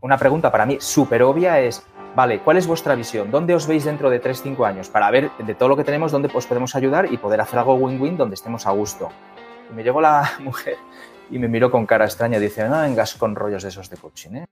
[0.00, 3.30] una pregunta para mí súper obvia es, vale, ¿cuál es vuestra visión?
[3.30, 4.88] ¿Dónde os veis dentro de 3, 5 años?
[4.88, 7.74] Para ver de todo lo que tenemos, dónde os podemos ayudar y poder hacer algo
[7.74, 9.08] win-win donde estemos a gusto.
[9.70, 10.76] Y me llegó la mujer
[11.30, 14.30] y me miró con cara extraña dice, no vengas con rollos de esos de coaching,
[14.36, 14.46] ¿eh?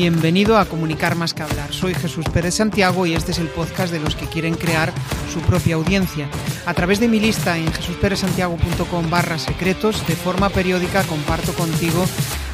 [0.00, 1.74] Bienvenido a Comunicar más que hablar.
[1.74, 4.94] Soy Jesús Pérez Santiago y este es el podcast de los que quieren crear
[5.30, 6.26] su propia audiencia.
[6.64, 12.02] A través de mi lista en jesusperezsantiago.com barra secretos, de forma periódica comparto contigo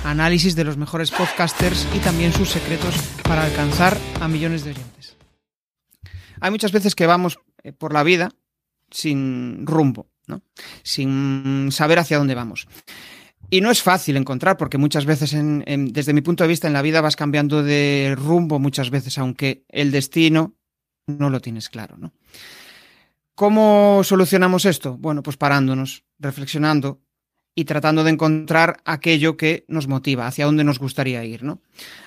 [0.02, 5.16] análisis de los mejores podcasters y también sus secretos para alcanzar a millones de oyentes.
[6.40, 8.32] Hay muchas veces que vamos eh, por la vida
[8.90, 10.42] sin rumbo, ¿no?
[10.82, 12.66] sin saber hacia dónde vamos.
[13.50, 16.82] Y no es fácil encontrar, porque muchas veces, desde mi punto de vista, en la
[16.82, 20.56] vida vas cambiando de rumbo muchas veces, aunque el destino
[21.06, 22.12] no lo tienes claro, ¿no?
[23.36, 24.96] ¿Cómo solucionamos esto?
[24.96, 27.02] Bueno, pues parándonos, reflexionando
[27.54, 31.60] y tratando de encontrar aquello que nos motiva, hacia dónde nos gustaría ir, ¿no?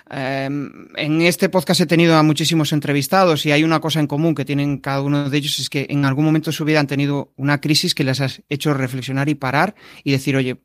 [0.09, 4.35] Em, en este podcast he tenido a muchísimos entrevistados y hay una cosa en común
[4.35, 6.87] que tienen cada uno de ellos, es que en algún momento de su vida han
[6.87, 10.59] tenido una crisis que les ha hecho reflexionar y parar y decir, oye,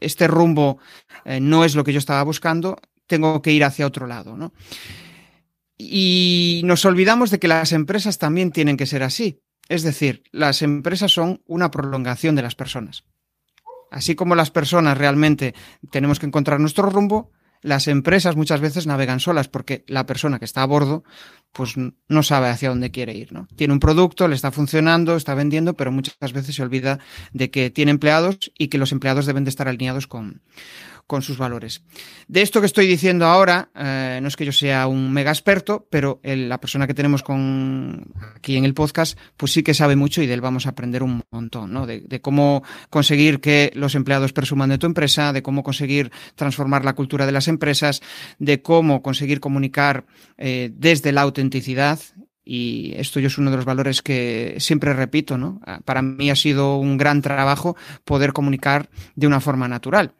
[0.00, 0.78] este rumbo
[1.24, 4.52] eh, no es lo que yo estaba buscando, tengo que ir hacia otro lado, ¿no?
[5.78, 9.40] Y nos olvidamos de que las empresas también tienen que ser así.
[9.68, 13.04] Es decir, las empresas son una prolongación de las personas.
[13.90, 15.54] Así como las personas realmente
[15.90, 17.30] tenemos que encontrar nuestro rumbo,
[17.62, 21.04] las empresas muchas veces navegan solas porque la persona que está a bordo
[21.52, 23.46] pues no sabe hacia dónde quiere ir, ¿no?
[23.56, 26.98] Tiene un producto, le está funcionando, está vendiendo, pero muchas veces se olvida
[27.32, 30.42] de que tiene empleados y que los empleados deben de estar alineados con,
[31.12, 31.82] con sus valores.
[32.26, 35.86] De esto que estoy diciendo ahora, eh, no es que yo sea un mega experto,
[35.90, 40.22] pero la persona que tenemos con, aquí en el podcast, pues sí que sabe mucho
[40.22, 41.84] y de él vamos a aprender un montón, ¿no?
[41.84, 46.82] De, de, cómo conseguir que los empleados presuman de tu empresa, de cómo conseguir transformar
[46.82, 48.00] la cultura de las empresas,
[48.38, 50.06] de cómo conseguir comunicar
[50.38, 52.00] eh, desde la autenticidad
[52.44, 55.60] y esto yo es uno de los valores que siempre repito, ¿no?
[55.64, 60.12] Ah, para mí ha sido un gran trabajo poder comunicar de una forma natural,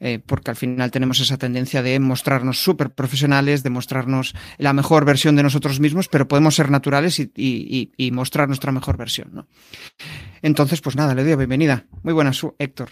[0.00, 5.04] eh, porque al final tenemos esa tendencia de mostrarnos súper profesionales, de mostrarnos la mejor
[5.04, 9.46] versión de nosotros mismos, pero podemos ser naturales y, y, mostrar nuestra mejor versión, ¿no?
[10.42, 11.84] Entonces, pues nada, le doy la bienvenida.
[12.02, 12.90] Muy buenas, Héctor.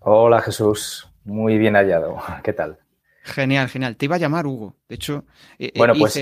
[0.00, 1.08] Hola, Jesús.
[1.24, 2.16] Muy bien hallado.
[2.42, 2.78] ¿Qué tal?
[3.22, 3.96] Genial, genial.
[3.96, 4.76] Te iba a llamar Hugo.
[4.88, 5.24] De hecho,
[5.58, 6.16] eh, bueno, pues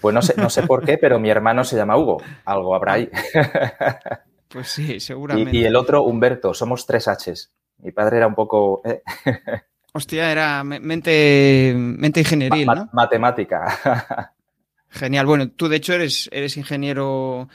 [0.00, 2.22] pues no sé, no sé por qué, pero mi hermano se llama Hugo.
[2.44, 3.10] Algo habrá ahí.
[4.50, 5.56] Pues sí, seguramente.
[5.56, 6.52] Y, el otro, Humberto.
[6.52, 7.50] Somos tres Hs.
[7.78, 8.82] Mi padre era un poco...
[8.84, 9.00] ¿eh?
[9.92, 12.88] Hostia, era mente, mente ingenieril, ¿no?
[12.92, 14.32] Matemática.
[14.88, 15.26] Genial.
[15.26, 17.48] Bueno, tú de hecho eres, eres ingeniero,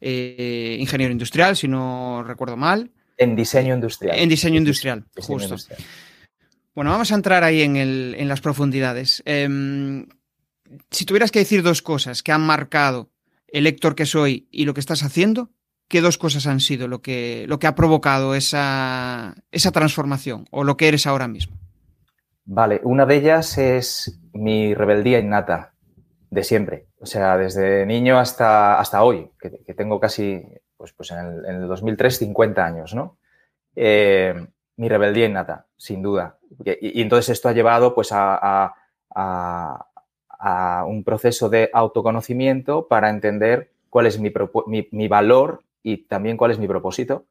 [0.00, 2.90] eh, ingeniero industrial, si no recuerdo mal.
[3.16, 4.18] En diseño industrial.
[4.18, 5.56] En diseño industrial, justo.
[6.74, 9.22] Bueno, vamos a entrar ahí en, el, en las profundidades.
[9.24, 10.06] Em,
[10.90, 13.10] si tuvieras que decir dos cosas que han marcado
[13.48, 15.50] el Héctor que soy y lo que estás haciendo,
[15.88, 20.64] ¿qué dos cosas han sido lo que, lo que ha provocado esa, esa transformación o
[20.64, 21.56] lo que eres ahora mismo?
[22.44, 25.74] Vale, una de ellas es mi rebeldía innata
[26.30, 26.86] de siempre.
[27.00, 30.42] O sea, desde niño hasta, hasta hoy, que, tengo casi,
[30.76, 33.18] pues, pues en, el, en el 2003, 50 años, ¿no?
[33.74, 34.34] Eh,
[34.76, 36.38] mi rebeldía innata, sin duda.
[36.64, 38.74] Y, entonces esto ha llevado pues a,
[39.14, 39.89] a
[40.86, 44.32] un proceso de autoconocimiento para entender cuál es mi,
[44.90, 47.26] mi, valor y también cuál es mi propósito.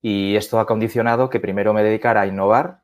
[0.00, 2.82] Y esto ha condicionado que primero me dedicara a innovar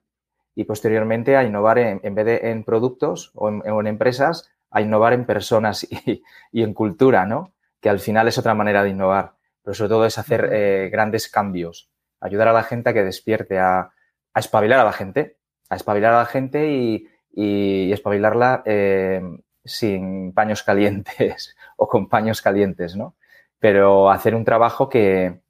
[0.55, 5.25] y posteriormente a innovar en, vez de en productos o en, empresas, a innovar en
[5.25, 6.23] personas y,
[6.53, 7.53] en cultura, ¿no?
[7.81, 11.29] Que al final es otra manera de innovar, pero sobre todo es hacer eh, grandes
[11.29, 11.91] cambios,
[12.21, 13.91] ayudar a la gente a que despierte, a,
[14.35, 15.39] a, espabilar a la gente,
[15.71, 19.23] a espabilar a la gente y, y espabilarla eh,
[19.65, 23.15] sin paños calientes o con paños calientes, ¿no?
[23.59, 25.41] Pero hacer un trabajo que,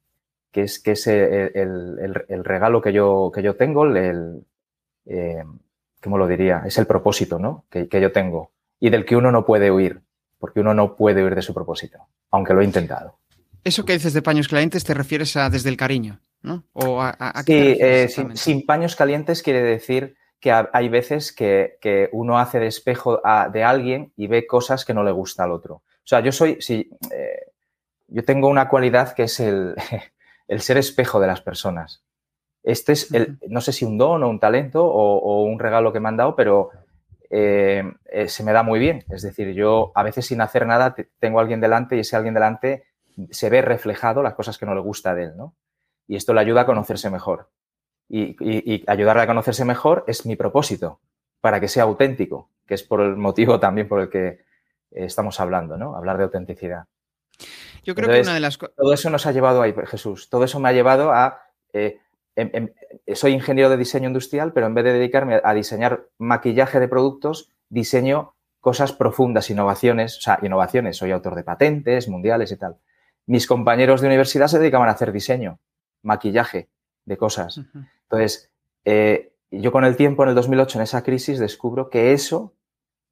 [0.53, 4.45] es, que es el, regalo que yo, que yo tengo, el,
[5.05, 5.43] eh,
[6.01, 6.63] ¿cómo lo diría?
[6.65, 7.65] Es el propósito, ¿no?
[7.69, 10.01] Que, yo tengo y del que uno no puede huir,
[10.37, 13.17] porque uno no puede huir de su propósito, aunque lo he intentado.
[13.63, 16.65] Eso que dices de paños calientes te refieres a desde el cariño, ¿no?
[16.73, 22.59] O a, sí, eh, sin, paños calientes quiere decir que hay veces que, uno hace
[22.59, 23.21] de espejo
[23.53, 25.75] de alguien y ve cosas que no le gusta al otro.
[25.75, 27.45] O sea, yo soy, sí, eh,
[28.09, 29.73] yo tengo una cualidad que es el,
[30.59, 32.03] ser espejo de las personas.
[32.61, 36.01] Este es, el, no sé si un don o un talento o, un regalo que
[36.01, 36.71] me han dado, pero
[37.29, 39.05] eh, eh, se me da muy bien.
[39.11, 42.33] Es decir, yo a veces sin hacer nada tengo a alguien delante y ese alguien
[42.33, 42.83] delante
[43.29, 45.55] se ve reflejado las cosas que no le gusta de él, ¿no?
[46.05, 47.49] Y esto le ayuda a conocerse mejor.
[48.09, 50.99] Y, ayudarle a conocerse mejor es mi propósito,
[51.41, 54.39] para que sea auténtico, que es por el motivo también por el que eh,
[54.91, 55.95] estamos hablando, ¿no?
[55.95, 56.85] Hablar de autenticidad.
[57.83, 58.75] Yo creo que una de las cosas...
[58.75, 60.29] Todo eso nos ha llevado ahí, Jesús.
[60.29, 61.41] Todo eso me ha llevado a...
[61.73, 61.99] Eh,
[62.35, 62.73] em, em,
[63.15, 67.49] soy ingeniero de diseño industrial, pero en vez de dedicarme a diseñar maquillaje de productos,
[67.69, 70.95] diseño cosas profundas, innovaciones, o sea, innovaciones.
[70.95, 72.77] Soy autor de patentes mundiales y tal.
[73.25, 75.59] Mis compañeros de universidad se dedicaban a hacer diseño,
[76.01, 76.69] maquillaje
[77.05, 77.59] de cosas.
[78.03, 78.51] Entonces,
[78.85, 82.55] eh, yo con el tiempo, en el 2008, en esa crisis, descubro que eso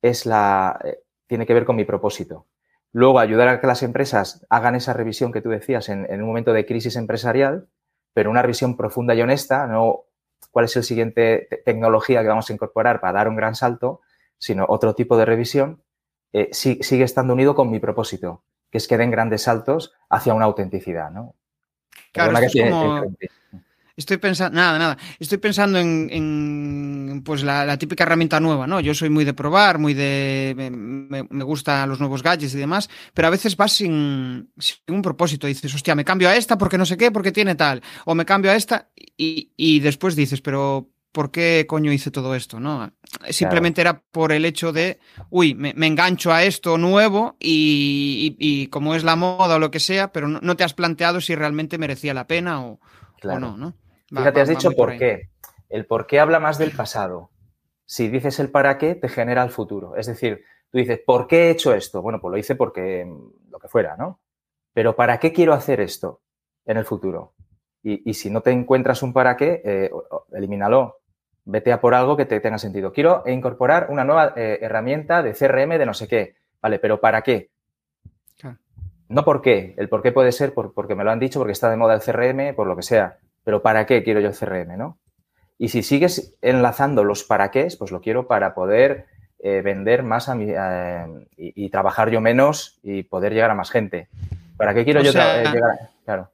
[0.01, 2.47] es la, eh, tiene que ver con mi propósito.
[2.93, 6.51] Luego, ayudar a que las empresas hagan esa revisión que tú decías en, un momento
[6.51, 7.67] de crisis empresarial,
[8.13, 10.05] pero una revisión profunda y honesta, no
[10.49, 14.01] cuál es el siguiente tecnología que vamos a incorporar para dar un gran salto,
[14.37, 15.83] sino otro tipo de revisión,
[16.33, 20.45] eh, sigue estando unido con mi propósito, que es que den grandes saltos hacia una
[20.45, 21.35] autenticidad, ¿no?
[22.11, 23.05] Claro, es como...
[24.01, 24.98] Estoy pensando, nada, nada.
[25.19, 28.80] Estoy pensando en, pues la, típica herramienta nueva, ¿no?
[28.80, 30.53] Yo soy muy de probar, muy de.
[30.57, 34.51] Me, me gustan los nuevos gadgets y demás, pero a veces vas sin,
[34.88, 35.45] un propósito.
[35.45, 37.81] Dices, hostia, me cambio a esta porque no sé qué, porque tiene tal.
[38.06, 42.36] O me cambio a esta y, y después dices, pero ¿por qué coño hice todo
[42.36, 42.59] esto?
[42.59, 42.92] ¿no?
[43.30, 45.00] Simplemente era por el hecho de,
[45.30, 50.12] uy, me, engancho a esto nuevo y, como es la moda o lo que sea,
[50.12, 52.80] pero no, te has planteado si realmente merecía la pena o,
[53.24, 53.75] no, ¿no?
[54.11, 55.29] Fíjate, has dicho por, qué.
[55.69, 57.29] El por qué habla más del pasado.
[57.85, 59.95] Si dices el para qué, te genera el futuro.
[59.95, 62.01] Es decir, tú dices, ¿por qué he hecho esto?
[62.01, 63.09] Bueno, pues lo hice porque
[63.49, 64.19] lo que fuera, ¿no?
[64.73, 66.21] Pero ¿para qué quiero hacer esto
[66.65, 67.33] en el futuro?
[67.83, 69.91] Y, si no te encuentras un para qué, eh,
[70.33, 70.97] elimínalo.
[71.45, 72.93] Vete a por algo que te tenga sentido.
[72.93, 76.35] Quiero incorporar una nueva eh, herramienta de CRM de no sé qué.
[76.61, 77.49] Vale, pero ¿para qué?
[79.09, 79.73] No por qué.
[79.77, 82.01] El por qué puede ser porque me lo han dicho, porque está de moda el
[82.01, 83.17] CRM, por lo que sea.
[83.43, 84.99] Pero ¿para qué quiero yo el CRM, no?
[85.57, 89.05] Y si sigues enlazando los para qué, pues lo quiero para poder
[89.43, 90.51] eh, vender más a mi,
[91.38, 94.09] y, trabajar yo menos y poder llegar a más gente.
[94.57, 95.89] ¿Para qué quiero yo eh, llegar?
[96.05, 96.31] Claro.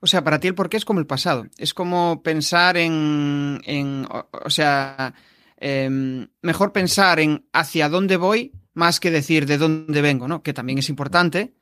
[0.00, 1.46] O sea, para ti el porqué es como el pasado.
[1.56, 5.14] Es como pensar en, o, sea,
[5.56, 10.42] em, mejor pensar en hacia dónde voy más que decir de dónde vengo, ¿no?
[10.42, 11.54] Que también es importante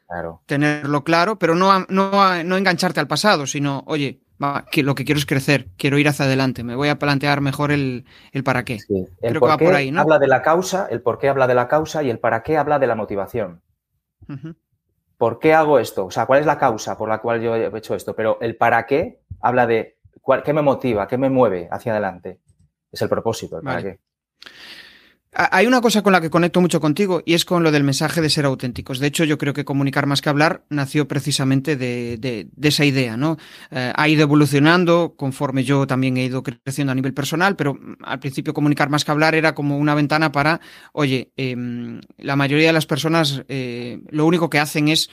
[0.47, 4.21] tenerlo claro, pero no, no, no engancharte al pasado, sino, oye,
[4.71, 7.73] que lo que quiero es crecer, quiero ir hacia adelante, me voy a plantear mejor
[7.73, 8.05] el,
[8.45, 8.79] para qué.
[9.21, 12.11] El por qué habla de la causa, el por qué habla de la causa y
[12.11, 13.63] el para qué habla de la motivación.
[15.17, 16.07] ¿Por qué hago esto?
[16.07, 18.15] O sea, ¿cuál es la causa por la cual yo he hecho esto?
[18.15, 19.97] Pero el para qué habla de
[20.45, 22.41] qué me motiva, qué me mueve hacia adelante.
[22.93, 24.01] Es el propósito, el para qué.
[25.39, 28.23] Hay una cosa con la que conecto mucho contigo y es con lo del mensaje
[28.23, 29.01] de ser auténticos.
[29.01, 33.37] De hecho, yo creo que comunicar más que hablar nació precisamente de, esa idea, ¿no?
[33.71, 37.97] Eh, ha ido evolucionando conforme yo también he ido creciendo a nivel personal, pero mm,
[38.05, 40.63] al principio comunicar más que hablar era como una ventana para,
[40.95, 45.11] oye, em, la mayoría de las personas eh, lo único que hacen es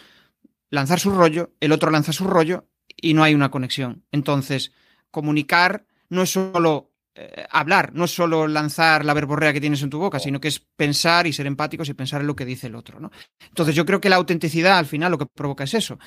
[0.69, 4.05] lanzar su rollo, el otro lanza su rollo y no hay una conexión.
[4.13, 4.71] Entonces,
[5.11, 9.89] comunicar no es solo eh, hablar, no es solo lanzar la verborrea que tienes en
[9.91, 12.67] tu boca, sino que es pensar y ser empáticos y pensar en lo que dice
[12.67, 12.99] el otro.
[12.99, 13.11] ¿no?
[13.49, 15.99] Entonces yo creo que la autenticidad al final lo que provoca es eso.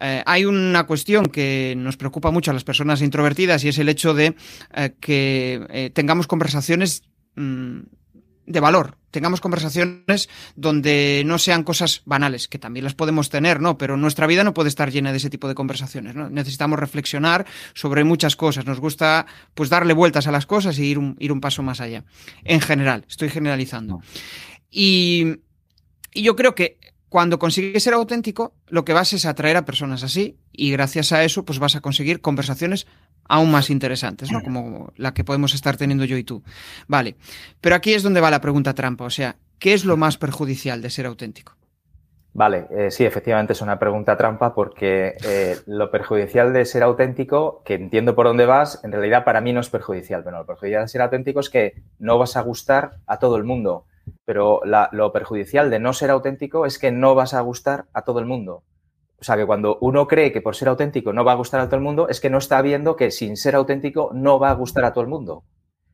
[0.00, 3.90] Eh, hay una cuestión que nos preocupa mucho a las personas introvertidas y es el
[3.90, 4.34] hecho de
[4.74, 7.02] eh, que tengamos conversaciones
[7.34, 7.80] mm,
[8.46, 13.76] de valor, tengamos conversaciones donde no sean cosas banales, que también las podemos tener, ¿no?
[13.76, 16.30] Pero nuestra vida no puede estar llena de ese tipo de conversaciones, ¿no?
[16.30, 20.98] Necesitamos reflexionar sobre muchas cosas, nos gusta pues darle vueltas a las cosas y ir
[20.98, 22.04] un, ir un paso más allá.
[22.44, 24.00] En general, estoy generalizando.
[24.70, 25.40] Y,
[26.12, 30.02] y yo creo que cuando consigues ser auténtico, lo que vas es atraer a personas
[30.02, 32.86] así y gracias a eso pues vas a conseguir conversaciones
[33.28, 34.42] aún más interesantes, ¿no?
[34.42, 36.42] Como la que podemos estar teniendo yo y tú.
[36.86, 37.16] Vale,
[37.60, 40.82] pero aquí es donde va la pregunta trampa, o sea, ¿qué es lo más perjudicial
[40.82, 41.56] de ser auténtico?
[42.36, 47.62] Vale, eh, sí, efectivamente es una pregunta trampa porque eh, lo perjudicial de ser auténtico,
[47.64, 50.82] que entiendo por dónde vas, en realidad para mí no es perjudicial, pero lo perjudicial
[50.82, 53.86] de ser auténtico es que no vas a gustar a todo el mundo,
[54.24, 58.18] pero lo perjudicial de no ser auténtico es que no vas a gustar a todo
[58.18, 58.64] el mundo.
[59.18, 61.66] O sea, que cuando uno cree que por ser auténtico no va a gustar a
[61.66, 64.54] todo el mundo, es que no está viendo que sin ser auténtico no va a
[64.54, 65.44] gustar a todo el mundo.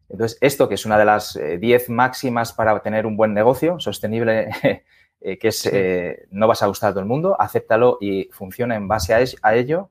[0.08, 3.78] Entonces, esto que es una de las 10 eh, máximas para tener un buen negocio
[3.80, 4.50] sostenible,
[5.20, 8.74] eh, que es eh, no vas a gustar a todo el mundo, acéptalo y funciona
[8.74, 9.90] en base a, ello.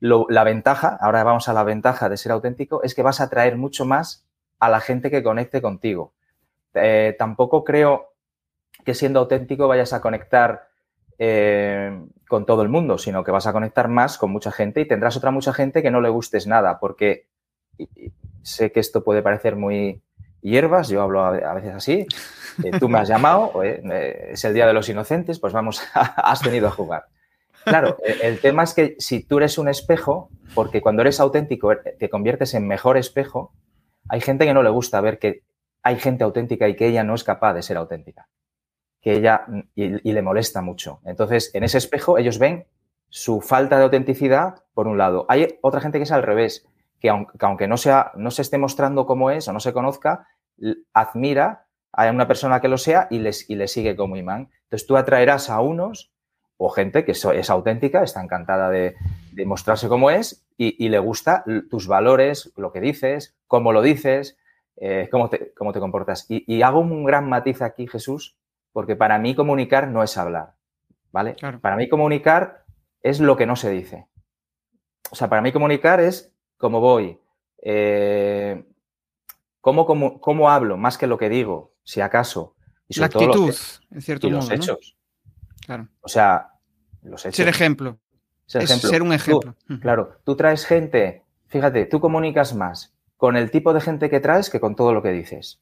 [0.00, 3.56] la ventaja, ahora vamos a la ventaja de ser auténtico, es que vas a atraer
[3.56, 4.26] mucho más
[4.58, 6.14] a la gente que conecte contigo.
[7.18, 8.12] Tampoco creo
[8.84, 10.68] que siendo auténtico vayas a conectar
[11.18, 14.88] eh, con todo el mundo, sino que vas a conectar más con mucha gente y
[14.88, 17.26] tendrás otra mucha gente que no le gustes nada, porque
[18.42, 20.02] sé que esto puede parecer muy
[20.40, 22.06] hierbas, yo hablo a veces así,
[22.64, 26.42] eh, tú me has llamado, eh, es el Día de los Inocentes, pues vamos, has
[26.42, 27.04] venido a jugar.
[27.64, 32.10] Claro, el tema es que si tú eres un espejo, porque cuando eres auténtico te
[32.10, 33.52] conviertes en mejor espejo,
[34.08, 35.42] hay gente que no le gusta ver que
[35.82, 38.28] hay gente auténtica y que ella no es capaz de ser auténtica,
[39.00, 41.00] que ella y, le molesta mucho.
[41.04, 42.66] Entonces, en ese espejo ellos ven
[43.08, 45.26] su falta de autenticidad por un lado.
[45.28, 46.66] Hay otra gente que es al revés,
[47.00, 50.28] que aunque, no, sea, no se esté mostrando como es o no se conozca,
[50.92, 54.50] admira a una persona que lo sea y les, y le sigue como imán.
[54.64, 56.12] Entonces tú atraerás a unos
[56.56, 58.94] o gente que es auténtica, está encantada de,
[59.44, 64.38] mostrarse como es y, le gusta tus valores, lo que dices, cómo lo dices,
[64.76, 66.26] eh, cómo, te, cómo, te, comportas.
[66.28, 68.36] Y, hago un gran matiz aquí, Jesús,
[68.72, 70.54] porque para mí comunicar no es hablar,
[71.10, 71.36] ¿vale?
[71.60, 72.64] Para mí comunicar
[73.02, 74.06] es lo que no se dice.
[75.10, 77.18] O sea, para mí comunicar es cómo voy,
[77.62, 78.64] eh,
[79.60, 79.86] cómo,
[80.20, 82.54] cómo, hablo, más que lo que digo, si acaso.
[82.88, 83.54] Y la actitud,
[83.90, 84.40] en cierto modo.
[84.40, 84.96] Los hechos.
[85.64, 85.88] Claro.
[86.00, 86.52] O sea,
[87.02, 87.36] los hechos.
[87.36, 87.98] Ser ejemplo.
[88.46, 89.54] Ser, ser un ejemplo.
[89.80, 94.50] claro, tú traes gente, fíjate, tú comunicas más con el tipo de gente que traes
[94.50, 95.60] que con todo lo que dices.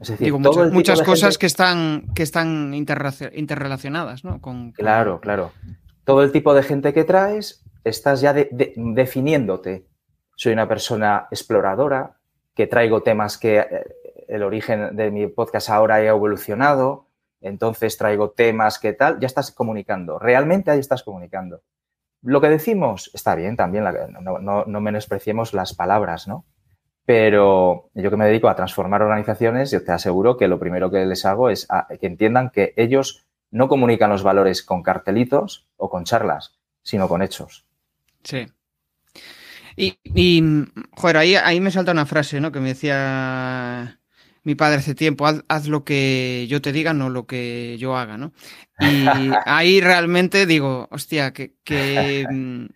[0.00, 4.40] Es decir, muchas, cosas que están, que están interrelacionadas, ¿no?
[4.40, 5.52] Con, Claro, claro.
[6.02, 9.86] Todo el tipo de gente que traes, estás ya definiéndote.
[10.34, 12.16] Soy una persona exploradora,
[12.56, 13.66] que traigo temas que eh,
[14.26, 17.06] el origen de mi podcast ahora ha evolucionado,
[17.40, 21.62] entonces traigo temas que tal, ya estás comunicando, realmente ahí estás comunicando.
[22.22, 23.84] Lo que decimos está bien también,
[24.20, 26.44] no, no, menospreciemos las palabras, ¿no?
[27.04, 31.04] Pero yo que me dedico a transformar organizaciones, yo te aseguro que lo primero que
[31.04, 31.66] les hago es
[32.00, 37.22] que entiendan que ellos no comunican los valores con cartelitos o con charlas, sino con
[37.22, 37.66] hechos.
[38.22, 38.46] Sí.
[39.74, 40.64] Y, y
[40.96, 42.52] joder, ahí me salta una frase, ¿no?
[42.52, 43.98] Que me decía
[44.44, 48.18] mi padre hace tiempo, haz, lo que yo te diga, no lo que yo haga,
[48.18, 48.32] ¿no?
[48.80, 49.04] Y
[49.46, 52.66] ahí realmente digo, hostia, que, mm,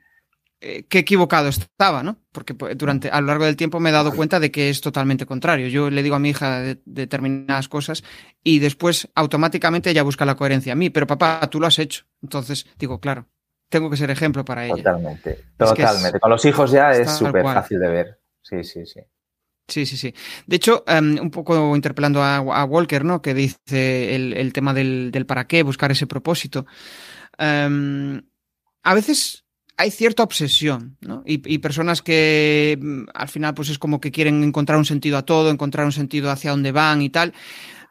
[0.61, 2.19] eh, qué equivocado estaba, ¿no?
[2.33, 4.81] Porque pues, durante, a lo largo del tiempo me he dado cuenta de que es
[4.81, 5.69] totalmente contrario.
[5.69, 8.05] Yo le digo a mi hija determinadas cosas
[8.43, 12.05] y después automáticamente ella busca la coherencia a mí, pero papá, tú lo has hecho.
[12.23, 13.27] Entonces digo, claro,
[13.69, 14.77] tengo que ser ejemplo para ella.
[14.77, 16.21] Totalmente, totalmente.
[16.21, 18.21] Con los hijos ya es súper fácil de ver.
[18.41, 19.01] Sí, sí, sí.
[19.69, 20.15] Sí, sí, sí.
[20.47, 23.21] De hecho, em, un poco interpelando a, Walker, ¿no?
[23.21, 26.67] Que dice el, tema del, para qué, buscar ese propósito.
[27.39, 28.23] Em,
[28.85, 29.45] a veces
[29.77, 31.23] hay cierta obsesión, ¿no?
[31.27, 35.25] Y, personas que mm, al final, pues es como que quieren encontrar un sentido a
[35.25, 37.35] todo, encontrar un sentido hacia dónde van y tal.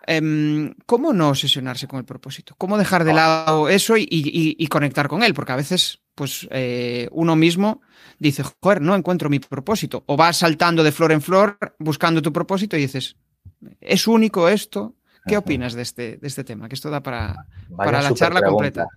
[0.08, 2.54] Em, ¿Cómo no obsesionarse con el propósito?
[2.58, 5.34] ¿Cómo dejar de lado eso y, conectar con él?
[5.34, 7.82] Porque a veces, pues, eh, uno mismo
[8.20, 10.04] dice, joder, no encuentro mi propósito.
[10.06, 13.16] O vas saltando de flor en flor buscando tu propósito y dices,
[13.82, 14.96] es único esto.
[15.26, 16.70] ¿Qué opinas de este, de este tema?
[16.70, 18.88] Que esto da para, para la charla completa.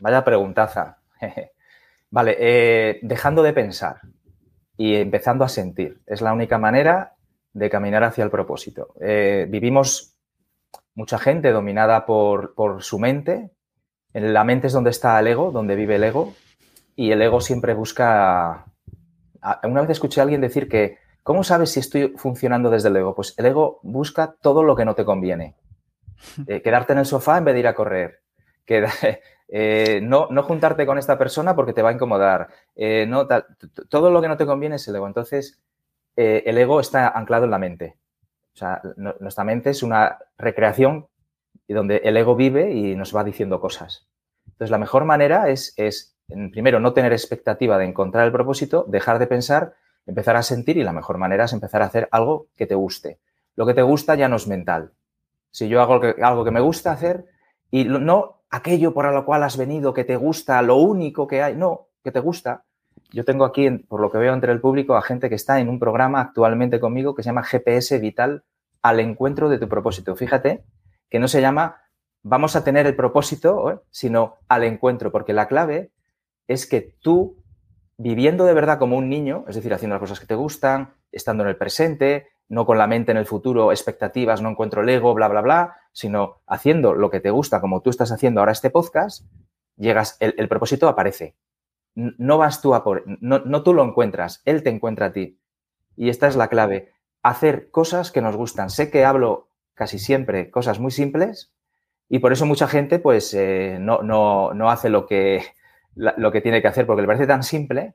[0.00, 0.98] Vaya preguntaza.
[2.10, 4.00] vale, eh, dejando de pensar
[4.76, 6.02] y empezando a sentir.
[6.06, 7.14] Es la única manera
[7.54, 8.92] de caminar hacia el propósito.
[9.00, 10.15] Eh, vivimos
[10.96, 13.52] mucha gente dominada por, por, su mente.
[14.12, 16.34] En la mente es donde está el ego, donde vive el ego
[16.96, 18.64] y el ego siempre busca...
[19.62, 23.14] Una vez escuché a alguien decir que, ¿cómo sabes si estoy funcionando desde el ego?
[23.14, 25.54] Pues el ego busca todo lo que no te conviene.
[26.46, 28.22] Eh, quedarte en el sofá en vez de ir a correr.
[29.48, 32.48] Eh, no, no, juntarte con esta persona porque te va a incomodar.
[32.74, 33.28] Eh, no,
[33.88, 35.06] todo lo que no te conviene es el ego.
[35.06, 35.62] Entonces,
[36.16, 37.96] el ego está anclado en la mente.
[38.56, 38.80] O sea,
[39.20, 41.08] nuestra mente es una recreación
[41.68, 44.08] donde el ego vive y nos va diciendo cosas.
[44.46, 46.16] Entonces, la mejor manera es, es
[46.50, 49.74] primero, no tener expectativa de encontrar el propósito, dejar de pensar,
[50.06, 53.20] empezar a sentir y la mejor manera es empezar a hacer algo que te guste.
[53.56, 54.92] Lo que te gusta ya no es mental.
[55.50, 57.26] Si yo hago algo que me gusta hacer
[57.70, 61.56] y no aquello por lo cual has venido, que te gusta, lo único que hay,
[61.56, 62.64] no, que te gusta.
[63.12, 65.68] Yo tengo aquí, por lo que veo entre el público, a gente que está en
[65.68, 68.44] un programa actualmente conmigo que se llama GPS Vital
[68.82, 70.16] al encuentro de tu propósito.
[70.16, 70.64] Fíjate
[71.08, 71.82] que no se llama
[72.28, 73.78] vamos a tener el propósito, ¿eh?
[73.90, 75.92] sino al encuentro, porque la clave
[76.48, 77.36] es que tú,
[77.98, 81.44] viviendo de verdad como un niño, es decir, haciendo las cosas que te gustan, estando
[81.44, 85.14] en el presente, no con la mente en el futuro, expectativas, no encuentro el ego,
[85.14, 88.70] bla, bla, bla, sino haciendo lo que te gusta, como tú estás haciendo ahora este
[88.70, 89.24] podcast,
[89.76, 91.36] llegas, el, propósito aparece.
[91.96, 95.40] No vas tú a por, no, no tú lo encuentras, él te encuentra a ti.
[95.96, 98.70] Y esta es la clave, hacer cosas que nos gustan.
[98.70, 101.52] Sé que hablo casi siempre cosas muy simples
[102.08, 105.42] y por eso mucha gente pues eh, no, no, no hace lo que,
[105.94, 107.94] lo que tiene que hacer, porque le parece tan simple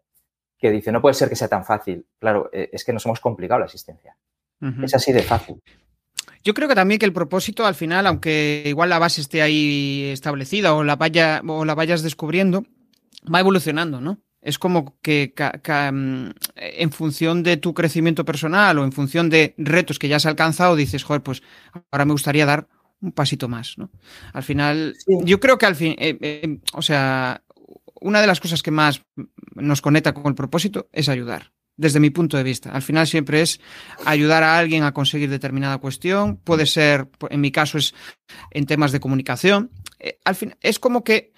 [0.58, 2.05] que dice, no puede ser que sea tan fácil.
[2.20, 4.15] Claro, eh, es que nos hemos complicado la existencia.
[4.84, 5.60] Es así de fácil.
[6.43, 10.10] Yo creo que también que el propósito, al final, aunque igual la base esté ahí
[10.12, 12.63] establecida o la, vaya, o la vayas descubriendo,
[13.34, 14.22] va evolucionando, ¿no?
[14.42, 20.00] Es como que mm, en función de tu crecimiento personal o en función de retos
[20.00, 21.44] que ya has alcanzado, dices, joder, pues
[21.92, 22.68] ahora me gustaría dar
[23.01, 23.92] un pasito más, ¿no?
[24.34, 27.44] Al final, yo creo que al fin, eh, eh, o sea,
[28.00, 29.04] una de las cosas que más
[29.56, 32.72] nos conecta con el propósito es ayudar desde mi punto de vista.
[32.72, 33.60] Al final siempre es
[34.06, 36.38] ayudar a alguien a conseguir determinada cuestión.
[36.38, 37.94] Puede ser, en mi caso, es
[38.51, 39.72] en temas de comunicación.
[40.00, 41.34] Eh, al fin, es como que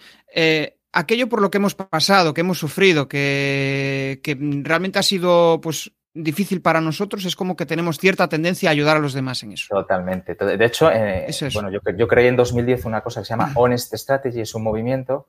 [0.94, 4.22] aquello por lo que hemos pasado, que hemos sufrido, que,
[4.64, 8.98] realmente ha sido, pues, difícil para nosotros, es como que tenemos cierta tendencia a ayudar
[8.98, 9.68] a los demás en eso.
[9.70, 10.36] Totalmente.
[10.36, 13.94] De hecho, eh, bueno, yo, yo creé en 2010 una cosa que se llama Honest
[13.94, 15.28] Strategy, es un movimiento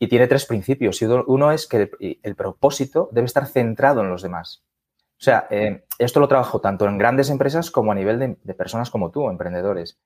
[0.00, 1.00] y tiene tres principios.
[1.02, 1.90] Y uno es que
[2.22, 4.64] el, propósito debe estar centrado en los demás.
[5.12, 8.90] O sea, eh, esto lo trabajo tanto en grandes empresas como a nivel de, personas
[8.90, 10.00] como tú, emprendedores.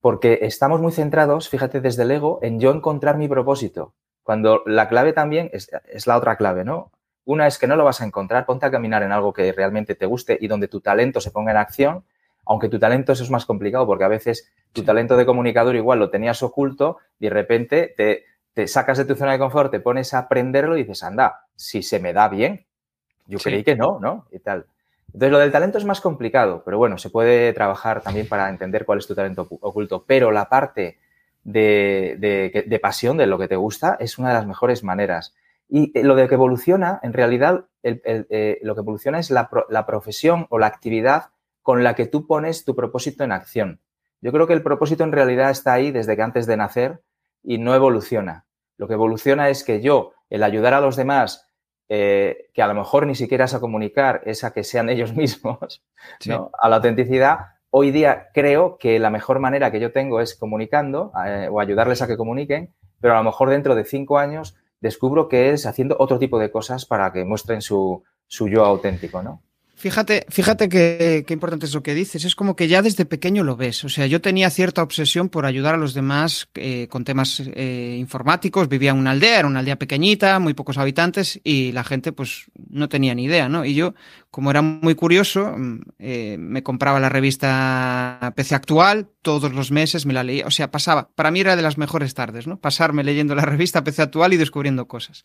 [0.00, 3.94] Porque estamos muy centrados, fíjate, desde el ego, en yo encontrar mi propósito.
[4.26, 6.90] Cuando la clave también es, es la otra clave, ¿no?
[7.24, 9.94] Una es que no lo vas a encontrar, ponte a caminar en algo que realmente
[9.94, 12.02] te guste y donde tu talento se ponga en acción,
[12.44, 16.00] aunque tu talento eso es más complicado porque a veces tu talento de comunicador igual
[16.00, 19.78] lo tenías oculto y de repente te, te sacas de tu zona de confort, te
[19.78, 22.66] pones a aprenderlo y dices, anda, si se me da bien.
[23.28, 24.26] Yo creí que no, ¿no?
[24.32, 24.66] Y tal.
[25.06, 28.84] Entonces, lo del talento es más complicado, pero bueno, se puede trabajar también para entender
[28.84, 30.04] cuál es tu talento oculto.
[30.04, 30.98] Pero la parte
[31.46, 35.34] de, pasión, de lo que te gusta, es una de las mejores maneras.
[35.68, 39.86] Y eh, lo de que evoluciona, en realidad, eh, lo que evoluciona es la, la
[39.86, 41.30] profesión o la actividad
[41.62, 43.80] con la que tú pones tu propósito en acción.
[44.20, 47.02] Yo creo que el propósito en realidad está ahí desde que antes de nacer
[47.42, 48.46] y no evoluciona.
[48.76, 51.48] Lo que evoluciona es que yo, el ayudar a los demás,
[51.88, 55.14] eh, que a lo mejor ni siquiera es a comunicar, es a que sean ellos
[55.14, 55.84] mismos,
[56.60, 61.12] a la autenticidad, hoy día creo que la mejor manera que yo tengo es comunicando
[61.26, 62.72] eh, o ayudarles a que comuniquen,
[63.02, 66.50] pero a lo mejor dentro de cinco años descubro que es haciendo otro tipo de
[66.50, 69.42] cosas para que muestren su, su yo auténtico, ¿no?
[69.78, 72.24] Fíjate, fíjate qué importante es lo que dices.
[72.24, 73.84] Es como que ya desde pequeño lo ves.
[73.84, 77.94] O sea, yo tenía cierta obsesión por ayudar a los demás eh, con temas eh,
[77.98, 78.70] informáticos.
[78.70, 82.46] Vivía en una aldea, era una aldea pequeñita, muy pocos habitantes y la gente pues
[82.70, 83.66] no tenía ni idea, ¿no?
[83.66, 83.92] Y yo,
[84.30, 90.06] como era muy curioso, mm, eh, me compraba la revista PC Actual todos los meses,
[90.06, 90.46] me la leía.
[90.46, 91.10] O sea, pasaba.
[91.14, 92.58] Para mí era de las mejores tardes, ¿no?
[92.58, 95.22] Pasarme leyendo la revista PC Actual y descubriendo cosas.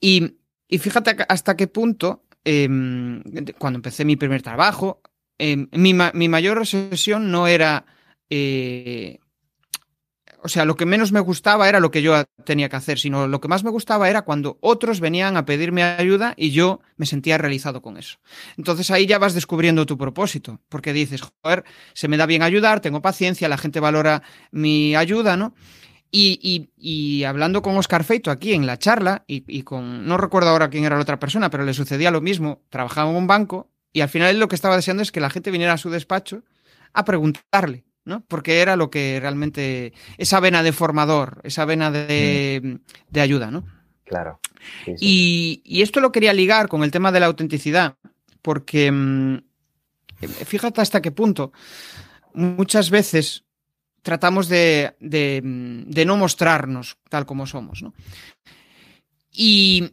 [0.00, 0.36] Y,
[0.68, 3.22] y fíjate hasta qué punto Em,
[3.58, 5.02] cuando empecé mi primer trabajo,
[5.38, 7.84] em, mi, mayor obsesión no era...
[8.30, 9.18] Eh,
[10.42, 13.28] o sea, lo que menos me gustaba era lo que yo tenía que hacer, sino
[13.28, 17.04] lo que más me gustaba era cuando otros venían a pedirme ayuda y yo me
[17.06, 18.18] sentía realizado con eso.
[18.56, 22.80] Entonces ahí ya vas descubriendo tu propósito, porque dices, joder, se me da bien ayudar,
[22.80, 25.54] tengo paciencia, la gente valora mi ayuda, ¿no?
[26.12, 30.84] Y, hablando con Oscar Feito aquí en la charla, y, con, no recuerdo ahora quién
[30.84, 34.08] era la otra persona, pero le sucedía lo mismo, trabajaba en un banco y al
[34.08, 36.42] final él lo que estaba deseando es que la gente viniera a su despacho
[36.92, 38.24] a preguntarle, ¿no?
[38.26, 42.80] Porque era lo que realmente, esa vena de formador, esa vena de,
[43.12, 43.18] mm.
[43.18, 43.64] ayuda, ¿no?
[44.04, 44.40] Claro.
[44.98, 47.96] Y, esto lo quería ligar con el tema de la autenticidad,
[48.42, 49.38] porque mm,
[50.44, 51.52] fíjate hasta qué punto
[52.34, 53.44] muchas veces
[54.02, 57.92] tratamos de, de, no mostrarnos tal como somos, ¿no?
[59.32, 59.92] Y,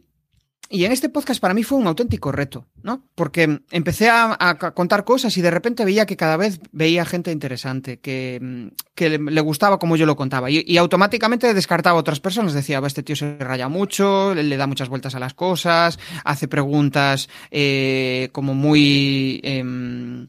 [0.68, 3.04] y, en este podcast para mí fue un auténtico reto, ¿no?
[3.14, 8.00] Porque empecé a, contar cosas y de repente veía que cada vez veía gente interesante,
[8.00, 10.50] que, que le, gustaba como yo lo contaba.
[10.50, 12.52] Y, automáticamente descartaba a otras personas.
[12.52, 17.28] Decía, este tío se raya mucho, le, da muchas vueltas a las cosas, hace preguntas
[17.50, 19.40] eh, como muy...
[19.44, 20.26] Em,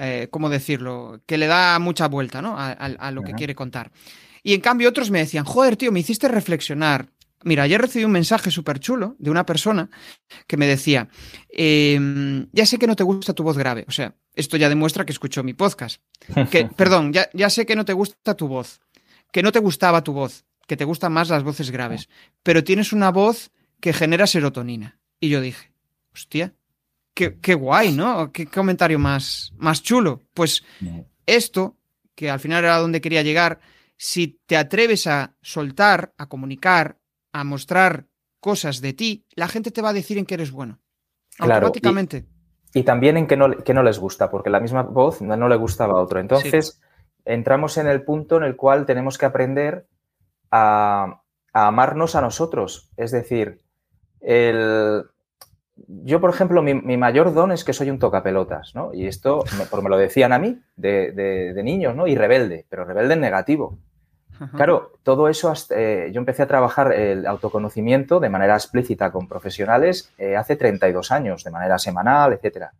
[0.00, 1.20] eh, ¿cómo decirlo?
[1.26, 2.54] Que le da mucha vuelta, ¿no?
[2.58, 3.90] A, lo que quiere contar.
[4.42, 7.08] Y en cambio otros me decían, joder, tío, me hiciste reflexionar.
[7.44, 9.90] Mira, ayer recibí un mensaje súper chulo de una persona
[10.46, 11.08] que me decía,
[11.48, 13.84] em, ya sé que no te gusta tu voz grave.
[13.86, 16.00] O sea, esto ya demuestra que escuchó mi podcast.
[16.50, 18.80] Que, perdón, ya, ya sé que no te gusta tu voz,
[19.32, 22.08] que no te gustaba tu voz, que te gustan más las voces graves,
[22.42, 24.98] pero tienes una voz que genera serotonina.
[25.20, 25.72] Y yo dije,
[26.12, 26.54] hostia,
[27.18, 28.30] Qué, guay, ¿no?
[28.30, 30.22] Qué comentario más, más chulo.
[30.34, 30.64] Pues
[31.26, 31.76] esto,
[32.14, 33.58] que al final era donde quería llegar,
[33.96, 36.98] si te atreves a soltar, a comunicar,
[37.32, 38.06] a mostrar
[38.38, 40.78] cosas de ti, la gente te va a decir en que eres bueno.
[41.36, 41.72] Claro,
[42.72, 45.94] Y, también en que no, no, les gusta, porque la misma voz no, le gustaba
[45.94, 46.20] a otro.
[46.20, 46.80] Entonces,
[47.24, 49.88] entramos en el punto en el cual tenemos que aprender
[50.52, 52.90] a, a amarnos a nosotros.
[52.96, 53.60] Es decir,
[54.20, 55.04] el,
[55.86, 58.92] yo, por ejemplo, mi, mayor don es que soy un tocapelotas, ¿no?
[58.92, 62.06] Y esto, me, me lo decían a mí de, de, niños, ¿no?
[62.06, 63.78] Y rebelde, pero rebelde en negativo.
[64.54, 70.12] Claro, todo eso, eh, yo empecé a trabajar el autoconocimiento de manera explícita con profesionales
[70.16, 72.72] eh, hace 32 años, de manera semanal, etcétera.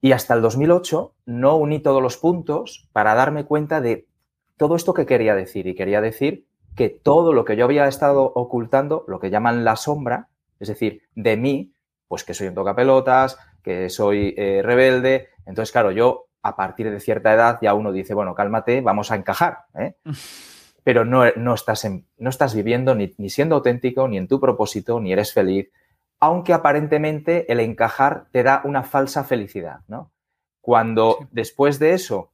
[0.00, 4.06] Y hasta el 2008 no uní todos los puntos para darme cuenta de
[4.56, 5.68] todo esto que quería decir.
[5.68, 9.76] Y quería decir que todo lo que yo había estado ocultando, lo que llaman la
[9.76, 10.28] sombra,
[10.58, 11.72] es decir, de mí,
[12.08, 15.30] pues que soy un tocapelotas, que soy eh, rebelde.
[15.46, 19.16] Entonces, claro, yo a partir de cierta edad ya uno dice, bueno, cálmate, vamos a
[19.16, 19.64] encajar.
[20.84, 21.84] pero no, no, estás,
[22.18, 25.72] no estás viviendo ni, siendo auténtico, ni en tu propósito, ni eres feliz,
[26.20, 30.12] aunque aparentemente el encajar te da una falsa felicidad, ¿no?
[30.60, 32.30] Cuando después de eso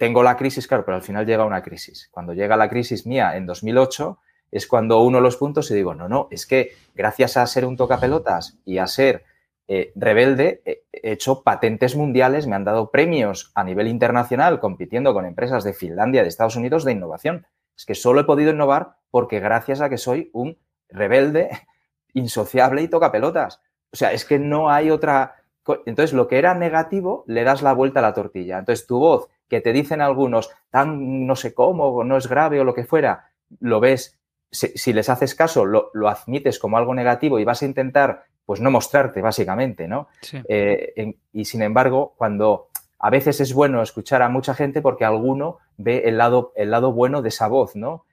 [0.00, 2.08] tengo la crisis, claro, pero al final llega una crisis.
[2.10, 4.18] Cuando llega la crisis mía en 2008,
[4.50, 7.76] es cuando uno los puntos y digo, no, no, es que gracias a ser un
[7.76, 9.24] tocapelotas y a ser
[9.68, 15.26] eh, rebelde, he hecho patentes mundiales, me han dado premios a nivel internacional compitiendo con
[15.26, 17.46] empresas de Finlandia, de Estados Unidos, de innovación.
[17.76, 21.50] Es que solo he podido innovar porque gracias a que soy un rebelde,
[22.14, 23.60] insociable y toca pelotas.
[23.92, 25.36] O sea, es que no hay otra...
[25.84, 28.58] Entonces, lo que era negativo, le das la vuelta a la tortilla.
[28.58, 32.64] Entonces, tu voz, que te dicen algunos, tan no sé cómo, no es grave o
[32.64, 34.16] lo que fuera, lo ves,
[34.56, 38.70] si, les haces caso, lo, admites como algo negativo y vas a intentar, pues no
[38.70, 40.08] mostrarte, básicamente, ¿no?
[40.48, 45.58] Eh, y sin embargo, cuando a veces es bueno escuchar a mucha gente porque alguno
[45.76, 48.04] ve el lado, el lado bueno de esa voz, ¿no?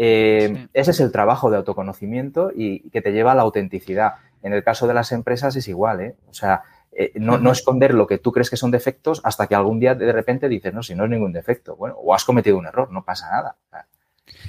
[0.00, 4.14] Eh, ese es el trabajo de autoconocimiento y que te lleva a la autenticidad.
[4.42, 6.16] En el caso de las empresas es igual, ¿eh?
[6.28, 9.56] O sea, eh, no, no, esconder lo que tú crees que son defectos hasta que
[9.56, 12.56] algún día de repente dices, no, si no es ningún defecto, bueno, o has cometido
[12.56, 13.56] un error, no pasa nada.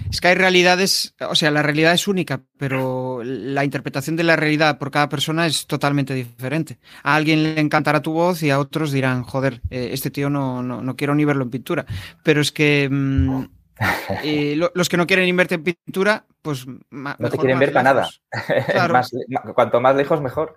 [0.09, 4.35] Es que hay realidades, o sea, la realidad es única, pero la interpretación de la
[4.35, 6.79] realidad por cada persona es totalmente diferente.
[7.03, 10.63] A alguien le encantará tu voz y a otros dirán, joder, eh, este tío no,
[10.63, 11.85] no, quiero ni verlo en pintura.
[12.23, 13.43] Pero es que mm,
[14.23, 16.65] eh, los que no quieren invertir en pintura, pues...
[16.89, 18.09] No te quieren ver para nada.
[19.55, 20.55] cuanto más lejos, mejor.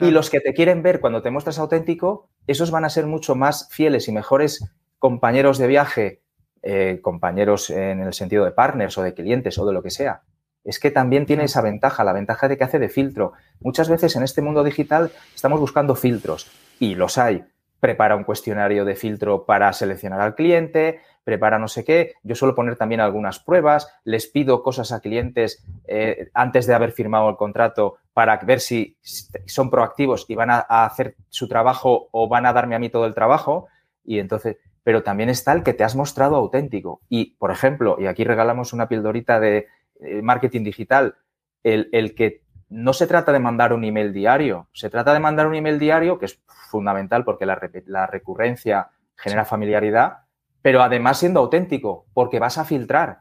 [0.00, 3.34] Y los que te quieren ver cuando te muestras auténtico, esos van a ser mucho
[3.36, 4.64] más fieles y mejores
[4.98, 6.23] compañeros de viaje
[6.66, 10.22] eh, compañeros en el sentido de partners o de clientes o de lo que sea.
[10.64, 13.34] Es que también tiene esa ventaja, la ventaja de que hace de filtro.
[13.60, 16.50] Muchas veces en este mundo digital estamos buscando filtros
[16.80, 17.44] y los hay.
[17.80, 22.14] Prepara un cuestionario de filtro para seleccionar al cliente, prepara no sé qué.
[22.22, 26.92] Yo suelo poner también algunas pruebas, les pido cosas a clientes eh, antes de haber
[26.92, 28.96] firmado el contrato para ver si
[29.44, 33.04] son proactivos y van a hacer su trabajo o van a darme a mí todo
[33.04, 33.66] el trabajo.
[34.02, 37.00] Y entonces, pero también está el que te has mostrado auténtico.
[37.08, 39.66] Y, por ejemplo, y aquí regalamos una pildorita de
[40.00, 41.16] eh, marketing digital,
[41.62, 45.54] el, que no se trata de mandar un email diario, se trata de mandar un
[45.54, 50.18] email diario, que es fundamental porque la, la recurrencia genera familiaridad,
[50.60, 53.20] pero además siendo auténtico, porque vas a filtrar.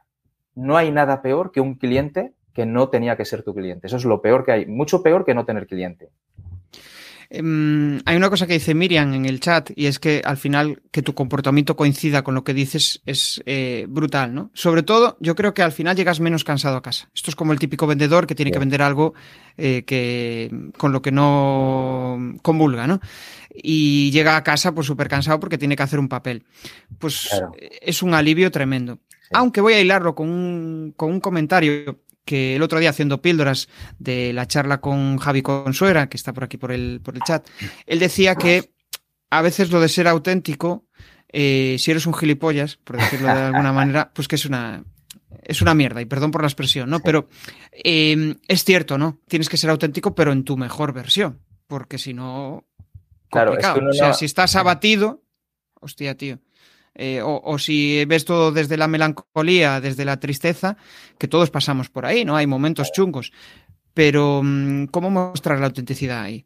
[0.56, 3.88] No hay nada peor que un cliente que no tenía que ser tu cliente.
[3.88, 4.65] Eso es lo peor que hay.
[4.65, 6.10] Mucho peor que no tener cliente.
[7.35, 10.83] Em, hay una cosa que dice Miriam en el chat y es que al final
[10.91, 14.51] que tu comportamiento coincida con lo que dices es eh, brutal, ¿no?
[14.53, 17.09] Sobre todo, yo creo que al final llegas menos cansado a casa.
[17.15, 19.15] Esto es como el típico vendedor que tiene que vender algo
[19.57, 22.99] eh, que con lo que no convulga, ¿no?
[23.51, 26.43] Y llega a casa pues súper cansado porque tiene que hacer un papel.
[26.99, 27.29] Pues
[27.81, 28.99] es un alivio tremendo.
[29.31, 33.67] Aunque voy a hilarlo con un, con un comentario que el otro día haciendo píldoras
[33.99, 37.47] de la charla con Javi Consuera, que está por aquí por el, por el chat,
[37.86, 38.71] él decía que
[39.29, 40.86] a veces lo de ser auténtico,
[41.29, 44.83] eh, si eres un gilipollas, por decirlo de alguna manera, pues que es una,
[45.41, 46.99] es una mierda, y perdón por la expresión, ¿no?
[46.99, 47.27] Pero
[47.71, 49.19] em, es cierto, ¿no?
[49.27, 52.67] Tienes que ser auténtico, pero en tu mejor versión, porque si no...
[53.29, 55.23] Claro, o sea, si estás abatido,
[55.81, 56.39] hostia, tío.
[56.95, 60.77] Eh, o, si ves todo desde la melancolía, desde la tristeza,
[61.17, 62.36] que todos pasamos por ahí, ¿no?
[62.36, 63.32] Hay momentos chungos.
[63.93, 66.45] Pero, mm, ¿cómo mostrar la autenticidad ahí?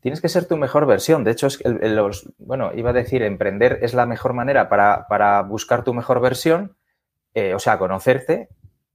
[0.00, 1.24] Tienes que ser tu mejor versión.
[1.24, 5.84] De hecho, es los, bueno, iba a decir, emprender es la mejor manera para, buscar
[5.84, 6.76] tu mejor versión,
[7.34, 8.48] eh, o sea, conocerte,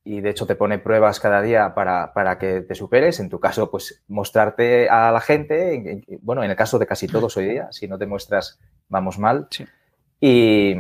[0.04, 3.19] y de hecho te pone pruebas cada día para, que te superes.
[3.19, 7.36] En tu caso, pues mostrarte a la gente, bueno, en el caso de casi todos
[7.38, 9.47] hoy día, si no te muestras, vamos mal.
[9.51, 9.65] Sí.
[10.21, 10.73] Y,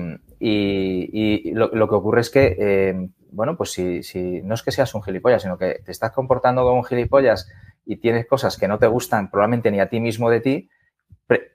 [1.53, 5.03] lo, que ocurre es que, eh, bueno, pues si, si, no es que seas un
[5.03, 7.49] gilipollas, sino que te estás comportando como un gilipollas
[7.85, 10.69] y tienes cosas que no te gustan probablemente ni a ti mismo de ti,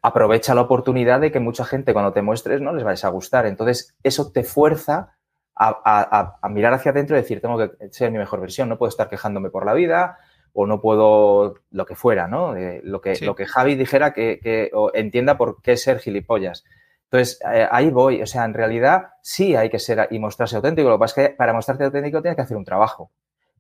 [0.03, 3.47] aprovecha la oportunidad de que mucha gente cuando te muestres no les vayas a gustar.
[3.47, 5.17] Entonces, eso te fuerza
[5.55, 8.91] a, a, mirar hacia adentro y decir, tengo que ser mi mejor versión, no puedo
[8.91, 10.19] estar quejándome por la vida
[10.53, 12.55] o no puedo lo que fuera, ¿no?
[12.83, 16.65] lo, que, lo que Javi dijera que, entienda por qué ser gilipollas.
[17.11, 18.23] Entonces, eh, ahí voy.
[18.23, 20.89] O sea, en realidad sí hay que ser y mostrarse auténtico.
[20.89, 23.11] Lo que pasa es que para mostrarte auténtico tienes que hacer un trabajo.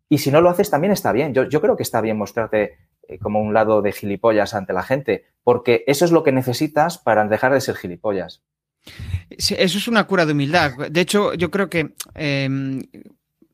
[0.08, 1.34] Y si no lo haces, también está bien.
[1.34, 2.78] Yo, creo que está bien mostrarte
[3.08, 6.98] eh, como un lado de gilipollas ante la gente, porque eso es lo que necesitas
[6.98, 8.42] para dejar de ser gilipollas.
[9.30, 10.72] eso es una cura de humildad.
[10.90, 12.82] De hecho, yo creo que em,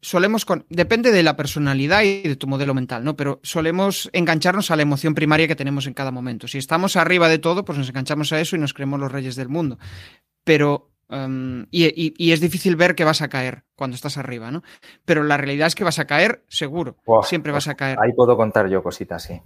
[0.03, 3.17] solemos, con, depende de la personalidad y de tu modelo mental, ¿no?
[3.17, 6.49] Pero solemos engancharnos a la emoción primaria que tenemos en cada momento.
[6.49, 9.37] Si estamos arriba de todo, pues nos enganchamos a eso y nos creemos los reyes
[9.37, 9.79] del mundo.
[10.45, 14.63] Pero, um, y, es difícil ver que vas a caer cuando estás arriba, ¿no?
[15.05, 16.97] Pero la realidad es que vas a caer seguro.
[17.23, 17.97] Siempre vas a caer.
[18.03, 19.41] Ahí puedo contar yo cositas, sí.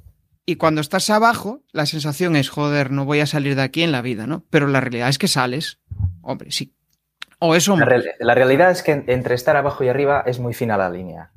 [0.46, 3.90] Y cuando estás abajo, la sensación es, joder, no voy a salir de aquí en
[3.90, 4.44] la vida, ¿no?
[4.48, 5.80] Pero la realidad es que sales.
[6.22, 6.75] Hombre, sí,
[7.38, 7.76] o eso...
[7.76, 11.30] La, realidad es que entre estar abajo y arriba es muy fina la línea.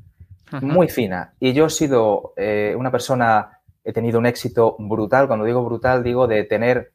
[0.61, 1.33] Muy fina.
[1.39, 5.27] Y yo he sido eh, una persona, he tenido un éxito brutal.
[5.27, 6.91] Cuando digo brutal, digo de tener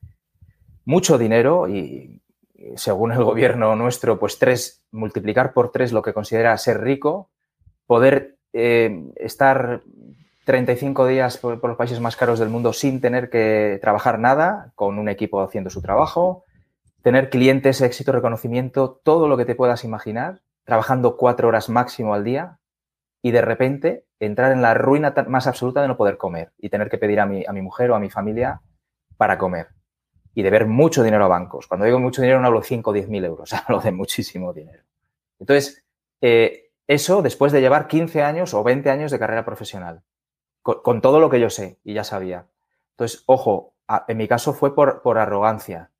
[0.85, 2.21] mucho dinero y,
[2.77, 7.31] según el gobierno nuestro, pues tres, multiplicar por tres lo que considera ser rico,
[7.87, 9.83] poder eh, estar
[10.45, 14.99] 35 días por, los países más caros del mundo sin tener que trabajar nada, con
[14.99, 16.45] un equipo haciendo su trabajo,
[17.05, 22.25] tener clientes, éxito, reconocimiento, todo lo que te puedas imaginar, trabajando cuatro horas máximo al
[22.25, 22.61] día
[23.21, 26.89] y de repente entrar en la ruina más absoluta de no poder comer y tener
[26.89, 28.63] que pedir a mi, a mi mujer o a mi familia
[29.19, 29.69] para comer
[30.33, 31.67] y deber mucho dinero a bancos.
[31.67, 34.55] Cuando digo mucho dinero no hablo de 5 o 10 mil euros, hablo de muchísimo
[34.55, 34.83] dinero.
[35.39, 35.85] Entonces,
[36.23, 40.05] eh, eso después de llevar 15 años o 20 años de carrera profesional,
[40.63, 42.47] con, todo lo que yo sé y ya sabía.
[42.93, 43.75] Entonces, ojo,
[44.09, 45.91] en mi caso fue por, por arrogancia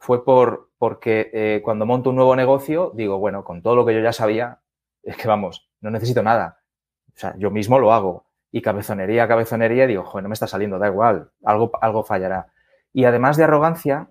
[0.00, 3.94] fue por, porque eh, cuando monto un nuevo negocio, digo, bueno, con todo lo que
[3.94, 4.60] yo ya sabía,
[5.02, 6.60] es que vamos, no necesito nada.
[7.08, 8.24] O sea, yo mismo lo hago.
[8.50, 12.48] Y cabezonería, cabezonería, digo, joder, no me está saliendo, da igual, algo, algo fallará.
[12.94, 14.08] Y además de arrogancia,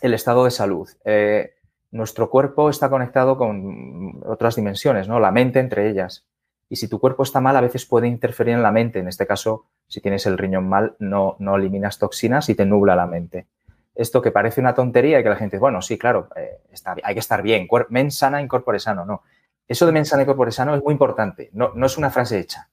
[0.00, 0.88] el estado de salud.
[1.04, 1.54] Eh,
[1.92, 5.20] nuestro cuerpo está conectado con otras dimensiones, ¿no?
[5.20, 6.26] La mente entre ellas.
[6.68, 8.98] Y si tu cuerpo está mal, a veces puede interferir en la mente.
[8.98, 12.96] En este caso, si tienes el riñón mal, no, no eliminas toxinas y te nubla
[12.96, 13.46] la mente
[13.94, 16.60] esto que parece una tontería y que la gente dice, bueno, sí, claro, eh,
[17.02, 19.22] hay que estar bien, mens sana, incorpore sano, no.
[19.68, 22.70] Eso de mens sana, sano es muy importante, no, no es una frase hecha,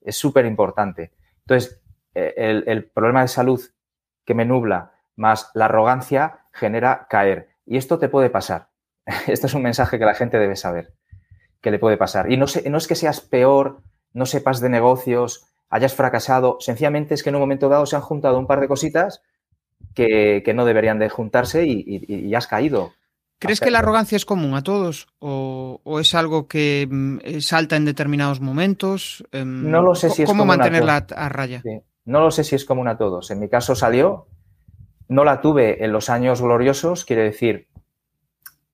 [0.00, 1.12] es súper importante.
[1.40, 1.80] Entonces,
[2.14, 3.60] eh, el, el, problema de salud
[4.24, 7.48] que me nubla más la arrogancia genera caer.
[7.66, 8.68] Y esto te puede pasar.
[9.26, 10.94] Esto es un mensaje que la gente debe saber,
[11.60, 12.30] que le puede pasar.
[12.30, 17.14] Y no, sé, no es que seas peor, no sepas de negocios, hayas fracasado, sencillamente
[17.14, 19.22] es que en un momento dado se han juntado un par de cositas
[19.94, 22.92] que, no deberían de juntarse y, has caído.
[23.38, 27.84] ¿Crees que la arrogancia es común a todos o, es algo que mm, salta en
[27.84, 29.24] determinados momentos?
[29.32, 31.62] Em, no lo sé si es ¿Cómo mantenerla a, raya?
[32.04, 33.30] No lo sé si es común a todos.
[33.30, 34.28] En mi caso salió,
[35.08, 37.68] no la tuve en los años gloriosos, quiere decir,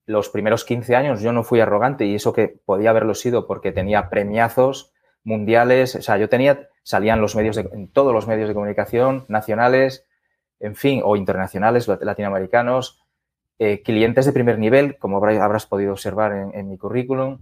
[0.09, 3.73] los primeros 15 años yo no fui arrogante y eso que podía haberlo sido porque
[3.73, 4.93] tenía premiazos
[5.23, 9.27] mundiales, o sea, yo tenía, salían los medios de, en todos los medios de comunicación
[9.29, 10.07] nacionales,
[10.61, 13.03] en fin, o internacionales, latinoamericanos,
[13.61, 17.41] eh, clientes de primer nivel, como habrás podido observar en, mi currículum.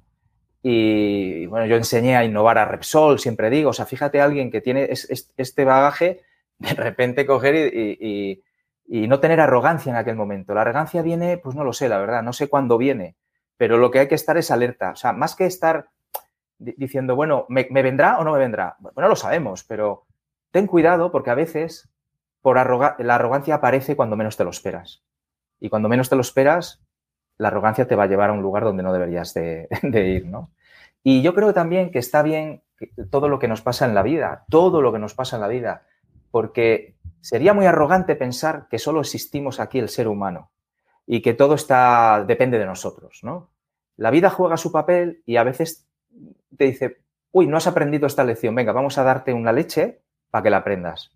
[0.62, 4.60] Y bueno, yo enseñé a innovar a Repsol, siempre digo, o sea, fíjate alguien que
[4.60, 6.22] tiene este bagaje,
[6.58, 8.42] de repente coger y,
[8.88, 10.54] no tener arrogancia en aquel momento.
[10.54, 13.16] La arrogancia viene, pues no lo sé, la verdad, no sé cuándo viene,
[13.56, 14.92] pero lo que hay que estar es alerta.
[14.92, 15.90] O sea, más que estar
[16.58, 18.76] diciendo, bueno, ¿me, ¿me vendrá o no me vendrá?
[18.78, 20.06] Bueno, lo sabemos, pero
[20.50, 21.90] ten cuidado porque a veces
[22.54, 25.02] la arrogancia aparece cuando menos te lo esperas.
[25.60, 26.82] Y cuando menos te lo esperas,
[27.38, 30.50] la arrogancia te va a llevar a un lugar donde no deberías de, ir, ¿no?
[31.02, 32.62] Y yo creo también que está bien
[33.10, 35.48] todo lo que nos pasa en la vida, todo lo que nos pasa en la
[35.48, 35.86] vida,
[36.30, 40.50] porque sería muy arrogante pensar que solo existimos aquí el ser humano
[41.06, 43.50] y que todo está depende de nosotros, ¿no?
[43.96, 45.88] La vida juega su papel y a veces
[46.56, 46.98] te dice,
[47.30, 50.58] uy, no has aprendido esta lección, venga, vamos a darte una leche para que la
[50.58, 51.12] aprendas.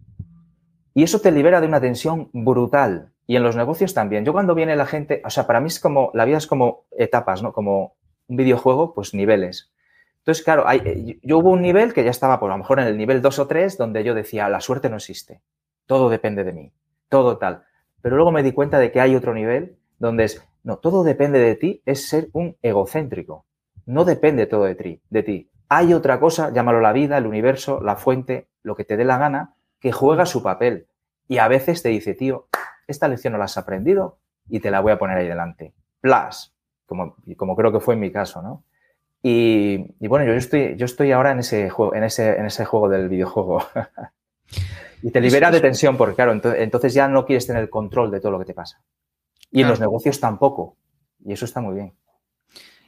[1.00, 3.14] Y eso te libera de una tensión brutal.
[3.26, 4.26] Y en los negocios también.
[4.26, 6.84] Yo cuando viene la gente, o sea, para mí es como, la vida es como
[6.90, 7.54] etapas, ¿no?
[7.54, 7.94] Como
[8.28, 9.72] un videojuego, pues niveles.
[10.18, 12.80] Entonces, claro, hay, eh, yo hubo un nivel que ya estaba, por pues, lo mejor
[12.80, 15.40] en el nivel 2 o 3, donde yo decía, la suerte no existe.
[15.86, 16.70] Todo depende de mí.
[17.08, 17.62] Todo tal.
[18.02, 21.38] Pero luego me di cuenta de que hay otro nivel donde es, no, todo depende
[21.38, 23.46] de ti, es ser un egocéntrico.
[23.86, 25.50] No depende todo de ti, de ti.
[25.70, 29.16] Hay otra cosa, llámalo la vida, el universo, la fuente, lo que te dé la
[29.16, 30.88] gana, que juega su papel.
[31.30, 32.48] Y a veces te dice, tío,
[32.88, 35.72] esta lección no la has aprendido y te la voy a poner ahí delante.
[36.00, 36.52] Plus,
[36.86, 38.64] como, como creo que fue en mi caso, ¿no?
[39.22, 39.76] Y,
[40.08, 43.08] bueno, yo estoy, yo estoy ahora en ese juego, en ese, en ese juego del
[43.08, 43.62] videojuego.
[45.04, 48.18] y te libera de tensión, porque claro, entonces ya no quieres tener el control de
[48.18, 48.82] todo lo que te pasa.
[49.52, 50.78] Y en los negocios tampoco.
[51.24, 51.94] Y eso está muy bien.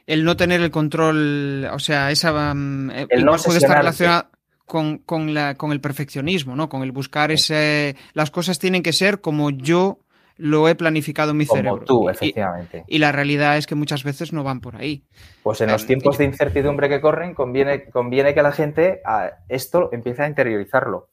[0.05, 4.32] El no tener el control, o sea, esa mm, el no puede estar relacionado
[4.65, 6.69] con, con, la, con el perfeccionismo, ¿no?
[6.69, 7.95] Con el buscar ese.
[8.13, 9.99] Las cosas tienen que ser como yo
[10.37, 11.85] lo he planificado en mi como cerebro.
[11.85, 12.83] tú, efectivamente.
[12.87, 15.03] Y, la realidad es que muchas veces no van por ahí.
[15.43, 19.31] Pues en los em, tiempos de incertidumbre que corren, conviene, conviene que la gente a
[19.47, 21.09] esto empiece a interiorizarlo.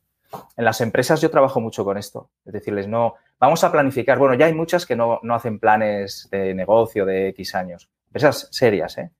[0.56, 2.30] En las empresas yo trabajo mucho con esto.
[2.46, 4.18] Es decirles, no, vamos a planificar.
[4.18, 7.90] Bueno, ya hay muchas que no, no hacen planes de negocio de X años.
[8.06, 9.10] Empresas serias, ¿eh?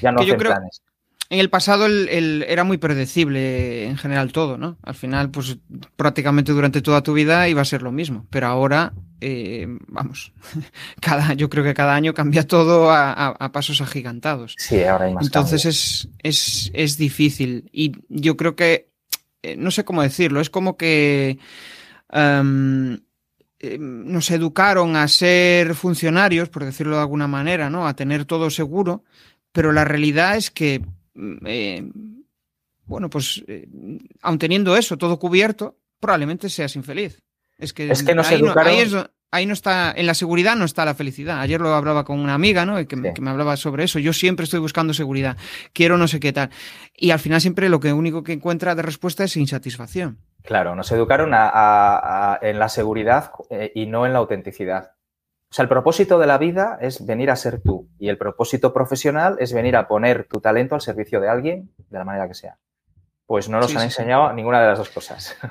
[0.00, 0.82] Ya no hacen planes
[1.30, 4.78] en el pasado el, era muy predecible en general todo, ¿no?
[4.82, 5.58] Al final, pues
[5.94, 8.26] prácticamente durante toda tu vida iba a ser lo mismo.
[8.30, 10.32] Pero ahora, eh, vamos,
[11.00, 14.56] cada, yo creo que cada año cambia todo a, pasos agigantados.
[14.58, 15.24] Sí, ahora hay más.
[15.24, 17.70] Entonces es, es, es, difícil.
[17.72, 18.90] Y yo creo que,
[19.44, 21.38] eh, no sé cómo decirlo, es como que
[22.10, 22.98] em,
[23.60, 27.86] em, nos educaron a ser funcionarios, por decirlo de alguna manera, ¿no?
[27.86, 29.04] A tener todo seguro.
[29.52, 30.82] Pero la realidad es que
[31.14, 31.90] eh,
[32.86, 33.68] bueno, pues eh,
[34.22, 37.22] aun teniendo eso todo cubierto, probablemente seas infeliz.
[37.56, 38.52] Es que, es que ahí, no,
[39.30, 41.40] ahí, no, está, en la seguridad no está la felicidad.
[41.40, 42.84] Ayer lo hablaba con una amiga, ¿no?
[42.88, 43.98] Que, me hablaba sobre eso.
[43.98, 45.36] Yo siempre estoy buscando seguridad.
[45.74, 46.50] Quiero no sé qué tal.
[46.96, 50.18] Y al final siempre lo que único que encuentra de respuesta es insatisfacción.
[50.42, 54.92] Claro, nos educaron en la seguridad eh, y no en la autenticidad.
[55.50, 58.72] O sea, el propósito de la vida es venir a ser tú y el propósito
[58.72, 62.34] profesional es venir a poner tu talento al servicio de alguien de la manera que
[62.34, 62.58] sea.
[63.26, 65.36] Pues no nos han enseñado ninguna de las dos cosas.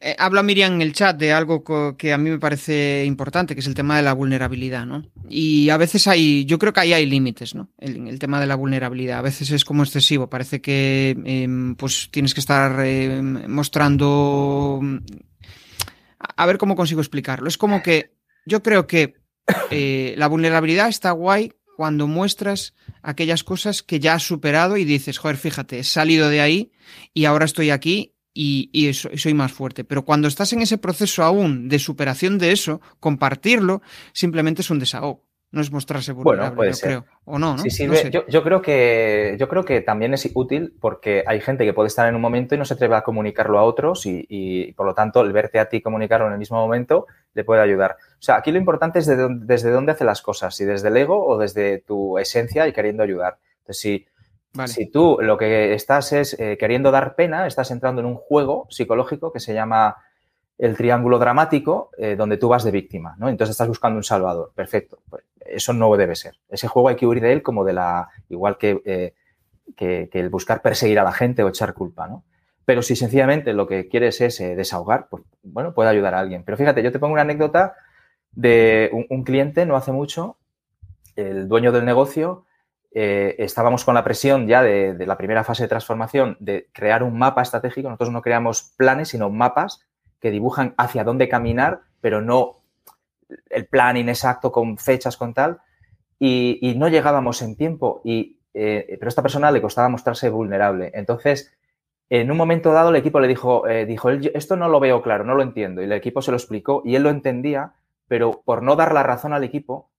[0.00, 1.64] Eh, habla Miriam en el chat de algo
[1.96, 5.02] que a mí me parece importante, que es el tema de la vulnerabilidad, ¿no?
[5.28, 7.70] Y a veces hay, yo creo que ahí hay límites, ¿no?
[7.78, 9.18] El, el tema de la vulnerabilidad.
[9.18, 10.30] A veces es como excesivo.
[10.30, 14.80] Parece que em, pues tienes que estar em, mostrando.
[16.36, 17.48] A ver cómo consigo explicarlo.
[17.48, 18.12] Es como que
[18.46, 19.16] yo creo que
[19.70, 25.18] eh, la vulnerabilidad está guay cuando muestras aquellas cosas que ya has superado y dices,
[25.18, 26.72] joder, fíjate, he salido de ahí
[27.14, 29.84] y ahora estoy aquí y, y, soy más fuerte.
[29.84, 33.82] Pero cuando estás en ese proceso aún de superación de eso, compartirlo
[34.12, 37.04] simplemente es un desahogo no es mostrarse vulnerable, bueno, yo creo.
[37.24, 37.62] O no, ¿no?
[37.62, 37.88] Sí,
[38.28, 42.06] yo, creo que, yo creo que también es útil porque hay gente que puede estar
[42.08, 45.22] en un momento y no se atreve a comunicarlo a otros y, por lo tanto
[45.22, 47.96] el verte a ti comunicarlo en el mismo momento le puede ayudar.
[48.18, 51.24] O sea, aquí lo importante es desde dónde hace las cosas, si desde el ego
[51.24, 53.38] o desde tu esencia y queriendo ayudar.
[53.60, 54.06] Entonces, si,
[54.66, 58.66] si tú lo que estás es eh, queriendo dar pena, estás entrando en un juego
[58.70, 59.96] psicológico que se llama
[60.58, 63.28] el triángulo dramático eh, donde tú vas de víctima, ¿no?
[63.28, 64.50] Entonces estás buscando un salvador.
[64.52, 64.98] Perfecto.
[65.08, 66.34] Pues eso no debe ser.
[66.48, 69.14] Ese juego hay que huir de él como de la, igual eh,
[69.76, 72.24] que, que, el buscar perseguir a la gente o echar culpa, ¿no?
[72.64, 76.42] Pero si sencillamente lo que quieres es desahogar, pues bueno, puede ayudar a alguien.
[76.44, 77.74] Pero fíjate, yo te pongo una anécdota
[78.38, 80.36] de un, cliente no hace mucho,
[81.16, 82.44] el dueño del negocio,
[82.92, 87.18] eh, estábamos con la presión ya de, la primera fase de transformación de crear un
[87.18, 87.88] mapa estratégico.
[87.88, 89.84] Nosotros no creamos planes, sino mapas
[90.20, 92.60] que dibujan hacia dónde caminar, pero no
[93.50, 95.58] el plan inexacto con fechas, con tal,
[96.20, 98.00] y, no llegábamos en tiempo.
[98.04, 100.92] Y, eh, pero a esta persona le costaba mostrarse vulnerable.
[100.94, 101.52] Entonces,
[102.08, 105.24] en un momento dado, el equipo le dijo, eh, dijo, esto no lo veo claro,
[105.24, 105.82] no lo entiendo.
[105.82, 107.74] Y el equipo se lo explicó y él lo entendía,
[108.08, 109.90] pero por no dar la razón al equipo,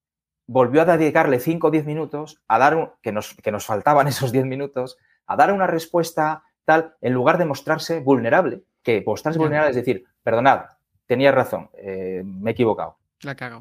[0.47, 4.07] volvió a dedicarle 5 o 10 minutos a dar, un, que, nos, que nos faltaban
[4.09, 8.63] esos 10 minutos, a dar una respuesta tal, en lugar de mostrarse vulnerable.
[8.83, 10.65] Que mostrarse vulnerable es decir, perdonad,
[11.05, 12.97] tenía razón, eh, me he equivocado.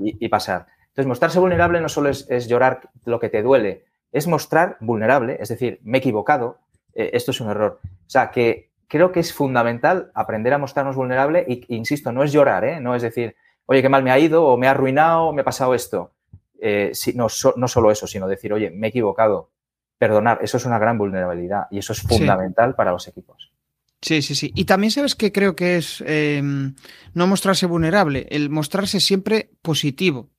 [0.00, 0.66] Y, pasar.
[0.88, 5.48] Entonces, mostrarse vulnerable no solo es, llorar lo que te duele, es mostrar vulnerable, es
[5.48, 6.58] decir, me he equivocado,
[6.94, 7.80] eh, esto es un error.
[7.82, 12.32] O sea, que creo que es fundamental aprender a mostrarnos vulnerable y, insisto, no es
[12.32, 12.80] llorar, ¿eh?
[12.80, 13.36] no es decir,
[13.70, 16.12] oye, qué mal me ha ido o me ha arruinado me ha pasado esto.
[16.60, 19.50] Eh, no, no, solo eso, sino decir, oye, me he equivocado,
[19.96, 23.52] perdonar, eso es una gran vulnerabilidad y eso es fundamental para los equipos.
[24.00, 24.52] Sí, sí, sí.
[24.54, 26.74] Y también sabes que creo que es em,
[27.14, 30.30] no mostrarse vulnerable, el mostrarse siempre positivo.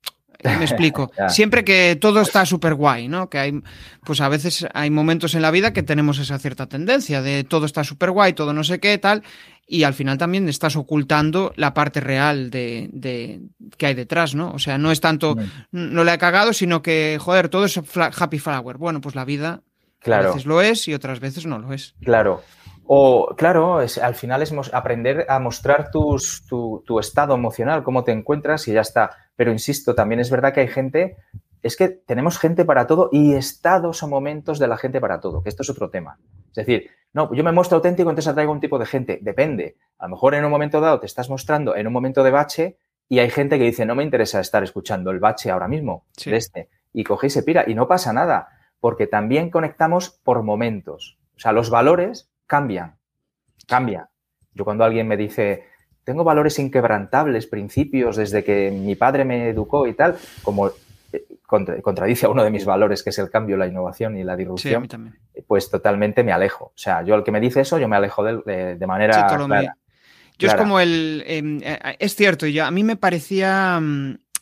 [0.58, 1.10] Me explico.
[1.28, 3.28] Siempre que todo está súper guay, ¿no?
[3.28, 3.60] Que hay,
[4.04, 7.66] pues a veces hay momentos en la vida que tenemos esa cierta tendencia de todo
[7.66, 9.22] está súper guay, todo no sé qué, tal,
[9.66, 13.40] y al final también estás ocultando la parte real de, de
[13.76, 14.50] que hay detrás, ¿no?
[14.52, 15.36] O sea, no es tanto,
[15.70, 18.78] no le ha cagado, sino que, joder, todo es happy flower.
[18.78, 19.62] Bueno, pues la vida
[20.06, 21.94] a veces lo es y otras veces no lo es.
[22.02, 22.42] Claro.
[22.92, 26.16] O, claro, es, al final es aprender a mostrar tu,
[26.98, 29.12] estado emocional, cómo te encuentras y ya está.
[29.36, 31.16] Pero insisto, también es verdad que hay gente
[31.62, 35.40] es que tenemos gente para todo y estados o momentos de la gente para todo,
[35.40, 36.18] que esto es otro tema.
[36.48, 39.20] Es decir, no, yo me muestro auténtico, entonces atraigo un tipo de gente.
[39.22, 39.76] Depende.
[39.96, 42.78] A lo mejor en un momento dado te estás mostrando en un momento de bache
[43.08, 46.36] y hay gente que dice, no me interesa estar escuchando el bache ahora mismo de
[46.36, 46.70] este.
[46.92, 47.62] Y coge y se pira.
[47.68, 48.48] Y no pasa nada,
[48.80, 51.20] porque también conectamos por momentos.
[51.36, 52.96] O sea, los valores cambian.
[53.68, 54.06] Cambian.
[54.52, 55.68] Yo cuando alguien me dice,
[56.02, 60.72] tengo valores inquebrantables, principios desde que mi padre me educó y tal, como
[61.46, 64.88] contradice a uno de mis valores, que es el cambio, la innovación y la disrupción,
[65.46, 66.66] pues totalmente me alejo.
[66.66, 69.76] O sea, yo al que me dice eso, yo me alejo de, de, manera clara.
[70.36, 71.22] Yo es como el...
[71.26, 73.80] Em, eh, es cierto, yo, a mí me parecía...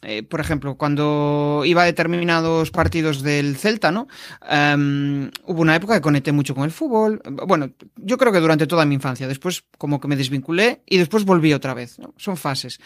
[0.03, 4.07] Eh, por ejemplo, cuando iba a determinados partidos del Celta, ¿no?
[4.49, 7.21] Em, hubo una época que conecté mucho con el fútbol.
[7.47, 9.27] Bueno, yo creo que durante toda mi infancia.
[9.27, 11.99] Después como que me desvinculé y después volví otra vez.
[12.17, 12.79] Son fases.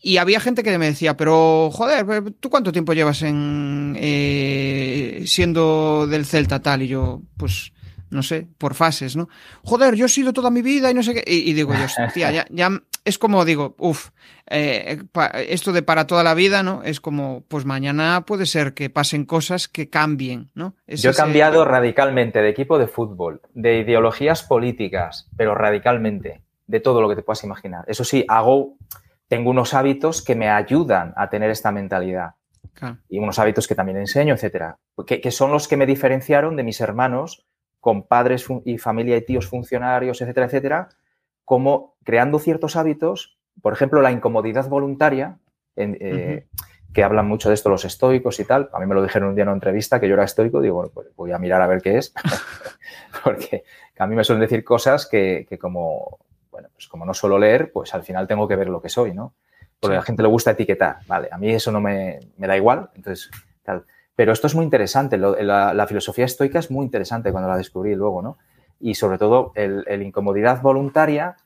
[0.00, 6.06] Y había gente que me decía, pero joder, ¿tú cuánto tiempo llevas en eh, siendo
[6.08, 6.82] del Celta tal?
[6.82, 7.72] Y yo, pues,
[8.12, 9.28] no sé, por fases, ¿no?
[9.64, 11.24] Joder, yo he sido toda mi vida y no sé qué.
[11.26, 12.70] Y, digo yo, tía, ya, ya
[13.04, 14.10] es como digo, uff,
[14.48, 15.02] eh,
[15.48, 16.82] esto de para toda la vida, ¿no?
[16.84, 20.76] Es como, pues mañana puede ser que pasen cosas que cambien, ¿no?
[20.86, 27.00] yo he cambiado radicalmente de equipo de fútbol, de ideologías políticas, pero radicalmente, de todo
[27.00, 27.84] lo que te puedas imaginar.
[27.88, 28.76] Eso sí, hago
[29.32, 32.34] tengo unos hábitos que me ayudan a tener esta mentalidad.
[33.08, 34.76] Y unos hábitos que también enseño, etcétera.
[35.06, 37.46] Que, son los que me diferenciaron de mis hermanos
[37.82, 40.88] con padres y familia y tíos funcionarios, etcétera, etcétera,
[41.44, 45.36] como creando ciertos hábitos, por ejemplo, la incomodidad voluntaria,
[45.76, 46.46] eh,
[46.94, 48.70] que hablan mucho de esto los estoicos y tal.
[48.72, 50.76] A mí me lo dijeron un día en una entrevista que yo era estoico, digo,
[50.76, 52.14] bueno, pues voy a mirar a ver qué es,
[53.24, 53.64] porque
[53.98, 56.20] a mí me suelen decir cosas que, que como
[56.52, 59.14] bueno, pues como no suelo leer, pues al final tengo que ver lo que soy,
[59.14, 59.34] ¿no?
[59.80, 61.28] Porque a la gente le gusta etiquetar, ¿vale?
[61.32, 63.30] A mí eso no me, da igual, entonces,
[63.64, 63.84] tal.
[64.14, 68.20] Pero esto es muy interesante, la, filosofía estoica es muy interesante cuando la descubrí luego,
[68.20, 68.38] ¿no?
[68.78, 71.36] Y sobre todo, el, incomodidad voluntaria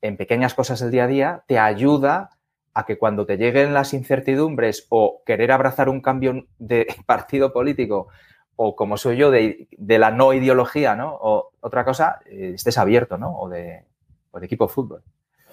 [0.00, 2.30] en pequeñas cosas del día a día te ayuda
[2.72, 8.08] a que cuando te lleguen las incertidumbres o querer abrazar un cambio de partido político
[8.56, 11.18] o como soy yo, de, la no ideología, ¿no?
[11.20, 13.36] O otra cosa, eh, estés abierto, ¿no?
[13.36, 13.84] O de,
[14.32, 15.02] de equipo de fútbol.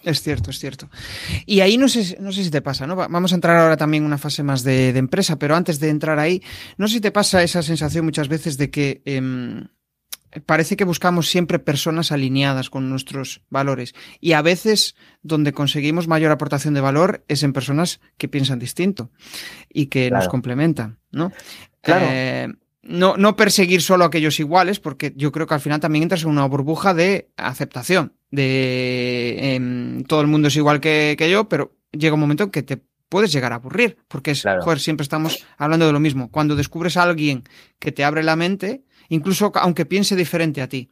[0.04, 0.90] Es cierto, es cierto.
[1.46, 2.96] Y ahí no sé, no sé si te pasa, ¿no?
[2.96, 6.20] Vamos a entrar ahora también en una fase más de, empresa, pero antes de entrar
[6.20, 6.42] ahí,
[6.78, 9.68] no sé si te pasa esa sensación muchas veces de que em,
[10.46, 16.32] parece que buscamos siempre personas alineadas con nuestros valores y a veces donde conseguimos mayor
[16.32, 19.12] aportación de valor es en personas que piensan distinto
[19.70, 21.32] y que nos complementan, ¿no?
[21.82, 22.06] Claro.
[22.10, 22.48] Eh,
[22.84, 26.24] no, no perseguir solo a aquellos iguales, porque yo creo que al final también entras
[26.24, 31.76] en una burbuja de aceptación, de em, todo el mundo es igual que, yo, pero
[31.92, 35.46] llega un momento en que te puedes llegar a aburrir, porque es, joder, siempre estamos
[35.58, 36.32] hablando de lo mismo.
[36.32, 37.44] Cuando descubres a alguien
[37.78, 40.92] que te abre la mente, incluso aunque piense diferente a ti,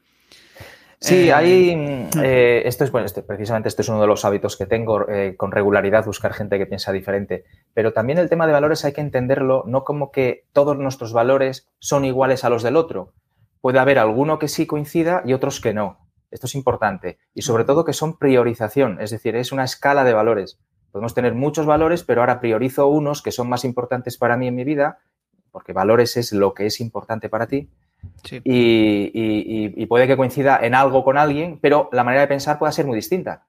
[1.02, 1.70] Sí, hay.
[1.70, 5.08] Eh, eh, esto es, bueno, este, precisamente este es uno de los hábitos que tengo
[5.10, 7.46] eh, con regularidad, buscar gente que piensa diferente.
[7.74, 11.70] Pero también el tema de valores hay que entenderlo no como que todos nuestros valores
[11.80, 13.14] son iguales a los del otro.
[13.62, 16.10] Puede haber alguno que sí coincida y otros que no.
[16.32, 17.18] Esto es importante.
[17.34, 20.60] Y sobre todo que son priorización, es decir, es una escala de valores.
[20.92, 24.56] Podemos tener muchos valores, pero ahora priorizo unos que son más importantes para mí en
[24.56, 25.00] mi vida,
[25.52, 27.70] porque valores es lo que es importante para ti
[28.44, 32.86] y, puede que coincida en algo con alguien, pero la manera de pensar puede ser
[32.86, 33.46] muy distinta.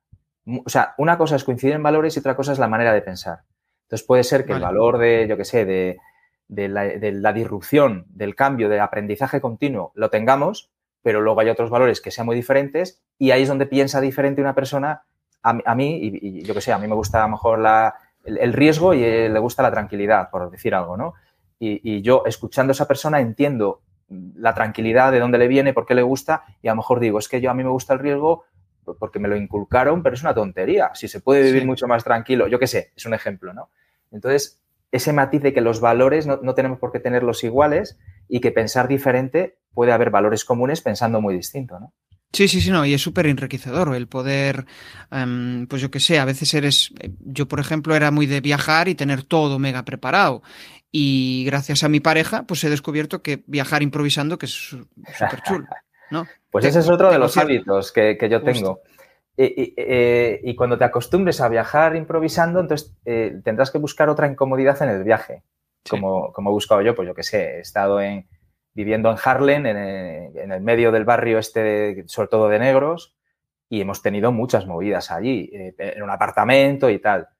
[0.64, 3.03] O sea, una cosa es coincidir en valores y otra cosa es la manera de
[3.03, 3.41] pensar.
[3.83, 5.99] Entonces puede ser que el valor de, yo qué sé, de,
[6.49, 10.71] la, disrupción, del cambio, del aprendizaje continuo, lo tengamos,
[11.03, 14.41] pero luego hay otros valores que sean muy diferentes y ahí es donde piensa diferente
[14.41, 15.03] una persona
[15.43, 17.61] a, mí, y, yo qué sé, a mí me gusta a lo mejor
[18.25, 21.14] el, riesgo y le gusta la tranquilidad, por decir algo, ¿no?
[21.61, 25.95] y, yo escuchando a esa persona entiendo la tranquilidad de dónde le viene, por qué
[25.95, 28.01] le gusta, y a lo mejor digo, es que yo a mí me gusta el
[28.01, 28.45] riesgo
[28.99, 30.91] porque me lo inculcaron, pero es una tontería.
[30.95, 33.71] Si se puede vivir mucho más tranquilo, yo qué sé, es un ejemplo, ¿no?
[34.11, 37.99] Entonces, ese matiz de que los valores no, tenemos por qué tenerlos iguales
[38.29, 41.93] y que pensar diferente puede haber valores comunes pensando muy distinto, ¿no?
[42.33, 44.65] Sí, sí, sí, no, y es súper enriquecedor el poder,
[45.11, 48.87] em, pues yo qué sé, a veces eres, yo por ejemplo era muy de viajar
[48.87, 50.43] y tener todo mega preparado
[50.93, 55.66] y gracias a mi pareja, pues he descubierto que viajar improvisando, que es súper chulo.
[56.11, 56.26] ¿no?
[56.51, 58.80] Pues ese es otro de los hábitos que, yo tengo.
[59.36, 64.82] Eh, y, cuando te acostumbres a viajar improvisando, entonces eh, tendrás que buscar otra incomodidad
[64.82, 65.45] en el viaje.
[65.88, 68.28] Como, como he buscado yo, pues yo qué sé, he estado en,
[68.74, 73.14] viviendo en Harlem, en el, medio del barrio este, sobre todo de negros,
[73.68, 77.39] y hemos tenido muchas movidas allí, eh, en un apartamento y tal eh,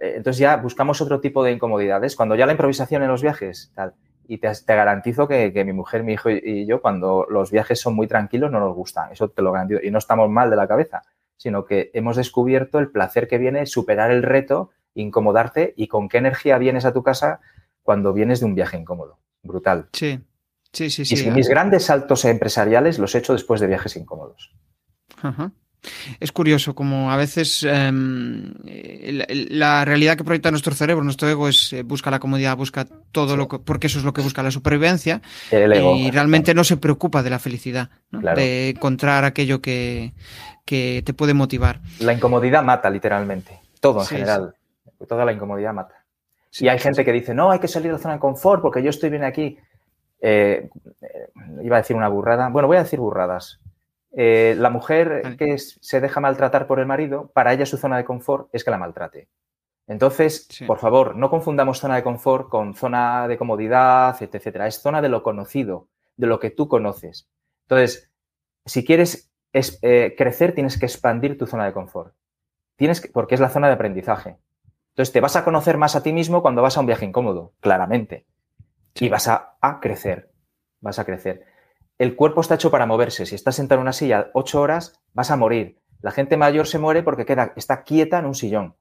[0.00, 2.16] entonces ya buscamos otro tipo de incomodidades.
[2.16, 3.94] Cuando ya la improvisación en los viajes, tal,
[4.30, 8.06] y te, garantizo que, mi mujer, mi hijo y, yo, cuando los viajes son muy
[8.06, 9.10] tranquilos, no nos gustan.
[9.10, 9.80] Eso te lo garantizo.
[9.82, 11.02] Y no estamos mal de la cabeza,
[11.36, 16.18] sino que hemos descubierto el placer que viene superar el reto, incomodarte y con qué
[16.18, 17.40] energía vienes a tu casa
[17.82, 19.18] cuando vienes de un viaje incómodo.
[19.42, 19.88] Brutal.
[19.92, 20.20] Sí,
[20.72, 21.04] sí, sí.
[21.04, 21.26] sí.
[21.26, 24.54] Y mis grandes saltos empresariales los he hecho después de viajes incómodos.
[25.22, 25.50] Ajá.
[26.18, 28.52] Es curioso como a veces em,
[29.50, 33.36] la, realidad que proyecta nuestro cerebro, nuestro ego, es eh, busca la comodidad, busca todo
[33.36, 37.22] lo que, porque eso es lo que busca la supervivencia y realmente no se preocupa
[37.22, 40.12] de la felicidad, de encontrar aquello que,
[40.64, 41.80] te puede motivar.
[41.98, 44.54] La incomodidad mata literalmente, todo en general,
[45.08, 46.04] toda la incomodidad mata.
[46.58, 48.82] y hay gente que dice, no, hay que salir de la zona de confort porque
[48.82, 49.58] yo estoy bien aquí.
[50.22, 50.68] Eh,
[51.00, 51.30] eh,
[51.62, 52.50] iba a decir una burrada.
[52.50, 53.58] Bueno, voy a decir burradas.
[54.12, 58.04] Eh, la mujer que se deja maltratar por el marido, para ella su zona de
[58.04, 59.28] confort es que la maltrate.
[59.86, 64.66] Entonces, por favor, no confundamos zona de confort con zona de comodidad, etcétera.
[64.66, 67.28] Es zona de lo conocido, de lo que tú conoces.
[67.62, 68.10] Entonces,
[68.64, 72.14] si quieres eh, crecer, tienes que expandir tu zona de confort.
[72.76, 74.36] Tienes porque es la zona de aprendizaje.
[74.90, 77.52] Entonces, te vas a conocer más a ti mismo cuando vas a un viaje incómodo,
[77.60, 78.26] claramente.
[78.94, 80.30] Y vas a crecer.
[80.80, 81.44] Vas a crecer
[82.00, 83.26] el cuerpo está hecho para moverse.
[83.26, 85.76] Si estás sentado en una silla ocho horas, vas a morir.
[86.00, 88.74] La gente mayor se muere porque queda, está quieta en un sillón.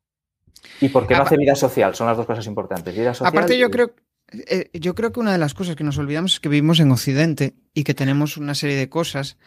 [0.79, 1.93] Y porque no hace vida social.
[1.95, 2.95] Son las dos cosas importantes.
[2.95, 3.91] Vida social Aparte, yo creo,
[4.31, 6.91] eh, yo creo que una de las cosas que nos olvidamos es que vivimos en
[6.91, 9.37] Occidente y que tenemos una serie de cosas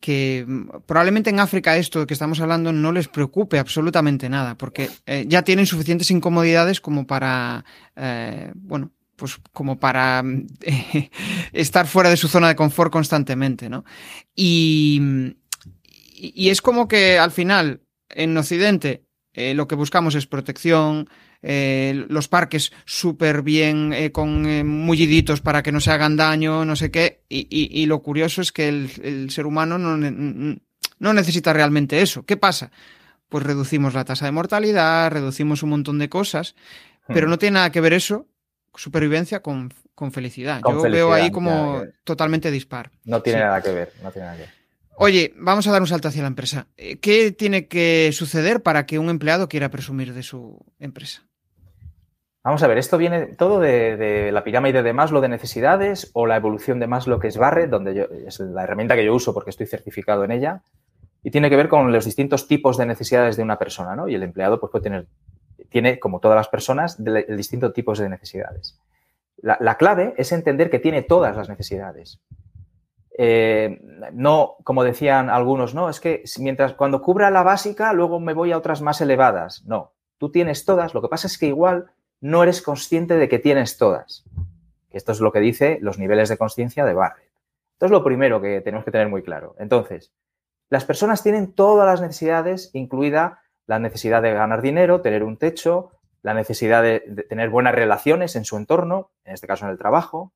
[0.00, 4.90] que mm, probablemente en África esto que estamos hablando no les preocupe absolutamente nada, porque
[5.06, 7.64] eh, ya tienen suficientes incomodidades como para,
[7.94, 10.24] eh, bueno, pues como para
[11.52, 13.84] estar fuera de su zona de confort constantemente, ¿no?
[14.34, 15.36] Y,
[16.16, 19.04] y es como que al final, en Occidente,
[19.34, 21.08] eh, lo que buscamos es protección,
[21.42, 26.76] eh, los parques súper bien eh, con mulliditos para que no se hagan daño, no
[26.76, 32.24] sé qué, y, lo curioso es que el, ser humano no, no necesita realmente eso.
[32.24, 32.70] ¿Qué pasa?
[33.28, 36.54] Pues reducimos la tasa de mortalidad, reducimos un montón de cosas,
[37.06, 37.30] pero hmm.
[37.30, 38.29] no tiene nada que ver eso
[38.74, 39.70] supervivencia con,
[40.12, 40.62] felicidad.
[40.66, 42.90] Yo veo ahí como totalmente dispar.
[43.04, 44.60] No tiene nada que ver, no tiene nada que ver.
[44.96, 46.66] Oye, vamos a dar un salto hacia la empresa.
[46.76, 51.26] Eh, ¿Qué tiene que suceder para que un empleado quiera presumir de su empresa?
[52.42, 56.36] Vamos a ver, esto viene todo de, la pirámide de Maslow de necesidades o la
[56.36, 59.50] evolución de Maslow que es Barrett, donde yo, es la herramienta que yo uso porque
[59.50, 60.62] estoy certificado en ella,
[61.22, 64.08] y tiene que ver con los distintos tipos de necesidades de una persona, ¿no?
[64.08, 65.06] Y el empleado pues, puede tener
[65.70, 68.78] tiene, como todas las personas, distintos tipos de necesidades.
[69.42, 72.20] La, clave es entender que tiene todas las necesidades.
[73.16, 73.80] Eh,
[74.12, 78.52] no, como decían algunos, no, es que mientras cuando cubra la básica, luego me voy
[78.52, 79.64] a otras más elevadas.
[79.64, 81.90] No, tú tienes todas, lo que pasa es que igual
[82.20, 84.24] no eres consciente de que tienes todas.
[84.90, 87.30] Esto es lo que dice los niveles de conciencia de Barrett.
[87.72, 89.54] Esto es lo primero que tenemos que tener muy claro.
[89.58, 90.12] Entonces,
[90.68, 93.39] las personas tienen todas las necesidades, incluida
[93.70, 95.92] la necesidad de ganar dinero, tener un techo,
[96.22, 96.98] la necesidad de,
[97.28, 100.32] tener buenas relaciones en su entorno, en este caso en el trabajo,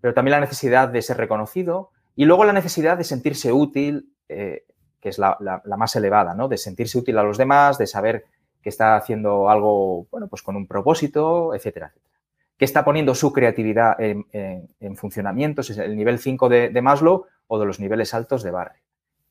[0.00, 4.64] pero también la necesidad de ser reconocido y luego la necesidad de sentirse útil, eh,
[5.00, 5.38] que es la,
[5.78, 6.48] más elevada, ¿no?
[6.48, 8.24] De sentirse útil a los demás, de saber
[8.60, 12.10] que está haciendo algo, bueno, pues con un propósito, etcétera, etcétera.
[12.58, 17.60] Que está poniendo su creatividad en, funcionamiento, es el nivel 5 de, de Maslow o
[17.60, 18.82] de los niveles altos de Barre.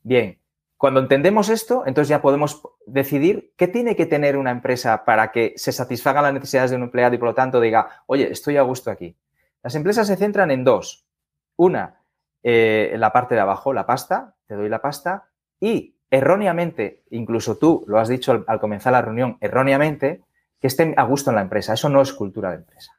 [0.02, 0.40] Bien,
[0.84, 5.54] cuando entendemos esto, entonces ya podemos decidir qué tiene que tener una empresa para que
[5.56, 8.64] se satisfagan las necesidades de un empleado y por lo tanto diga, oye, estoy a
[8.64, 9.16] gusto aquí.
[9.62, 11.08] Las empresas se centran en dos.
[11.56, 12.02] Una,
[12.44, 17.86] eh, la parte de abajo, la pasta, te doy la pasta, y erróneamente, incluso tú
[17.88, 20.26] lo has dicho al, comenzar la reunión, erróneamente,
[20.60, 21.76] que estén a gusto en la empresa.
[21.76, 22.92] Eso no es cultura de empresa.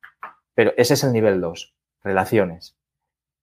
[0.55, 2.79] Pero ese es el nivel dos, relaciones.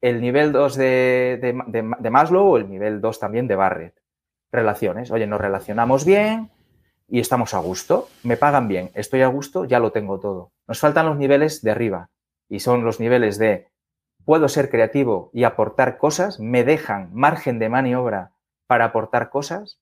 [0.01, 4.00] El nivel dos de, de Maslow o el nivel dos también de Barrett
[4.51, 5.11] relaciones.
[5.11, 6.51] Oye, nos relacionamos bien
[7.07, 10.51] y estamos a gusto, me pagan bien, estoy a gusto, ya lo tengo todo.
[10.67, 12.09] Nos faltan los niveles de arriba
[12.47, 13.67] y son los niveles de
[14.25, 18.31] puedo ser creativo y aportar cosas, me dejan margen de maniobra
[18.67, 19.79] para aportar cosas,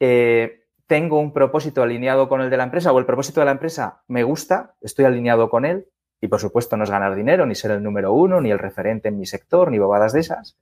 [0.00, 3.52] eh, tengo un propósito alineado con el de la empresa o el propósito de la
[3.52, 5.88] empresa me gusta, estoy alineado con él
[6.20, 9.08] y por supuesto no es ganar dinero, ni ser el número uno, ni el referente
[9.08, 10.56] en mi sector, ni bobadas de esas,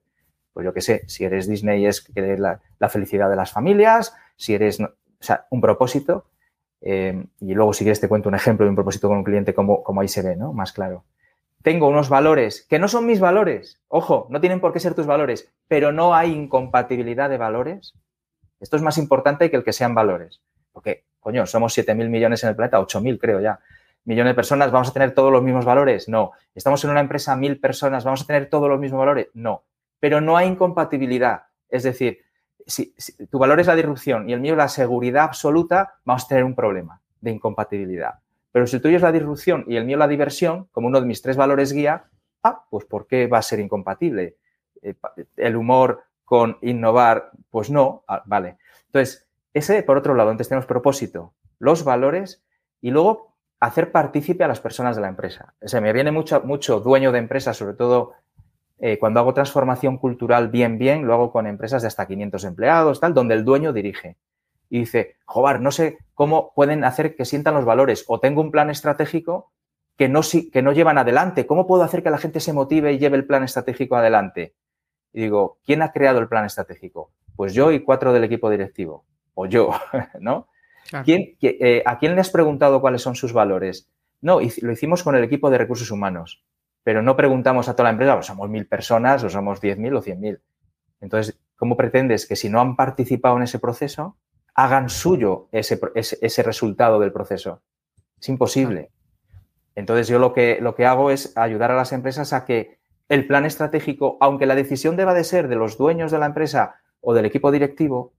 [0.53, 4.55] pues yo qué sé, si eres Disney es querer la, felicidad de las familias, si
[4.55, 4.89] eres, o
[5.21, 6.27] sea, un propósito.
[6.83, 9.53] Eh, y luego si quieres te cuento un ejemplo de un propósito con un cliente
[9.53, 10.53] como, como ahí se ve, ¿no?
[10.53, 11.05] Más claro.
[11.63, 13.83] Tengo unos valores que no son mis valores.
[13.89, 17.95] Ojo, no tienen por qué ser tus valores, pero no hay incompatibilidad de valores.
[18.61, 20.41] Esto es más importante que el que sean valores.
[20.73, 23.61] Porque coño, somos 7.000 millones en el planeta, 8.000 creo ya,
[24.05, 26.09] millones de personas, ¿vamos a tener todos los mismos valores?
[26.09, 26.33] No.
[26.55, 29.29] ¿Estamos en una empresa mil personas, ¿vamos a tener todos los mismos valores?
[29.35, 29.65] No.
[30.01, 31.45] Pero no hay incompatibilidad.
[31.69, 32.19] Es decir,
[32.67, 32.95] si,
[33.31, 36.55] tu valor es la disrupción y el mío la seguridad absoluta, vamos a tener un
[36.55, 38.15] problema de incompatibilidad.
[38.53, 41.07] Pero si el tuyo es la disrupción y el mío la diversión, como uno de
[41.07, 42.05] mis tres valores guía,
[42.43, 44.37] ah, pues ¿por qué va a ser incompatible?
[44.83, 44.95] Eh,
[45.37, 48.57] el humor con innovar, pues no, ah, vale.
[48.87, 52.43] Entonces, ese por otro lado, entonces tenemos propósito, los valores
[52.81, 55.55] y luego hacer partícipe a las personas de la empresa.
[55.61, 58.15] O sea, me viene mucho, mucho dueño de empresa, sobre todo
[58.83, 62.99] eh, cuando hago transformación cultural bien, bien, lo hago con empresas de hasta 500 empleados,
[62.99, 64.17] tal, donde el dueño dirige.
[64.71, 68.51] Y dice, joder, no sé cómo pueden hacer que sientan los valores o tengo un
[68.51, 69.53] plan estratégico
[69.97, 71.47] que no, que no llevan adelante.
[71.47, 74.55] ¿Cómo puedo hacer que la gente se motive y lleve el plan estratégico adelante?
[75.13, 77.11] Y digo, ¿quién ha creado el plan estratégico?
[77.37, 79.05] Pues yo y cuatro del equipo directivo.
[79.35, 79.73] O yo,
[80.21, 80.49] ¿no?
[81.07, 83.91] Eh, ¿A quién le has preguntado cuáles son sus valores?
[84.23, 86.45] No, lo hicimos con el equipo de recursos humanos
[86.83, 89.95] pero no preguntamos a toda la empresa, o somos mil personas, o somos diez mil
[89.95, 90.41] o cien mil.
[91.01, 94.17] Entonces, ¿cómo pretendes que si no han participado en ese proceso,
[94.55, 97.63] hagan suyo ese, ese, resultado del proceso?
[98.21, 98.91] Es imposible.
[99.75, 102.79] Entonces, yo lo que, lo que hago es ayudar a las empresas a que
[103.09, 106.77] el plan estratégico, aunque la decisión deba de ser de los dueños de la empresa
[107.01, 108.13] o del equipo directivo,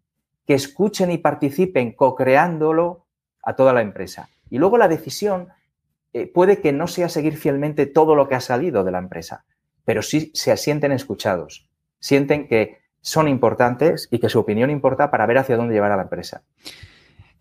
[0.45, 3.05] que escuchen y participen co-creándolo
[3.43, 4.29] a toda la empresa.
[4.49, 5.49] Y luego la decisión
[6.13, 9.45] eh, puede que no sea seguir fielmente todo lo que ha salido de la empresa,
[9.85, 15.25] pero sí se sienten escuchados, sienten que son importantes y que su opinión importa para
[15.25, 16.43] ver hacia dónde llevar a la empresa.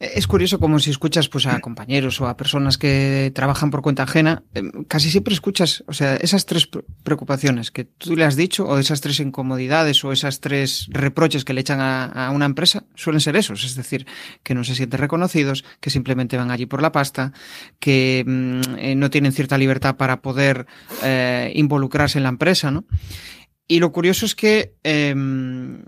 [0.01, 4.05] Es curioso como si escuchas pues, a compañeros o a personas que trabajan por cuenta
[4.05, 6.71] ajena, em, casi siempre escuchas, o sea, esas tres
[7.03, 11.53] preocupaciones que tú le has dicho, o esas tres incomodidades, o esas tres reproches que
[11.53, 14.07] le echan a, una empresa, suelen ser esos, es decir,
[14.43, 17.35] que no se sienten reconocidos, que simplemente van allí por la pasta,
[17.79, 20.67] que mm, eh, no tienen cierta libertad para poder
[21.03, 22.87] eh, involucrarse en la empresa, ¿no?
[23.69, 25.85] Y lo curioso es que em,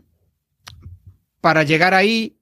[1.40, 2.36] para llegar ahí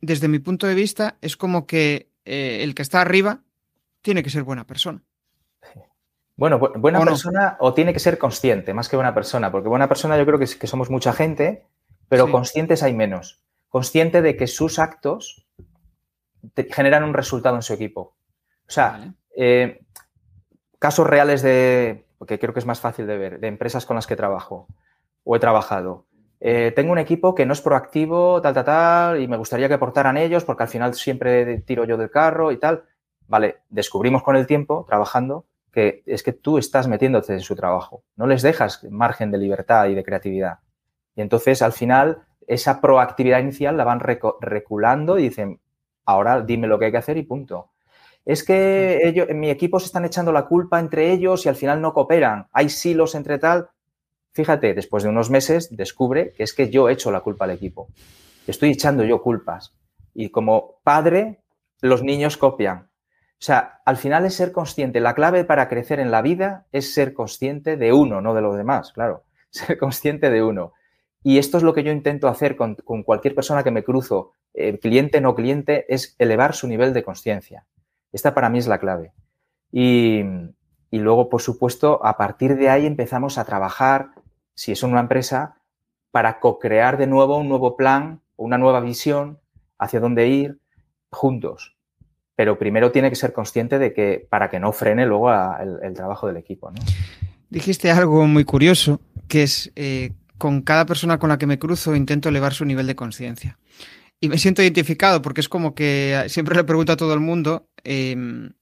[0.00, 3.42] desde mi punto de vista, es como que eh, el que está arriba
[4.02, 5.02] tiene que ser buena persona.
[6.36, 10.16] Bueno, buena persona o tiene que ser consciente, más que buena persona, porque buena persona
[10.16, 11.66] yo creo que, que somos mucha gente,
[12.08, 13.42] pero conscientes hay menos.
[13.68, 15.48] Consciente de que sus actos
[16.70, 18.16] generan un resultado en su equipo.
[18.66, 19.80] O sea, eh,
[20.78, 24.06] casos reales de, porque creo que es más fácil de ver, de empresas con las
[24.06, 24.68] que trabajo
[25.24, 26.06] o he trabajado.
[26.40, 29.74] Eh, tengo un equipo que no es proactivo, tal, tal, tal, y me gustaría que
[29.74, 32.84] aportaran ellos porque al final siempre tiro yo del carro y tal.
[33.26, 38.02] Vale, descubrimos con el tiempo, trabajando, que es que tú estás metiéndote en su trabajo,
[38.16, 40.60] no les dejas margen de libertad y de creatividad.
[41.14, 45.60] Y entonces al final esa proactividad inicial la van reculando y dicen,
[46.06, 47.70] ahora dime lo que hay que hacer y punto.
[48.24, 51.56] Es que ellos, en mi equipo se están echando la culpa entre ellos y al
[51.56, 52.46] final no cooperan.
[52.52, 53.70] Hay silos entre tal.
[54.32, 57.52] Fíjate, después de unos meses descubre que es que yo he hecho la culpa al
[57.52, 57.88] equipo.
[58.46, 59.74] Estoy echando yo culpas.
[60.14, 61.40] Y como padre,
[61.80, 62.88] los niños copian.
[63.40, 65.00] O sea, al final es ser consciente.
[65.00, 68.56] La clave para crecer en la vida es ser consciente de uno, no de los
[68.56, 69.24] demás, claro.
[69.50, 70.74] Ser consciente de uno.
[71.22, 74.78] Y esto es lo que yo intento hacer con, cualquier persona que me cruzo, eh,
[74.78, 77.64] cliente no cliente, es elevar su nivel de conciencia.
[78.12, 79.12] Esta para mí es la clave.
[79.72, 80.22] Y,
[80.90, 84.12] y luego, por supuesto, a partir de ahí empezamos a trabajar
[84.58, 85.54] si es una empresa,
[86.10, 89.38] para co-crear de nuevo un nuevo plan, una nueva visión
[89.78, 90.58] hacia dónde ir
[91.12, 91.76] juntos.
[92.34, 96.26] Pero primero tiene que ser consciente de que para que no frene luego el, trabajo
[96.26, 96.72] del equipo.
[97.48, 101.94] Dijiste algo muy curioso, que es eh, con cada persona con la que me cruzo
[101.94, 103.60] intento elevar su nivel de conciencia.
[104.20, 107.68] Y me siento identificado porque es como que siempre le pregunto a todo el mundo,
[107.84, 108.54] em,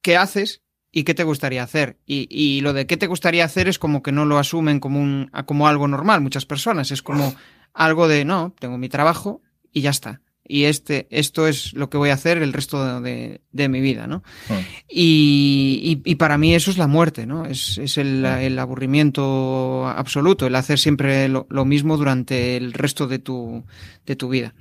[0.00, 1.98] ¿qué haces y qué te gustaría hacer.
[2.06, 5.30] Y, lo de qué te gustaría hacer es como que no lo asumen como, un,
[5.46, 6.90] como algo normal muchas personas.
[6.90, 7.34] Es como
[7.74, 10.20] algo de, no, tengo mi trabajo y ya está.
[10.50, 14.22] Y este, esto es lo que voy a hacer el resto de, mi vida, ¿no?
[14.48, 14.62] Hmm.
[14.88, 17.44] Y, para mí eso es la muerte, ¿no?
[17.44, 18.00] Es, hmm.
[18.24, 23.62] el, aburrimiento absoluto, el hacer siempre lo, mismo durante el resto de tu,
[24.06, 24.54] de tu vida.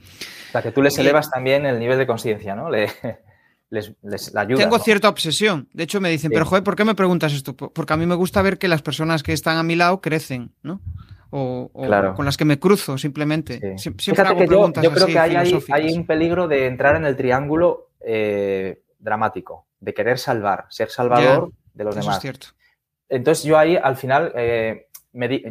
[0.50, 2.70] O sea, que tú les elevas también el nivel de conciencia, ¿no?
[2.70, 2.90] Le,
[3.70, 4.58] les, ayuda.
[4.58, 5.68] Tengo cierta obsesión.
[5.74, 7.56] De hecho, me dicen, pero joder, ¿por qué me preguntas esto?
[7.56, 10.52] Porque a mí me gusta ver que las personas que están a mi lado crecen,
[10.64, 10.82] ¿no?
[11.30, 11.70] O,
[12.16, 13.76] con las que me cruzo, simplemente.
[13.78, 19.68] Fíjate que yo, creo que hay, un peligro de entrar en el triángulo eh, dramático,
[19.82, 22.16] de querer salvar, ser salvador de los demás.
[22.16, 22.48] Es cierto.
[23.10, 24.88] Entonces, yo ahí, al final, eh,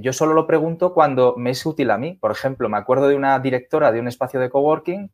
[0.00, 2.14] yo solo lo pregunto cuando me es útil a mí.
[2.14, 5.10] Por ejemplo, me acuerdo de una directora de un espacio de coworking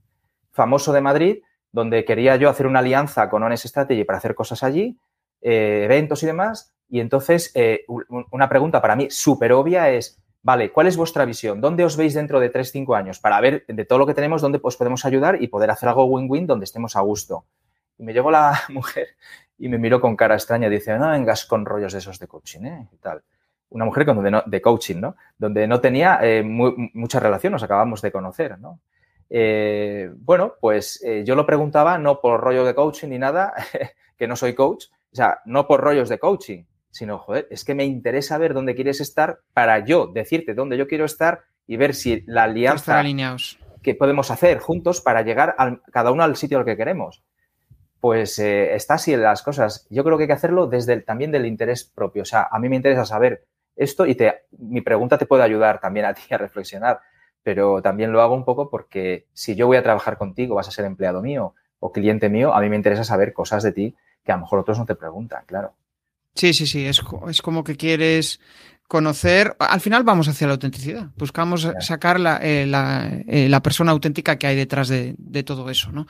[0.53, 1.39] famoso de Madrid
[1.73, 4.99] donde quería yo hacer una alianza con Honest Strategy para hacer cosas allí,
[5.41, 6.73] eh, eventos y demás.
[6.89, 7.85] Y entonces, eh,
[8.31, 11.61] una pregunta para mí súper obvia es, vale, ¿cuál es vuestra visión?
[11.61, 13.19] ¿Dónde os veis dentro de 3, 5 años?
[13.19, 16.05] Para ver de todo lo que tenemos, dónde os podemos ayudar y poder hacer algo
[16.05, 17.47] win-win donde estemos a gusto.
[17.99, 19.09] Y me llegó la mujer
[19.59, 22.65] y me miró con cara extraña dice, no vengas con rollos de esos de coaching,
[22.65, 22.89] ¿eh?
[22.93, 23.23] Y tal.
[23.71, 25.17] Una mujer con, de, de coaching, ¿no?
[25.39, 28.81] Donde no tenía eh, mucha relación, nos acabamos de conocer, ¿no?
[29.35, 33.55] Eh, bueno, pues eh, yo lo preguntaba no por rollo de coaching ni nada,
[34.19, 37.75] que no soy coach, o sea, no por rollos de coaching, sino, joder, es que
[37.75, 41.95] me interesa ver dónde quieres estar para yo decirte dónde yo quiero estar y ver
[41.95, 43.03] si la alianza
[43.83, 45.57] que podemos hacer juntos para llegar
[45.91, 47.25] cada uno al sitio al que queremos.
[48.01, 49.87] Pues eh, está así en las cosas.
[49.89, 52.23] Yo creo que hay que hacerlo desde el, también del interés propio.
[52.23, 55.81] O sea, a mí me interesa saber esto y te, mi pregunta te puede ayudar
[55.81, 57.01] también a ti a reflexionar
[57.43, 60.73] pero también lo hago un poco porque si yo voy a trabajar contigo, vas a
[60.73, 64.33] ser empleado mío o cliente mío, a mí me interesa saber cosas de ti que
[64.33, 65.75] a lo mejor otros no te preguntan, claro.
[66.35, 68.41] Sí, sí, sí, es, es como que quieres
[68.89, 72.71] conocer, al final vamos hacia la autenticidad, buscamos sacar la, eh,
[73.27, 76.07] eh, la, persona auténtica que hay detrás de, todo eso, ¿no?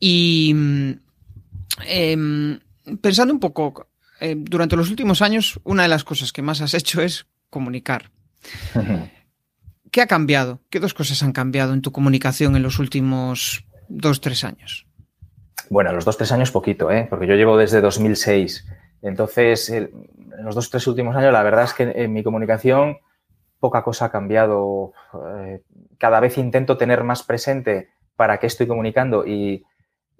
[0.00, 0.54] Y
[1.86, 2.58] em,
[3.00, 3.88] pensando un poco,
[4.20, 8.10] eh, durante los últimos años, una de las cosas que más has hecho es comunicar.
[9.90, 10.60] ¿Qué ha cambiado?
[10.70, 14.86] ¿Qué dos cosas han cambiado en tu comunicación en los últimos dos, tres años?
[15.70, 17.06] Bueno, los dos, tres años poquito, ¿eh?
[17.08, 18.66] porque yo llevo desde 2006.
[19.02, 19.90] Entonces, en
[20.42, 22.98] los dos, tres últimos años, la verdad es que en mi comunicación
[23.58, 24.92] poca cosa ha cambiado.
[25.38, 25.62] Eh,
[25.98, 29.64] cada vez intento tener más presente para qué estoy comunicando y,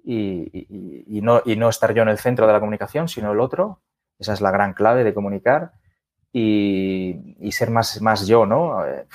[0.03, 3.81] y, no, y no estar yo en el centro de la comunicación, sino el otro.
[4.19, 5.73] Esa es la gran clave de comunicar
[6.39, 8.85] y, ser más, más yo, ¿no?
[8.85, 9.05] Eh,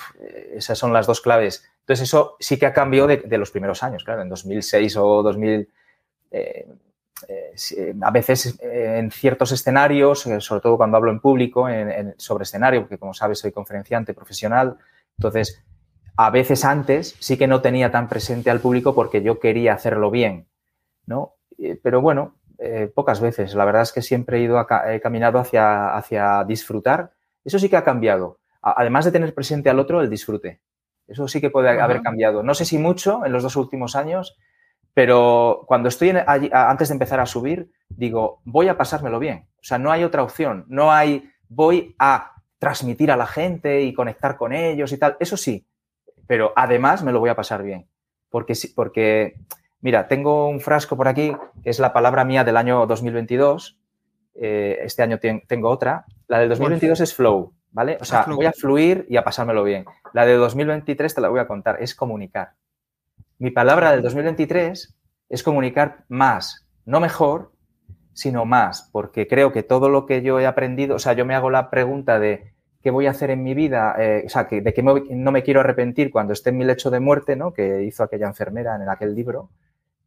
[0.57, 1.65] esas son las dos claves.
[1.81, 5.69] Entonces, eso sí que ha cambiado de, los primeros años, claro, en 2006 o 2000.
[6.31, 6.67] Eh,
[7.29, 11.69] eh, a veces en ciertos escenarios, sobre todo cuando hablo en público,
[12.17, 14.77] sobre escenario, porque como sabes soy conferenciante profesional,
[15.17, 15.63] entonces
[16.17, 20.11] a veces antes sí que no tenía tan presente al público porque yo quería hacerlo
[20.11, 20.49] bien,
[21.07, 21.37] ¿no?
[21.83, 23.55] Pero bueno, eh, pocas veces.
[23.55, 27.13] La verdad es que siempre he ido he caminado hacia, hacia disfrutar.
[27.45, 28.39] Eso sí que ha cambiado.
[28.63, 30.61] además de tener presente al otro, el disfrute.
[31.09, 32.43] Eso sí que puede haber cambiado.
[32.43, 34.37] No sé si mucho en los dos últimos años,
[34.95, 39.49] pero cuando estoy allí, antes de empezar a subir, digo, voy a pasármelo bien.
[39.57, 40.65] O sea, no hay otra opción.
[40.69, 45.17] No hay, voy a transmitir a la gente y conectar con ellos y tal.
[45.19, 45.67] Eso sí,
[46.27, 47.89] pero además me lo voy a pasar bien.
[48.31, 49.35] Porque, porque
[49.83, 53.77] Mira, tengo un frasco por aquí, que es la palabra mía del año 2022.
[54.37, 56.07] Eh, este año tengo otra.
[56.29, 57.99] La del 2022 es flow, ¿vale?
[58.01, 59.85] O sea, voy a fluir y a pasármelo bien.
[60.13, 62.53] La de 2023 te la voy a contar, es comunicar.
[63.39, 64.95] Mi palabra del 2023
[65.29, 67.51] es comunicar más, no mejor,
[68.13, 71.35] sino más, porque creo que todo lo que yo he aprendido, o sea, yo me
[71.35, 72.53] hago la pregunta de
[72.83, 75.43] qué voy a hacer en mi vida, eh, o sea, que, de qué no me
[75.43, 77.53] quiero arrepentir cuando esté en mi lecho de muerte, ¿no?
[77.53, 79.51] Que hizo aquella enfermera en aquel libro.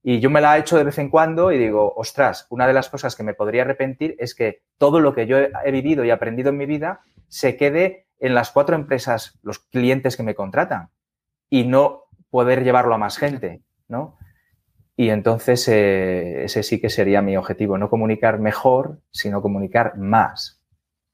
[0.08, 2.74] Y yo me la he hecho de vez en cuando y digo, ostras, una de
[2.74, 6.12] las cosas que me podría arrepentir es que todo lo que yo he vivido y
[6.12, 10.90] aprendido en mi vida se quede en las cuatro empresas, los clientes que me contratan
[11.50, 14.20] y no poder llevarlo a más gente, ¿no?
[14.96, 20.55] Y entonces eh, ese sí que sería mi objetivo, no comunicar mejor, sino comunicar más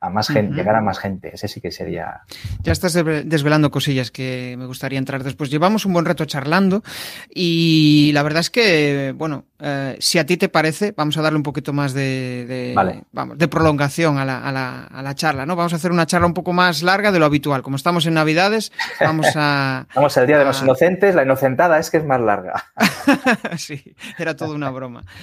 [0.02, 1.30] a más gente, llegar a más gente.
[1.34, 2.22] Ese sí que sería.
[2.64, 5.52] Ya estás desvelando cosillas que me gustaría entrar después.
[5.52, 6.84] Llevamos un buen reto charlando
[7.30, 11.38] y la verdad es que, bueno, eh, si a ti te parece, vamos a darle
[11.38, 12.74] un poquito más de,
[13.12, 15.56] vamos, de prolongación a la, a, la, a la, charla, ¿no?
[15.56, 17.62] Vamos a hacer una charla un poco más larga de lo habitual.
[17.62, 19.86] Como estamos en Navidades, vamos a.
[19.96, 22.72] vamos al Día de los Inocentes, la inocentada es que es más larga.
[23.58, 25.04] sí, era toda una broma.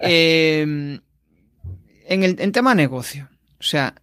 [0.00, 3.94] Eh, en el en tema negocio, o sea,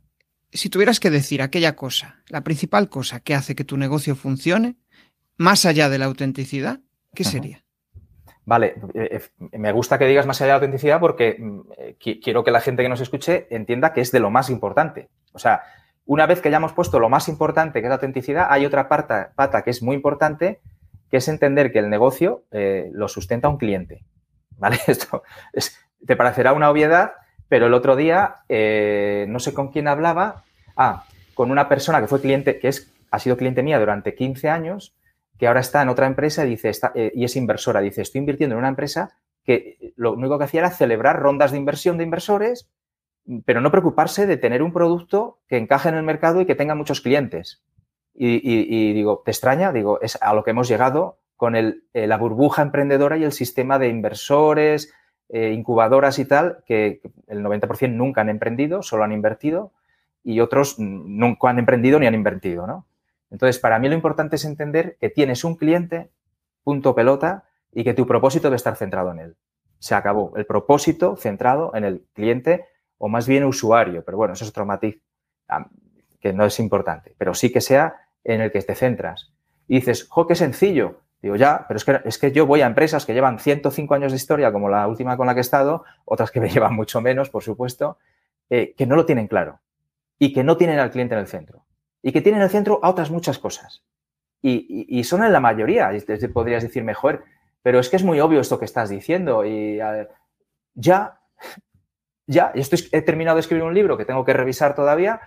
[0.56, 4.78] si tuvieras que decir aquella cosa, la principal cosa que hace que tu negocio funcione,
[5.38, 6.80] más allá de la autenticidad,
[7.14, 7.66] ¿qué sería?
[8.46, 9.20] Vale, eh,
[9.52, 12.52] eh, me gusta que digas más allá de la autenticidad porque mm, eh, quiero que
[12.52, 15.10] la gente que nos escuche entienda que es de lo más importante.
[15.34, 15.64] O sea,
[16.06, 19.34] una vez que hayamos puesto lo más importante, que es la autenticidad, hay otra pata,
[19.36, 20.62] pata que es muy importante,
[21.10, 22.44] que es entender que el negocio
[22.92, 24.06] lo sustenta un cliente.
[24.58, 24.78] ¿Vale?
[24.88, 25.24] Esto
[26.06, 27.14] te parecerá una obviedad,
[27.50, 30.45] pero el otro día, no sé con quién hablaba,
[30.76, 32.72] Ah, con una persona que fue cliente, que
[33.12, 34.96] ha sido cliente mía durante 15 años,
[35.38, 37.82] que ahora está en otra empresa y, dice, eh, y es inversora.
[37.82, 41.58] Dice, estoy invirtiendo en una empresa que lo único que hacía era celebrar rondas de
[41.58, 42.70] inversión de inversores,
[43.46, 46.76] pero no preocuparse de tener un producto que encaje en el mercado y que tenga
[46.76, 47.64] muchos clientes.
[48.18, 49.74] Y, digo, ¿te extraña?
[49.74, 53.78] Digo, es a lo que hemos llegado con eh, la burbuja emprendedora y el sistema
[53.78, 54.94] de inversores,
[55.28, 59.74] eh, incubadoras y tal, que el 90% nunca han emprendido, solo han invertido,
[60.26, 62.88] y otros nunca han emprendido ni han invertido, ¿no?
[63.30, 66.10] Entonces, para mí lo importante es entender que tienes un cliente,
[66.64, 69.38] punto pelota, y que tu propósito debe estar centrado en él.
[69.78, 70.34] Se acabó.
[70.36, 72.66] El propósito centrado en el cliente
[72.98, 75.00] o más bien usuario, pero bueno, eso es otro matiz
[76.20, 79.32] que no es importante, pero sí que sea en el que te centras.
[79.68, 81.02] Y dices, jo, qué sencillo.
[81.22, 84.12] Digo, ya, pero es que, es que yo voy a empresas que llevan 105 años
[84.12, 87.00] de historia, como la última con la que he estado, otras que me llevan mucho
[87.02, 88.00] menos, por supuesto,
[88.50, 89.60] eh, que no lo tienen claro
[90.20, 91.66] y que no tienen al cliente en el centro
[92.06, 93.84] y que tienen en el centro a otras muchas cosas.
[94.44, 95.90] Y, son en la mayoría,
[96.32, 97.24] podrías decir mejor,
[97.64, 99.80] pero es que es muy obvio esto que estás diciendo y
[100.76, 101.20] ya,
[102.28, 105.20] ya, estoy, he terminado de escribir un libro que tengo que revisar todavía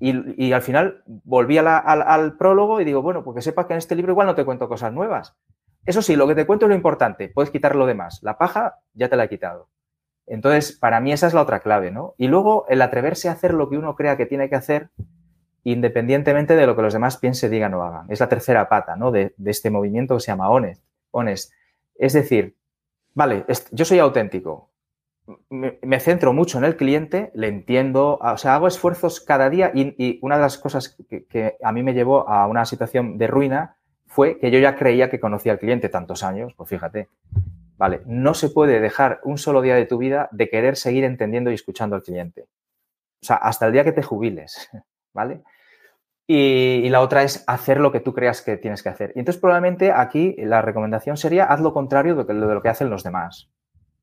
[0.00, 4.12] y, al final volví al, prólogo y digo, bueno, porque sepa que en este libro
[4.12, 5.36] igual no te cuento cosas nuevas.
[5.84, 8.20] Eso sí, lo que te cuento es lo importante, puedes quitar lo demás.
[8.22, 9.68] La paja ya te la he quitado.
[10.26, 12.14] Entonces, para mí esa es la otra clave, ¿no?
[12.18, 14.90] Y luego el atreverse a hacer lo que uno crea que tiene que hacer,
[15.62, 18.06] independientemente de lo que los demás piensen, digan o hagan.
[18.10, 19.10] Es la tercera pata, ¿no?
[19.10, 20.82] De, este movimiento que se llama honest.
[21.10, 21.52] honest.
[21.94, 22.56] Es decir,
[23.14, 24.70] vale, yo soy auténtico,
[25.50, 30.18] me, centro mucho en el cliente, le entiendo, o sea, hago esfuerzos cada día y,
[30.22, 34.38] una de las cosas que, a mí me llevó a una situación de ruina fue
[34.38, 37.08] que yo ya creía que conocía al cliente tantos años, pues fíjate,
[37.76, 41.50] vale, no se puede dejar un solo día de tu vida de querer seguir entendiendo
[41.50, 42.42] y escuchando al cliente.
[43.22, 44.70] O sea, hasta el día que te jubiles,
[45.14, 45.42] ¿vale?
[46.28, 49.12] Y, la otra es hacer lo que tú creas que tienes que hacer.
[49.14, 53.04] Y entonces probablemente aquí la recomendación sería haz lo contrario de lo que hacen los
[53.04, 53.48] demás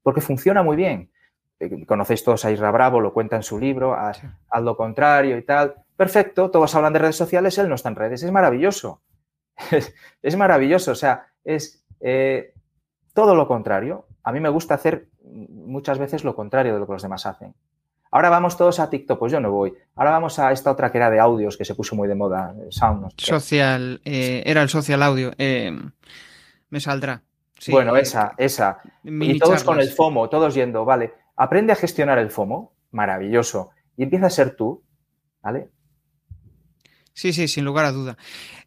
[0.04, 1.12] porque funciona muy bien.
[1.60, 4.22] Eh, conocéis todos a Isra Bravo, lo cuenta en su libro, haz,
[4.62, 5.76] lo contrario y tal.
[5.96, 9.02] Perfecto, todos hablan de redes sociales, él no está en redes, es maravilloso.
[10.22, 12.53] Es, maravilloso, o sea, es eh,
[13.14, 14.08] todo lo contrario.
[14.24, 17.54] A mí me gusta hacer muchas veces lo contrario de lo que los demás hacen.
[18.12, 19.74] Ahora vamos todos a TikTok, pues yo no voy.
[19.96, 22.54] Ahora vamos a esta otra que era de audios que se puso muy de moda,
[22.70, 23.12] Sound.
[23.18, 25.32] Social, eh, era el social audio.
[25.38, 27.24] me saldrá
[27.72, 28.80] bueno, esa, esa.
[29.04, 34.04] Y todos con el FOMO, todos yendo, vale, aprende a gestionar el FOMO, maravilloso, y
[34.04, 34.84] empieza a ser tú,
[35.42, 35.70] ¿vale?
[37.14, 38.18] Sí, sí, sin lugar a duda.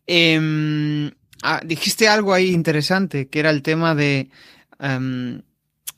[0.06, 1.10] Em,
[1.42, 4.30] ah, dijiste algo ahí interesante, que era el tema de...
[4.78, 5.42] Em,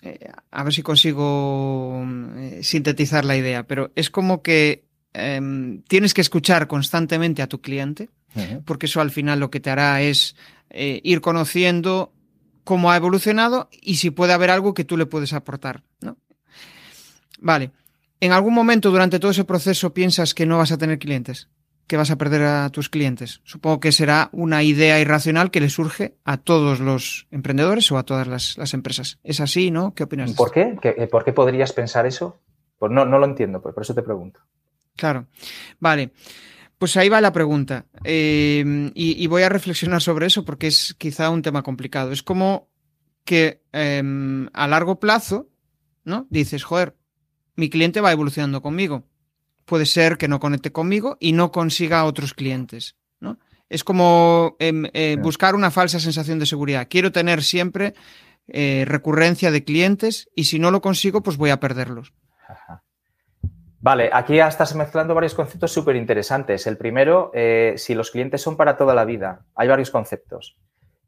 [0.03, 2.05] eh, a ver si consigo
[2.37, 7.61] eh, sintetizar la idea, pero es como que em, tienes que escuchar constantemente a tu
[7.61, 8.09] cliente,
[8.65, 10.37] porque eso al final lo que te hará es
[10.71, 12.13] eh, ir conociendo
[12.63, 15.83] cómo ha evolucionado y si puede haber algo que tú le puedes aportar.
[16.01, 16.17] ¿no?
[17.41, 17.73] Vale.
[18.21, 21.49] ¿En algún momento durante todo ese proceso piensas que no vas a tener clientes?
[21.89, 23.41] ¿Que vas a perder a tus clientes?
[23.45, 28.05] Supongo que será una idea irracional que le surge a todos los emprendedores o a
[28.05, 29.19] todas las, empresas.
[29.25, 29.95] ¿Es así, no?
[29.95, 30.35] ¿Qué opinas?
[30.35, 30.79] ¿Por qué?
[31.11, 32.39] ¿Por qué podrías pensar eso?
[32.79, 34.41] Pues no, no lo entiendo, por eso te pregunto.
[34.97, 35.27] Claro.
[35.81, 36.13] Vale.
[36.77, 37.87] Pues ahí va la pregunta.
[38.05, 42.13] Em, y, voy a reflexionar sobre eso porque es quizá un tema complicado.
[42.13, 42.69] Es como
[43.25, 45.49] que em, a largo plazo,
[46.05, 46.27] ¿no?
[46.31, 46.97] Dices, joder,
[47.57, 49.05] mi cliente va evolucionando conmigo.
[49.69, 53.39] Puede ser que no conecte conmigo y no consiga otros clientes, ¿no?
[53.69, 56.87] Es como em, eh, buscar una falsa sensación de seguridad.
[56.89, 57.93] Quiero tener siempre
[58.47, 62.15] eh, recurrencia de clientes y si no lo consigo, pues voy a perderlos.
[63.81, 66.67] Vale, aquí ya estás mezclando varios conceptos súper interesantes.
[66.67, 69.45] El primero, eh, si los clientes son para toda la vida.
[69.55, 70.57] Hay varios conceptos.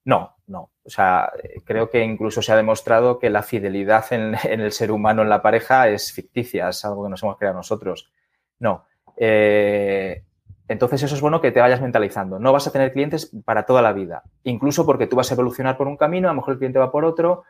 [0.05, 0.71] No, no.
[0.85, 1.33] O sea,
[1.65, 5.41] creo que incluso se ha demostrado que la fidelidad en, el ser humano, en la
[5.41, 8.13] pareja, es ficticia, es algo que nos hemos creado nosotros.
[8.61, 8.87] No.
[9.17, 10.23] Eh,
[10.69, 12.39] entonces eso es bueno que te vayas mentalizando.
[12.39, 14.23] No vas a tener clientes para toda la vida.
[14.45, 16.93] Incluso porque tú vas a evolucionar por un camino, a lo mejor el cliente va
[16.93, 17.43] por otro,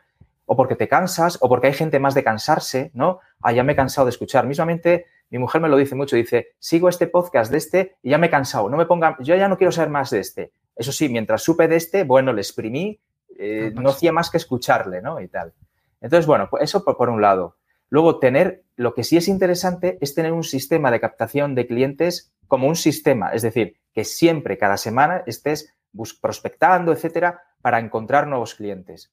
[0.45, 3.19] o porque te cansas, o porque hay gente más de cansarse, ¿no?
[3.41, 4.47] Ah, ya me he cansado de escuchar.
[4.47, 8.17] Mismamente, mi mujer me lo dice mucho, dice, sigo este podcast de este y ya
[8.17, 10.51] me he cansado, no me ponga, yo ya no quiero saber más de este.
[10.75, 12.99] Eso sí, mientras supe de este, bueno, le exprimí,
[13.37, 15.21] eh, no hacía más que escucharle, ¿no?
[15.21, 15.53] Y tal.
[16.01, 17.55] Entonces, bueno, pues eso por, un lado.
[17.91, 22.33] Luego, tener, lo que sí es interesante es tener un sistema de captación de clientes
[22.47, 25.75] como un sistema, es decir, que siempre, cada semana, estés
[26.21, 29.11] prospectando, etcétera, para encontrar nuevos clientes.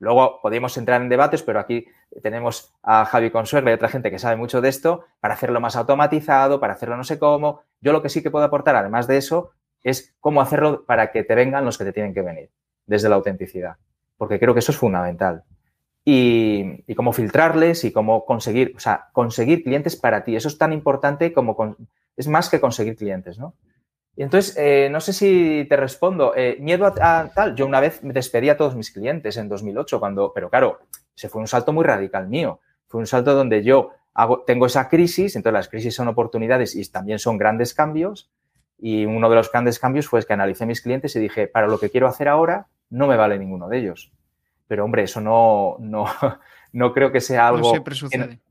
[0.00, 1.86] Luego podemos entrar en debates, pero aquí
[2.20, 5.76] tenemos a Javi Consuegra y otra gente que sabe mucho de esto para hacerlo más
[5.76, 7.62] automatizado, para hacerlo no sé cómo.
[7.80, 9.52] Yo lo que sí que puedo aportar, además de eso,
[9.84, 12.50] es cómo hacerlo para que te vengan los que te tienen que venir,
[12.84, 13.76] desde la autenticidad,
[14.16, 15.44] porque creo que eso es fundamental.
[16.10, 20.36] Y, cómo filtrarles y cómo conseguir, o sea, conseguir clientes para ti.
[20.36, 21.76] Eso es tan importante como,
[22.16, 23.54] es más que conseguir clientes, ¿no?
[24.16, 26.32] Y entonces, eh, no sé si te respondo.
[26.34, 27.54] Eh, miedo a, tal.
[27.54, 30.78] Yo una vez me despedí a todos mis clientes en 2008, cuando, pero claro,
[31.14, 32.60] se fue un salto muy radical mío.
[32.86, 36.90] Fue un salto donde yo hago, tengo esa crisis, entonces las crisis son oportunidades y
[36.90, 38.30] también son grandes cambios.
[38.78, 41.78] Y uno de los grandes cambios fue que analicé mis clientes y dije, para lo
[41.78, 44.10] que quiero hacer ahora, no me vale ninguno de ellos.
[44.68, 46.06] Pero hombre, eso no, no,
[46.72, 47.72] no creo que sea algo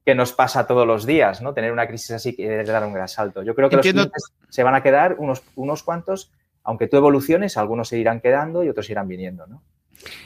[0.03, 1.53] que, nos pasa todos los días, ¿no?
[1.53, 3.43] Tener una crisis así que dar un gran salto.
[3.43, 6.31] Yo creo que los clientes se van a quedar unos, unos cuantos,
[6.63, 9.61] aunque tú evoluciones, algunos se irán quedando y otros irán viniendo, ¿no?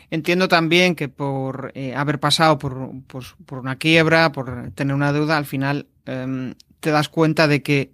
[0.09, 5.37] Entiendo también que por eh, haber pasado por, por, una quiebra, por tener una deuda,
[5.37, 7.93] al final em, te das cuenta de que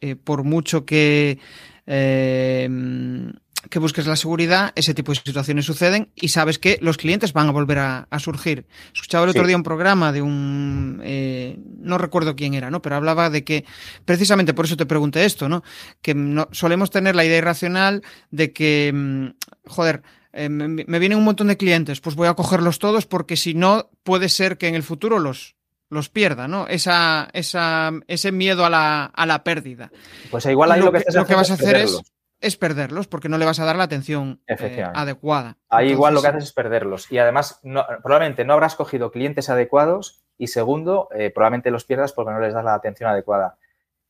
[0.00, 1.38] eh, por mucho que
[1.86, 3.32] em,
[3.68, 7.48] que busques la seguridad, ese tipo de situaciones suceden y sabes que los clientes van
[7.48, 8.66] a volver a, surgir.
[8.94, 12.80] Escuchaba el otro día un programa de un, eh, no recuerdo quién era, ¿no?
[12.80, 13.64] Pero hablaba de que,
[14.04, 15.62] precisamente por eso te pregunté esto, ¿no?
[16.00, 19.26] Que no, solemos tener la idea irracional de que, mm,
[19.66, 20.02] joder,
[20.32, 23.90] eh, me, vienen un montón de clientes, pues voy a cogerlos todos porque si no,
[24.04, 25.56] puede ser que en el futuro los,
[25.90, 26.66] los pierda, ¿no?
[26.66, 29.90] Esa, esa, ese miedo a la, a la pérdida.
[30.30, 32.00] Pues igual ahí lo, que, lo que vas a hacer es
[32.40, 35.58] es perderlos porque no le vas a dar la atención eh, adecuada.
[35.68, 37.60] Ahí igual lo que haces es perderlos y además
[38.02, 42.54] probablemente no habrás cogido clientes adecuados y segundo, eh, probablemente los pierdas porque no les
[42.54, 43.58] das la atención adecuada.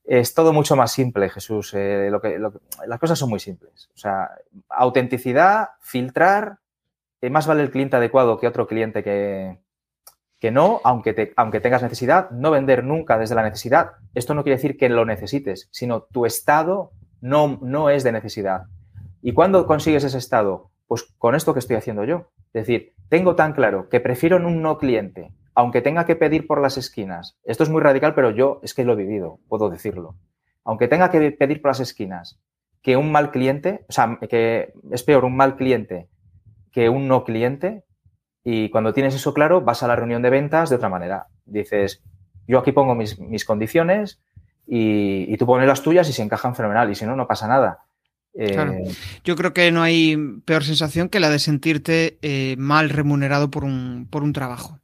[0.05, 1.74] Es todo mucho más simple, Jesús.
[1.74, 2.39] Eh, lo que,
[2.87, 3.91] las cosas son muy simples.
[3.95, 4.31] O sea,
[4.68, 6.59] autenticidad, filtrar.
[7.31, 9.61] más vale el cliente adecuado que otro cliente que,
[10.39, 12.31] que no, aunque, te, aunque tengas necesidad.
[12.31, 13.93] No vender nunca desde la necesidad.
[14.14, 18.64] Esto no quiere decir que lo necesites, sino tu estado no, no es de necesidad.
[19.22, 20.70] ¿Y cuándo consigues ese estado?
[20.86, 22.30] Pues con esto que estoy haciendo yo.
[22.52, 26.60] Es decir, tengo tan claro que prefiero un no cliente, aunque tenga que pedir por
[26.60, 27.38] las esquinas.
[27.44, 30.16] Esto es muy radical, pero yo es que lo he vivido, puedo decirlo.
[30.64, 32.40] Aunque tenga que pedir por las esquinas,
[32.82, 36.08] que un mal cliente, o sea, que es peor un mal cliente
[36.72, 37.84] que un no cliente.
[38.42, 41.26] Y cuando tienes eso claro, vas a la reunión de ventas de otra manera.
[41.44, 42.02] Dices,
[42.46, 44.22] yo aquí pongo mis, mis condiciones,
[44.72, 47.80] y, tú pones las tuyas y se encajan fenomenal y si no, no pasa nada.
[48.34, 48.84] Eh,
[49.24, 53.64] Yo creo que no hay peor sensación que la de sentirte eh, mal remunerado por
[53.64, 54.78] un, por un trabajo.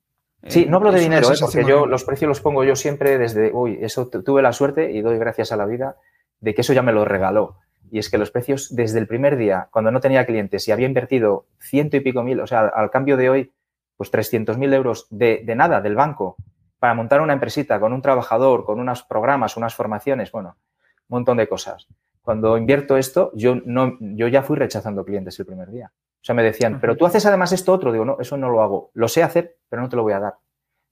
[0.49, 1.37] Sí, no hablo de dinero, ¿eh?
[1.41, 5.03] porque yo los precios los pongo yo siempre desde, uy, eso tuve la suerte y
[5.03, 5.97] doy gracias a la vida
[6.41, 7.59] de que eso ya me lo regaló.
[7.91, 10.87] Y es que los precios desde el primer día, cuando no tenía clientes y había
[10.89, 13.53] invertido ciento y pico mil, o sea, al cambio de hoy,
[13.97, 16.37] pues 300 mil euros de, de nada, del banco,
[16.79, 20.57] para montar una empresita con un trabajador, con unos programas, unas formaciones, bueno,
[21.09, 21.87] un montón de cosas.
[22.21, 25.93] Cuando invierto esto, yo, no, yo ya fui rechazando clientes el primer día.
[25.95, 27.93] O sea, me decían, pero tú haces además esto otro.
[27.93, 28.91] Digo, no, eso no lo hago.
[28.95, 30.35] Lo sé hacer, pero no te lo voy a dar.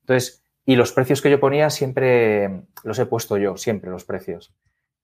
[0.02, 4.54] Entonces, y los precios que yo ponía siempre los he puesto yo, siempre los precios.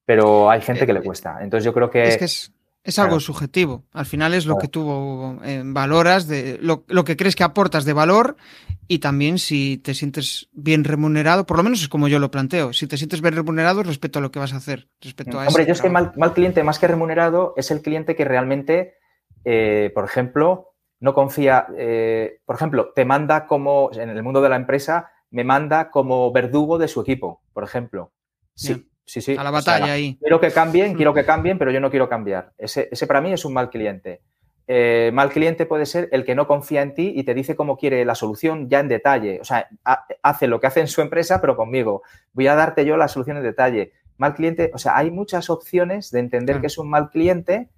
[0.05, 1.39] Pero hay gente que le eh, cuesta.
[1.41, 2.05] Entonces yo creo que...
[2.05, 2.53] Es que es,
[2.83, 3.85] es algo subjetivo.
[3.93, 7.93] Al final es lo que tú eh, valoras, de, lo, que crees que aportas de
[7.93, 8.37] valor
[8.89, 12.72] y también si te sientes bien remunerado, por lo menos es como yo lo planteo,
[12.72, 14.89] si te sientes bien remunerado respecto a lo que vas a hacer.
[15.01, 18.24] Respecto a Hombre, yo es que mal, cliente, más que remunerado, es el cliente que
[18.24, 18.95] realmente,
[19.45, 24.49] eh, por ejemplo, no confía, eh, por ejemplo, te manda como, en el mundo de
[24.49, 28.12] la empresa, me manda como verdugo de su equipo, por ejemplo.
[28.55, 28.89] Sí.
[29.11, 29.35] Sí, sí.
[29.37, 30.17] A la batalla ahí.
[30.21, 32.53] Quiero que cambien, quiero que cambien, pero yo no quiero cambiar.
[32.57, 34.21] Ese, ese para mí es un mal cliente.
[34.69, 37.77] Eh, mal cliente puede ser el que no confía en ti y te dice cómo
[37.77, 39.41] quiere la solución ya en detalle.
[39.41, 39.69] O sea,
[40.23, 42.05] hace lo que hace en su empresa, pero conmigo.
[42.35, 43.91] Voy a darte yo la solución en detalle.
[44.17, 47.69] Mal cliente, o sea, hay muchas opciones de entender que es un mal cliente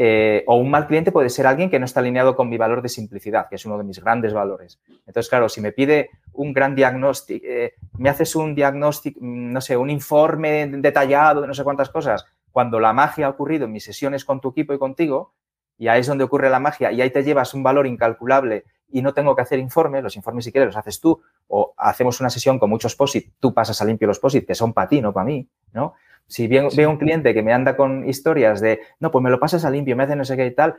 [0.00, 2.82] eh, o un mal cliente puede ser alguien que no está alineado con mi valor
[2.82, 4.80] de simplicidad, que es uno de mis grandes valores.
[5.06, 9.60] Entonces, claro, si me pide un gran diagnóstico, eh, me haces un diagnóstico, mm, no
[9.60, 13.72] sé, un informe detallado de no sé cuántas cosas, cuando la magia ha ocurrido en
[13.72, 15.34] mis sesiones con tu equipo y contigo,
[15.76, 19.02] y ahí es donde ocurre la magia, y ahí te llevas un valor incalculable y
[19.02, 22.30] no tengo que hacer informes, los informes si quieres los haces tú, o hacemos una
[22.30, 25.12] sesión con muchos POSIT, tú pasas a limpio los POSIT, que son para ti, no
[25.12, 25.94] para mí, ¿no?
[26.28, 29.40] Si bien, veo un cliente que me anda con historias de, no, pues me lo
[29.40, 30.76] pasas a limpio, me hace no sé qué y tal,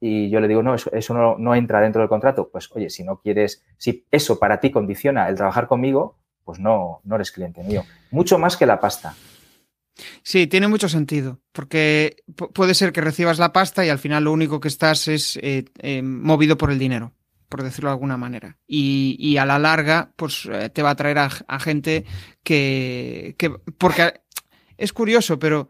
[0.00, 3.20] y yo le digo, no, eso, no, entra dentro del contrato, pues oye, si no
[3.20, 7.84] quieres, si eso para ti condiciona el trabajar conmigo, pues no, no eres cliente mío.
[8.10, 9.14] Mucho más que la pasta.
[10.22, 12.16] Sí, tiene mucho sentido, porque
[12.54, 15.66] puede ser que recibas la pasta y al final lo único que estás es eh,
[15.78, 17.12] eh, movido por el dinero,
[17.50, 18.56] por decirlo de alguna manera.
[18.66, 22.06] Y, a la larga, pues eh, te va a traer a, gente
[22.42, 24.19] que, que, porque
[24.80, 25.68] es curioso, pero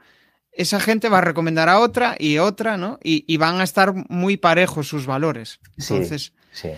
[0.52, 2.98] esa gente va a recomendar a otra y otra, ¿no?
[3.02, 5.60] Y, van a estar muy parejos sus valores.
[5.78, 6.70] Entonces, sí,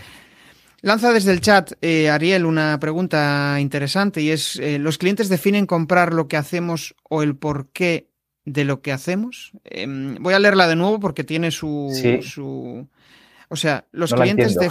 [0.81, 5.67] lanza desde el chat, eh, Ariel, una pregunta interesante y es, eh, ¿los clientes definen
[5.67, 8.13] comprar lo que hacemos o el por qué
[8.45, 9.53] de lo que hacemos.
[9.65, 11.89] Em, voy a leerla de nuevo porque tiene su.
[12.23, 12.89] su
[13.49, 14.71] o sea, los clientes de.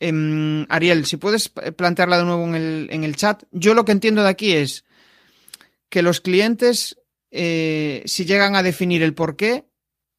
[0.00, 3.44] Em, Ariel, si puedes plantearla de nuevo en el, en el, chat.
[3.52, 4.84] Yo lo que entiendo de aquí es
[5.88, 9.64] que los clientes, eh, si llegan a definir el por qué.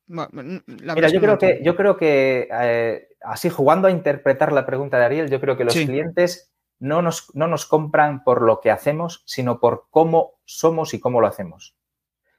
[0.07, 5.05] Mira, yo creo, que, yo creo que, eh, así jugando a interpretar la pregunta de
[5.05, 9.22] Ariel, yo creo que los clientes no nos, no nos compran por lo que hacemos,
[9.26, 11.76] sino por cómo somos y cómo lo hacemos.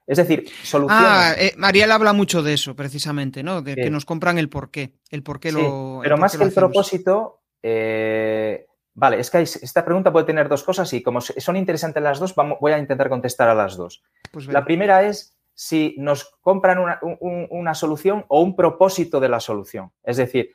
[0.07, 1.07] Es decir, soluciones.
[1.09, 3.63] Ah, eh, Mariel habla mucho de eso, precisamente, ¿no?
[3.63, 4.95] De que nos compran el porqué.
[5.09, 6.01] El porqué lo.
[6.03, 10.93] Pero más que el propósito, eh, vale, es que esta pregunta puede tener dos cosas
[10.93, 14.03] y como son interesantes las dos, vamos, voy a intentar contestar a las dos.
[14.33, 19.93] Pues la primera es si nos compran una, solución o un propósito de la solución.
[20.03, 20.53] Es decir,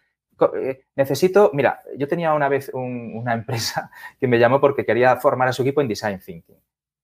[0.60, 5.48] eh, necesito, mira, yo tenía una vez una empresa que me llamó porque quería formar
[5.48, 6.58] a su equipo en Design Thinking.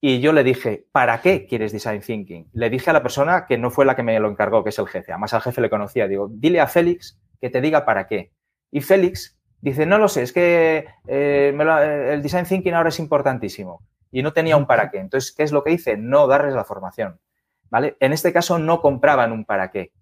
[0.03, 2.49] Y yo le dije, ¿para qué quieres design thinking?
[2.53, 4.79] Le dije a la persona que no fue la que me lo encargó, que es
[4.79, 5.11] el jefe.
[5.11, 6.07] Además, al jefe le conocía.
[6.07, 8.31] Digo, dile a Félix que te diga para qué.
[8.71, 12.99] Y Félix dice, no lo sé, es que eh, eh, el design thinking ahora es
[12.99, 13.81] importantísimo.
[14.11, 14.99] Y no tenía un para qué.
[14.99, 15.95] Entonces, ¿qué es lo que hice?
[15.95, 17.19] No darles la formación.
[17.69, 17.95] ¿Vale?
[18.01, 19.93] En este caso no compraban un para qué.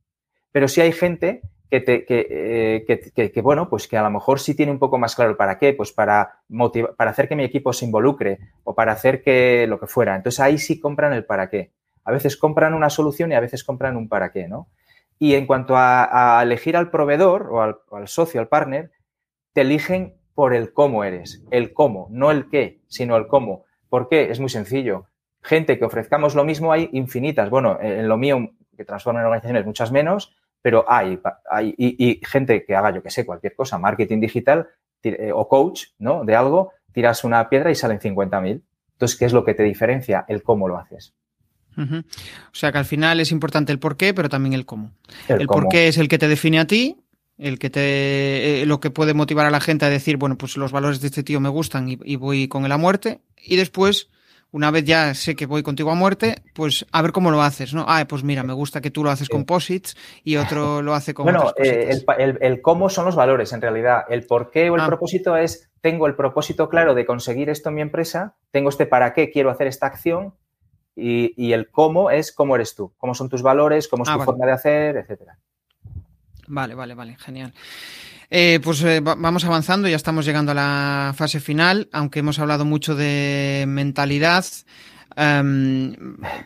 [0.52, 4.40] Pero sí hay gente que, te, eh, que, que, bueno, pues que a lo mejor
[4.40, 7.44] sí tiene un poco más claro para qué, pues para motivar, para hacer que mi
[7.44, 10.16] equipo se involucre o para hacer que lo que fuera.
[10.16, 11.72] Entonces ahí sí compran el para qué.
[12.04, 14.68] A veces compran una solución y a veces compran un para qué, ¿no?
[15.20, 18.90] Y en cuanto a, elegir al proveedor o al, socio, al partner,
[19.60, 23.66] te eligen por el cómo eres, el cómo, no el qué, sino el cómo.
[23.90, 24.32] ¿Por qué?
[24.32, 25.08] Es muy sencillo.
[25.42, 27.50] Gente que ofrezcamos lo mismo hay infinitas.
[27.50, 31.20] Bueno, en lo mío, que transforman organizaciones, muchas menos, pero hay,
[31.52, 34.66] hay y, gente que haga, yo que sé, cualquier cosa, marketing digital
[35.04, 36.24] eh, o coach, ¿no?
[36.24, 38.62] De algo, tiras una piedra y salen 50.000.
[38.94, 40.24] Entonces, ¿qué es lo que te diferencia?
[40.30, 41.14] El cómo lo haces.
[41.78, 44.94] O sea que al final es importante el por qué, pero también el cómo.
[45.28, 47.04] El, por qué es el que te define a ti,
[47.40, 50.58] el que te eh, lo que puede motivar a la gente a decir, bueno, pues
[50.58, 53.22] los valores de este tío me gustan y, y voy con él a muerte.
[53.38, 54.10] Y después
[54.52, 57.74] una vez ya sé que voy contigo a muerte, pues a ver cómo lo haces,
[57.74, 57.86] ¿no?
[57.88, 61.14] Ah, pues mira, me gusta que tú lo haces con posits y otro lo hace
[61.14, 64.06] con Bueno, eh, el, cómo son los valores en realidad.
[64.10, 64.88] El por qué o el ah.
[64.88, 69.14] propósito es, tengo el propósito claro de conseguir esto en mi empresa, tengo este para
[69.14, 70.34] qué quiero hacer esta acción
[70.96, 74.24] y, el cómo es cómo eres tú, cómo son tus valores, cómo es ah, tu
[74.24, 75.38] forma de hacer, etcétera.
[76.50, 77.54] Vale, vale, vale, genial.
[78.32, 82.66] Eh, pues eh, vamos avanzando, ya estamos llegando a la fase final, aunque hemos hablado
[82.66, 84.46] mucho de mentalidad.
[85.16, 85.96] Em,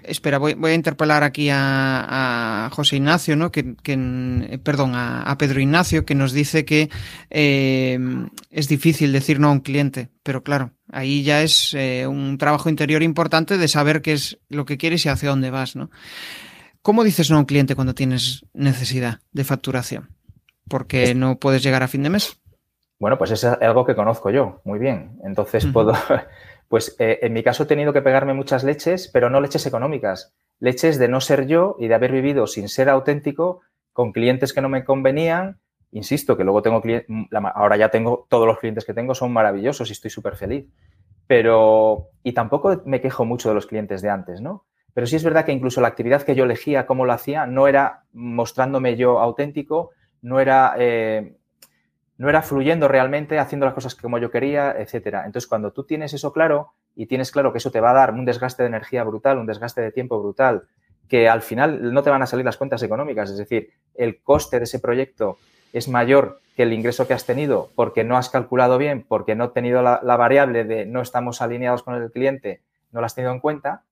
[0.03, 3.49] espera, voy, a interpelar aquí a, José Ignacio, ¿no?
[3.49, 6.89] Que, eh, perdón, a, Pedro Ignacio, que nos dice que
[7.29, 12.69] em, es difícil decir no a un cliente, pero claro, ahí ya es un trabajo
[12.69, 15.89] interior importante de saber qué es lo que quieres y hacia dónde vas, ¿no?
[16.83, 20.13] ¿Cómo dices no a un cliente cuando tienes necesidad de facturación?
[20.67, 22.39] porque no puedes llegar a fin de mes.
[22.99, 25.19] Bueno, pues es algo que conozco yo muy bien.
[25.23, 25.93] Entonces puedo,
[26.67, 30.33] pues eh, en mi caso he tenido que pegarme muchas leches, pero no leches económicas,
[30.59, 33.61] leches de no ser yo y de haber vivido sin ser auténtico
[33.91, 35.59] con clientes que no me convenían.
[35.91, 37.07] Insisto que luego tengo clientes,
[37.53, 40.65] ahora ya tengo, todos los clientes que tengo son maravillosos y estoy súper feliz.
[41.27, 44.65] Pero, y tampoco me quejo mucho de los clientes de antes, ¿no?
[44.93, 47.67] Pero sí es verdad que incluso la actividad que yo elegía, cómo lo hacía, no
[47.67, 49.91] era mostrándome yo auténtico,
[50.21, 51.35] no era, eh,
[52.17, 55.25] no era fluyendo realmente, haciendo las cosas como yo quería, etcétera.
[55.25, 58.13] Entonces, cuando tú tienes eso claro y tienes claro que eso te va a dar
[58.13, 60.63] un desgaste de energía brutal, un desgaste de tiempo brutal,
[61.09, 64.59] que al final no te van a salir las cuentas económicas, es decir, el coste
[64.59, 65.37] de ese proyecto
[65.73, 69.45] es mayor que el ingreso que has tenido porque no has calculado bien, porque no
[69.45, 72.61] has tenido la, la variable de no estamos alineados con el cliente,
[72.91, 73.83] no lo has tenido en cuenta,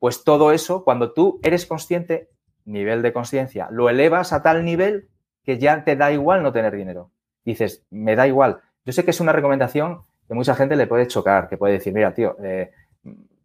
[0.00, 2.30] pues todo eso, cuando tú eres consciente,
[2.64, 5.08] nivel de conciencia, lo elevas a tal nivel
[5.44, 7.10] que ya te da igual no tener dinero.
[7.44, 8.60] Dices, me da igual.
[8.84, 11.92] Yo sé que es una recomendación que mucha gente le puede chocar, que puede decir,
[11.92, 12.70] mira, tío, eh,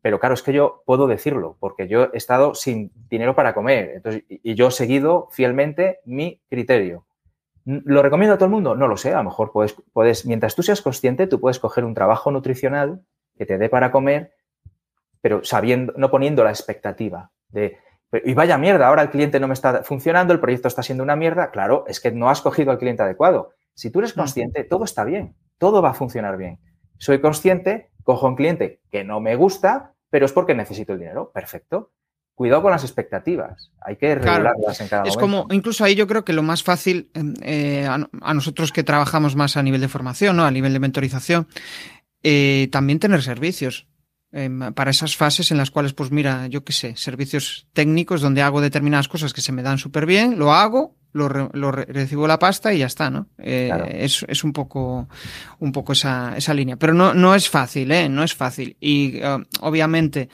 [0.01, 3.93] pero claro, es que yo puedo decirlo, porque yo he estado sin dinero para comer
[3.95, 7.05] entonces, y yo he seguido fielmente mi criterio.
[7.65, 8.75] ¿Lo recomiendo a todo el mundo?
[8.75, 11.83] No lo sé, a lo mejor puedes, puedes, mientras tú seas consciente, tú puedes coger
[11.83, 13.01] un trabajo nutricional
[13.35, 14.34] que te dé para comer,
[15.25, 17.79] pero sabiendo, no poniendo la expectativa de,
[18.23, 21.15] y vaya mierda, ahora el cliente no me está funcionando, el proyecto está siendo una
[21.15, 21.49] mierda.
[21.49, 23.49] Claro, es que no has cogido al cliente adecuado.
[23.73, 26.59] Si tú eres consciente, todo está bien, todo va a funcionar bien.
[26.99, 31.31] Soy consciente, cojo un cliente que no me gusta, pero es porque necesito el dinero.
[31.33, 31.89] Perfecto.
[32.35, 33.71] Cuidado con las expectativas.
[33.81, 35.09] Hay que regularlas en cada es momento.
[35.09, 38.83] Es como, incluso ahí yo creo que lo más fácil em, eh, a, nosotros que
[38.83, 40.45] trabajamos más a nivel de formación, ¿no?
[40.45, 41.47] a nivel de mentorización,
[42.21, 43.87] eh, también tener servicios.
[44.35, 48.41] Em, para esas fases en las cuales, pues mira, yo qué sé, servicios técnicos donde
[48.41, 52.37] hago determinadas cosas que se me dan súper bien, lo hago, lo, lo recibo la
[52.37, 53.27] pasta y ya está, ¿no?
[53.37, 55.07] Eh, es, es, un poco,
[55.59, 56.75] un poco esa, esa línea.
[56.75, 58.09] Pero no, no es fácil, ¿eh?
[58.09, 58.75] No es fácil.
[58.81, 60.27] Y uh, obviamente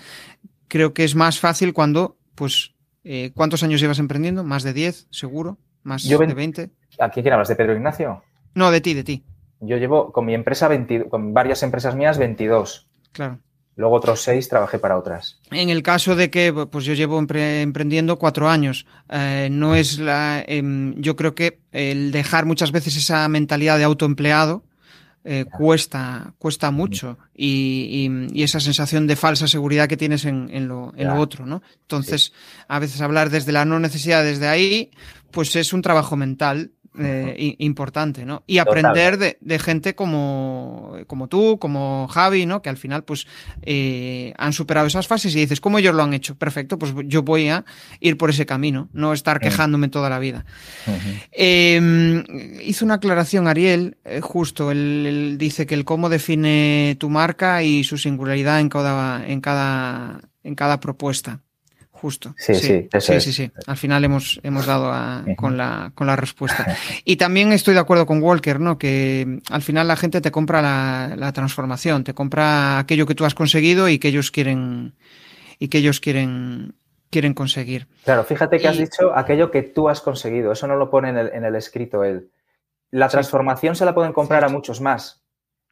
[0.68, 2.74] creo que es más fácil cuando, pues,
[3.04, 4.44] eh, ¿cuántos años llevas emprendiendo?
[4.44, 5.60] ¿Más de 10, seguro?
[5.84, 6.72] ¿Más de 20?
[6.98, 7.50] ¿A quién hablas?
[7.50, 8.24] ¿De Pedro Ignacio?
[8.56, 9.24] No, de ti, de ti.
[9.60, 12.88] Yo llevo con mi empresa, 20, con varias empresas mías, 22.
[13.12, 13.40] Claro.
[13.82, 15.40] Luego otros seis trabajé para otras.
[15.50, 20.46] En el caso de que pues yo llevo emprendiendo cuatro años, eh, no es la.
[20.48, 24.64] Eh, yo creo que el dejar muchas veces esa mentalidad de autoempleado
[25.24, 30.50] eh, cuesta, cuesta mucho y, y, y, esa sensación de falsa seguridad que tienes en,
[30.52, 31.64] en, lo, en lo, otro, ¿no?
[31.82, 32.32] Entonces, sí.
[32.68, 34.92] a veces hablar desde la no necesidad, desde ahí,
[35.32, 38.44] pues es un trabajo mental eh, importante, ¿no?
[38.48, 42.62] Y aprender de, de, gente como, como tú, como Javi, ¿no?
[42.62, 43.28] Que al final, pues,
[43.62, 46.36] eh, han superado esas fases y dices, ¿cómo ellos lo han hecho?
[46.36, 47.64] Perfecto, pues yo voy a
[48.00, 50.46] ir por ese camino, no estar quejándome toda la vida.
[50.86, 51.28] Uh -huh.
[51.32, 57.10] eh, hizo una aclaración Ariel, eh, justo, él, él, dice que el cómo define tu
[57.10, 61.42] marca y su singularidad en cada, en cada, en cada propuesta
[62.02, 62.34] justo.
[62.36, 66.08] Sí, sí, sí, sí, sí, sí, Al final hemos, hemos dado a, con, la, con
[66.08, 66.66] la respuesta.
[67.06, 68.78] Y también estoy de acuerdo con Walker, ¿no?
[68.78, 73.26] Que al final la gente te compra la, la, transformación, te compra aquello que tú
[73.26, 74.94] has conseguido y que ellos quieren
[75.60, 76.74] y que ellos quieren
[77.12, 77.88] quieren conseguir.
[78.04, 78.68] Claro, fíjate que y...
[78.68, 80.52] has dicho aquello que tú has conseguido.
[80.52, 82.32] Eso no lo pone en el, en el escrito él.
[82.90, 83.80] La transformación sí.
[83.80, 85.24] se la pueden comprar a muchos más.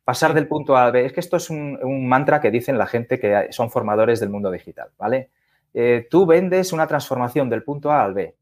[0.03, 1.05] Pasar del punto A al B.
[1.05, 4.29] Es que esto es un, un mantra que dicen la gente que son formadores del
[4.29, 5.29] mundo digital, ¿vale?
[5.73, 8.35] Eh, tú vendes una transformación del punto A al B.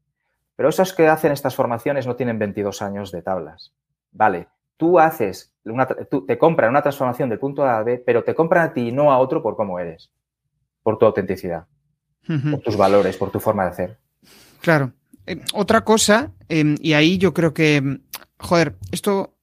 [0.56, 3.72] Pero esos que hacen estas formaciones no tienen 22 años de tablas.
[4.10, 8.24] Vale, tú haces, una, tú, te compran una transformación del punto A al B, pero
[8.24, 10.10] te compran a ti y no a otro por cómo eres,
[10.82, 11.66] por tu autenticidad,
[12.28, 12.50] uh -huh.
[12.52, 13.98] por tus valores, por tu forma de hacer.
[14.60, 14.92] Claro.
[15.26, 18.00] Eh, otra cosa, eh, y ahí yo creo que,
[18.38, 19.34] joder, esto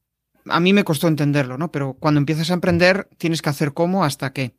[0.47, 1.71] a mí me costó entenderlo, ¿no?
[1.71, 4.55] Pero cuando empiezas a emprender, tienes que hacer cómo hasta qué.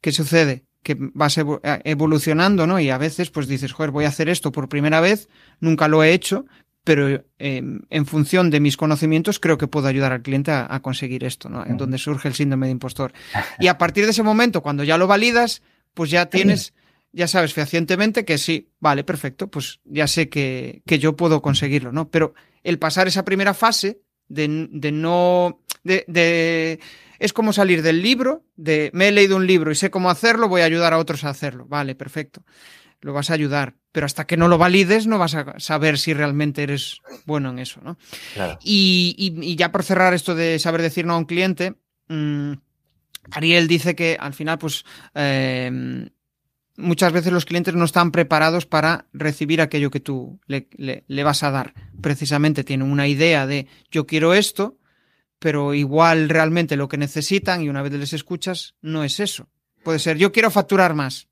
[0.00, 0.64] ¿Qué sucede?
[0.82, 1.38] Que vas
[1.84, 2.80] evolucionando, ¿no?
[2.80, 5.28] Y a veces pues dices, joder, voy a hacer esto por primera vez,
[5.60, 6.44] nunca lo he hecho,
[6.84, 10.80] pero eh, en función de mis conocimientos creo que puedo ayudar al cliente a, a
[10.80, 11.64] conseguir esto, ¿no?
[11.64, 13.12] En donde surge el síndrome de impostor.
[13.60, 15.62] Y a partir de ese momento, cuando ya lo validas,
[15.94, 16.74] pues ya tienes,
[17.12, 21.92] ya sabes fehacientemente que sí, vale, perfecto, pues ya sé que, que yo puedo conseguirlo,
[21.92, 22.08] ¿no?
[22.08, 22.34] Pero
[22.64, 26.80] el pasar esa primera fase de, de no, de, de
[27.22, 30.48] es como salir del libro, de me he leído un libro y sé cómo hacerlo,
[30.48, 31.66] voy a ayudar a otros a hacerlo.
[31.66, 32.44] Vale, perfecto.
[33.00, 36.14] Lo vas a ayudar, pero hasta que no lo valides no vas a saber si
[36.14, 37.96] realmente eres bueno en eso, ¿no?
[38.34, 38.58] Claro.
[38.62, 41.74] Y, y, y, ya por cerrar esto de saber decir no a un cliente,
[42.08, 42.54] mmm,
[43.30, 44.84] Ariel dice que al final, pues,
[45.14, 46.08] eh,
[46.76, 51.24] muchas veces los clientes no están preparados para recibir aquello que tú le, le, le
[51.24, 51.74] vas a dar.
[52.00, 54.78] Precisamente tienen una idea de yo quiero esto,
[55.42, 59.48] pero igual realmente lo que necesitan y una vez les escuchas no es eso.
[59.82, 61.28] Puede ser, yo quiero facturar más,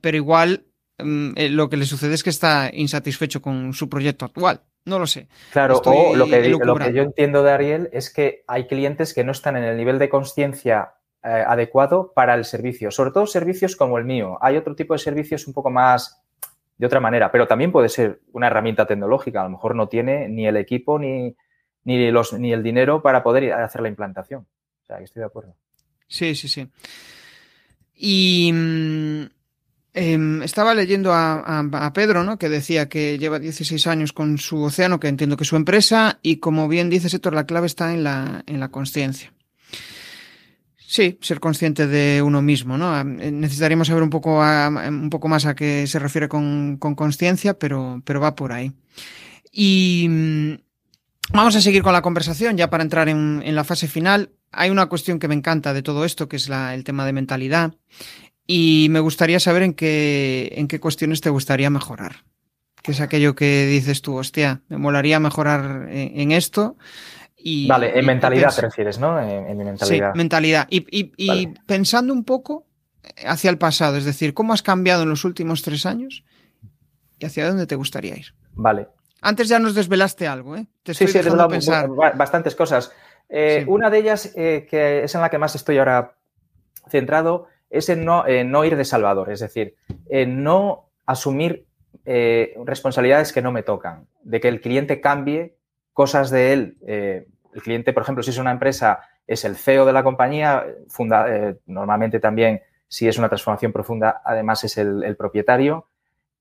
[0.00, 0.64] pero igual
[0.96, 4.62] eh, lo que le sucede es que está insatisfecho con su proyecto actual.
[4.86, 5.28] No lo sé.
[5.52, 9.12] Claro, Estoy o lo que, lo que, yo entiendo de Ariel es que hay clientes
[9.12, 13.26] que no están en el nivel de conciencia eh, adecuado para el servicio, sobre todo
[13.26, 14.38] servicios como el mío.
[14.40, 16.22] Hay otro tipo de servicios un poco más
[16.78, 19.42] de otra manera, pero también puede ser una herramienta tecnológica.
[19.42, 21.36] A lo mejor no tiene ni el equipo ni,
[21.88, 24.42] ni, los, ni el dinero para poder hacer la implantación.
[24.82, 25.56] O sea, que estoy de acuerdo.
[26.06, 26.68] Sí, sí, sí.
[27.94, 28.52] Y
[29.94, 32.38] eh, estaba leyendo a, Pedro, ¿no?
[32.38, 36.18] Que decía que lleva 16 años con su océano, que entiendo que es su empresa,
[36.22, 39.32] y como bien dices, Héctor, la clave está en la, en la conciencia.
[40.76, 43.02] Sí, ser consciente de uno mismo, ¿no?
[43.02, 47.58] Necesitaríamos saber un poco, a, un poco más a qué se refiere con, con conciencia,
[47.58, 48.72] pero, pero va por ahí.
[49.50, 50.58] Y
[51.32, 54.30] Vamos a seguir con la conversación ya para entrar en, en, la fase final.
[54.50, 57.12] Hay una cuestión que me encanta de todo esto, que es la, el tema de
[57.12, 57.74] mentalidad.
[58.46, 62.24] Y me gustaría saber en qué, en qué cuestiones te gustaría mejorar.
[62.82, 66.76] Que es aquello que dices tú, hostia, me molaría mejorar en, en esto.
[67.36, 69.20] Y, vale, en y, mentalidad te refieres, ¿no?
[69.20, 70.12] En, en, mi mentalidad.
[70.12, 70.66] Sí, mentalidad.
[70.70, 71.54] Y, y vale.
[71.66, 72.66] pensando un poco
[73.26, 76.24] hacia el pasado, es decir, ¿cómo has cambiado en los últimos tres años
[77.18, 78.34] y hacia dónde te gustaría ir?
[78.54, 78.88] Vale,
[79.20, 80.66] antes ya nos desvelaste algo, ¿eh?
[80.82, 81.88] Te estoy sí, sí, dejando pensar.
[81.88, 82.92] bastantes cosas.
[83.28, 83.70] Eh, sí.
[83.70, 86.14] Una de ellas, eh, que es en la que más estoy ahora
[86.88, 89.76] centrado, es en no, no ir de Salvador, es decir,
[90.08, 91.66] en no asumir
[92.06, 95.56] eh, responsabilidades que no me tocan, de que el cliente cambie
[95.92, 96.78] cosas de él.
[96.86, 101.26] El cliente, por ejemplo, si es una empresa, es el CEO de la compañía, funda,
[101.66, 105.87] normalmente también si es una transformación profunda, además es el, propietario,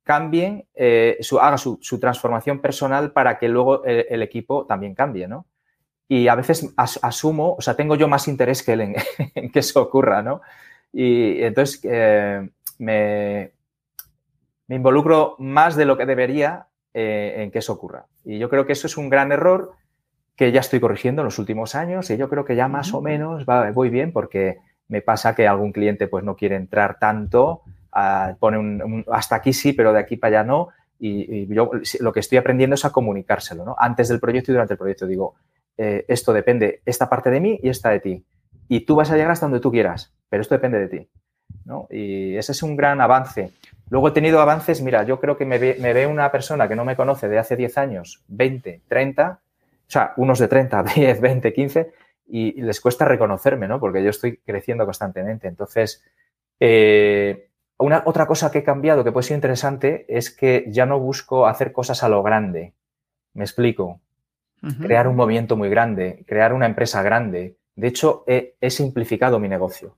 [0.07, 5.45] cambien, eh, su, haga su, transformación personal para que luego el, equipo también cambie, ¿no?
[6.07, 8.81] Y a veces asumo, o sea, tengo yo más interés que él
[9.35, 10.41] en, que eso ocurra, ¿no?
[10.93, 13.51] Y entonces eh, me,
[14.67, 18.05] me, involucro más de lo que debería eh, en que eso ocurra.
[18.23, 19.73] Y yo creo que eso es un gran error
[20.37, 23.01] que ya estoy corrigiendo en los últimos años y yo creo que ya más o
[23.01, 27.63] menos va, voy bien porque me pasa que algún cliente pues no quiere entrar tanto,
[28.39, 30.69] pone un, hasta aquí sí, pero de aquí para allá no.
[30.99, 33.75] Y, yo lo que estoy aprendiendo es a comunicárselo, ¿no?
[33.77, 35.35] Antes del proyecto y durante el proyecto digo,
[35.77, 38.25] eh, esto depende, esta parte de mí y esta de ti.
[38.67, 41.09] Y tú vas a llegar hasta donde tú quieras, pero esto depende de ti.
[41.65, 41.87] ¿no?
[41.89, 43.51] Y ese es un gran avance.
[43.89, 46.95] Luego he tenido avances, mira, yo creo que me ve, una persona que no me
[46.95, 51.91] conoce de hace 10 años, 20, 30, o sea, unos de 30, 10, 20, 15,
[52.29, 53.79] y, les cuesta reconocerme, ¿no?
[53.79, 55.47] Porque yo estoy creciendo constantemente.
[55.47, 56.03] Entonces,
[56.59, 57.49] eh,
[57.79, 61.47] una, otra cosa que he cambiado que puede ser interesante es que ya no busco
[61.47, 62.73] hacer cosas a lo grande.
[63.33, 64.01] Me explico.
[64.81, 67.57] Crear un movimiento muy grande, crear una empresa grande.
[67.75, 69.95] De hecho, he, simplificado mi negocio.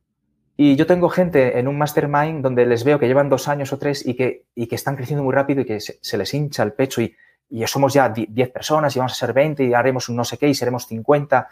[0.58, 3.80] Y yo tengo gente en un mastermind donde les veo que llevan dos años o
[3.80, 6.74] tres y que, y que están creciendo muy rápido y que se les hincha el
[6.74, 7.16] pecho y,
[7.50, 10.38] y somos ya 10 personas y vamos a ser 20 y haremos un no sé
[10.38, 11.48] qué y seremos 50.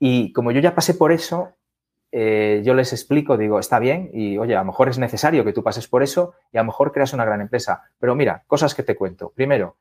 [0.00, 1.54] Y como yo ya pasé por eso,
[2.10, 5.52] eh, yo les explico, digo, está bien y oye, a lo mejor es necesario que
[5.52, 7.90] tú pases por eso y a lo mejor creas una gran empresa.
[7.98, 9.32] Pero mira, cosas que te cuento.
[9.34, 9.76] Primero,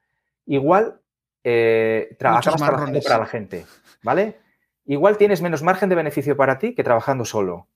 [0.45, 0.99] igual
[1.43, 3.65] eh, acabas trabajando para la gente,
[4.03, 4.39] ¿vale?
[4.85, 7.67] Igual tienes menos margen de beneficio para ti que trabajando solo.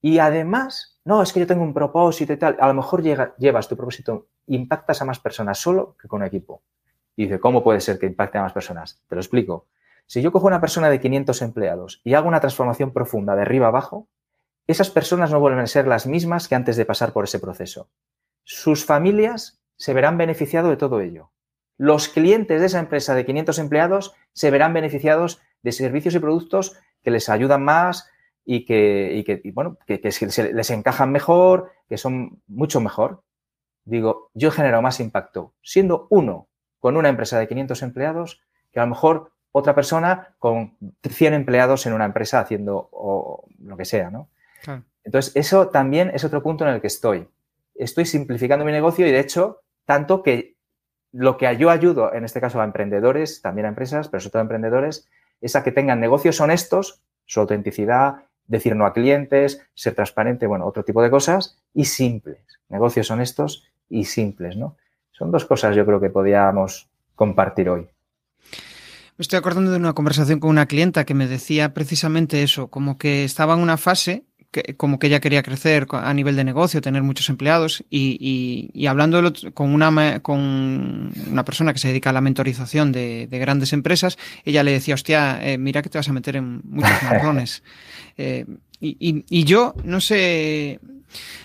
[0.00, 2.56] Y además, no, es que yo tengo un propósito y tal.
[2.58, 6.62] A lo mejor llevas tu propósito, impactas a más personas solo que con equipo.
[7.14, 9.00] Y dice, ¿cómo puede ser que impacte a más personas?
[9.08, 9.66] Te lo explico.
[10.12, 13.68] Si yo cojo una persona de 500 empleados y hago una transformación profunda de arriba
[13.68, 14.10] abajo,
[14.66, 17.88] esas personas no vuelven a ser las mismas que antes de pasar por ese proceso.
[18.44, 21.32] Sus familias se verán beneficiados de todo ello.
[21.78, 26.76] Los clientes de esa empresa de 500 empleados se verán beneficiados de servicios y productos
[27.02, 28.10] que les ayudan más
[28.44, 29.98] y que, bueno, que,
[30.52, 33.22] les encajan mejor, que son mucho mejor.
[33.86, 36.48] Digo, yo he generado más impacto siendo uno
[36.80, 41.86] con una empresa de 500 empleados que a lo mejor otra persona con 100 empleados
[41.86, 42.88] en una empresa haciendo
[43.62, 44.28] lo que sea, ¿no?
[45.04, 47.28] Entonces, eso también es otro punto en el que estoy.
[47.74, 50.56] Estoy simplificando mi negocio y, de hecho, tanto que
[51.10, 54.40] lo que yo ayudo, en este caso a emprendedores, también a empresas, pero sobre todo
[54.40, 55.08] a emprendedores,
[55.40, 60.66] es a que tengan negocios honestos, su autenticidad, decir no a clientes, ser transparente, bueno,
[60.66, 62.38] otro tipo de cosas, y simples.
[62.68, 64.76] Negocios honestos y simples, ¿no?
[65.10, 67.88] Son dos cosas yo creo que podíamos compartir hoy.
[69.22, 72.98] Me estoy acordando de una conversación con una clienta que me decía precisamente eso, como
[72.98, 76.80] que estaba en una fase que, como que ella quería crecer a nivel de negocio,
[76.80, 82.12] tener muchos empleados y, y, hablando con una, con una persona que se dedica a
[82.12, 86.12] la mentorización de, grandes empresas, ella le decía, hostia, eh, mira que te vas a
[86.12, 87.62] meter en muchos marrones.
[88.18, 88.44] Eh,
[88.80, 88.96] y,
[89.30, 90.80] y, yo no sé,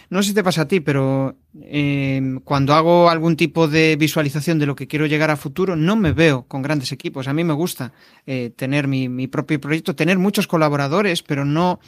[0.09, 4.57] no sé si te pasa a ti, pero eh, cuando hago algún tipo de visualización
[4.59, 7.27] de lo que quiero llegar a futuro, no me veo con grandes equipos.
[7.27, 7.91] A mí me gusta
[8.25, 11.79] eh, tener mi, propio proyecto, tener muchos colaboradores, pero no,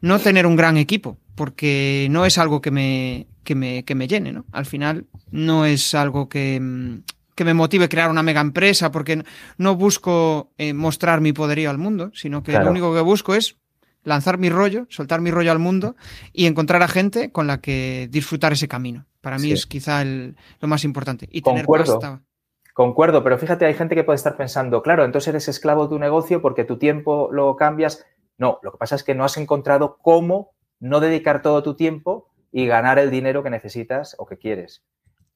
[0.00, 4.08] no tener un gran equipo, porque no es algo que me, que me, que me
[4.08, 4.44] llene, ¿no?
[4.52, 6.60] Al final no es algo que,
[7.34, 9.24] que me motive crear una mega empresa, porque
[9.56, 13.56] no busco eh, mostrar mi poderío al mundo, sino que lo único que busco es
[14.04, 15.96] lanzar mi rollo, soltar mi rollo al mundo
[16.32, 19.06] y encontrar a gente con la que disfrutar ese camino.
[19.20, 21.28] Para mí es quizá lo más importante.
[21.30, 21.98] Y Concuerdo.
[21.98, 22.18] tener
[22.72, 25.98] Concuerdo, pero fíjate, hay gente que puede estar pensando, claro, entonces eres esclavo de tu
[25.98, 28.06] negocio porque tu tiempo lo cambias.
[28.38, 32.30] No, lo que pasa es que no has encontrado cómo no dedicar todo tu tiempo
[32.50, 34.82] y ganar el dinero que necesitas o que quieres.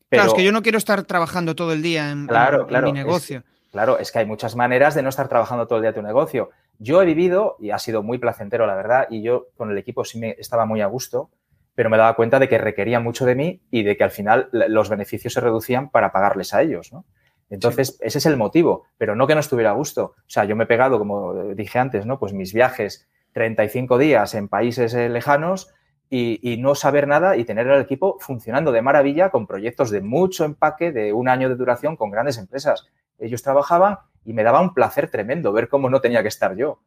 [0.09, 3.45] claro, es que yo no quiero estar trabajando todo el día en, mi negocio.
[3.71, 6.51] claro, es que hay muchas maneras de no estar trabajando todo el día tu negocio.
[6.79, 10.05] Yo he vivido, y ha sido muy placentero, la verdad, y yo con el equipo
[10.05, 11.31] sí me estaba muy a gusto,
[11.75, 14.49] pero me daba cuenta de que requería mucho de mí y de que al final
[14.53, 17.05] los beneficios se reducían para pagarles a ellos, ¿no?
[17.49, 20.15] Entonces, ese es el motivo, pero no que no estuviera a gusto.
[20.17, 22.19] O sea, yo me he pegado, como dije antes, ¿no?
[22.19, 25.73] Pues mis viajes 35 días en países eh, lejanos
[26.11, 30.01] y, y, no saber nada y tener el equipo funcionando de maravilla con proyectos de
[30.01, 32.89] mucho empaque, de un año de duración con grandes empresas.
[33.19, 36.81] Ellos trabajaban y me daba un placer tremendo ver cómo no tenía que estar yo.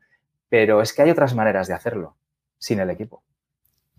[0.49, 2.15] Pero es que hay otras maneras de hacerlo
[2.57, 3.23] sin el equipo.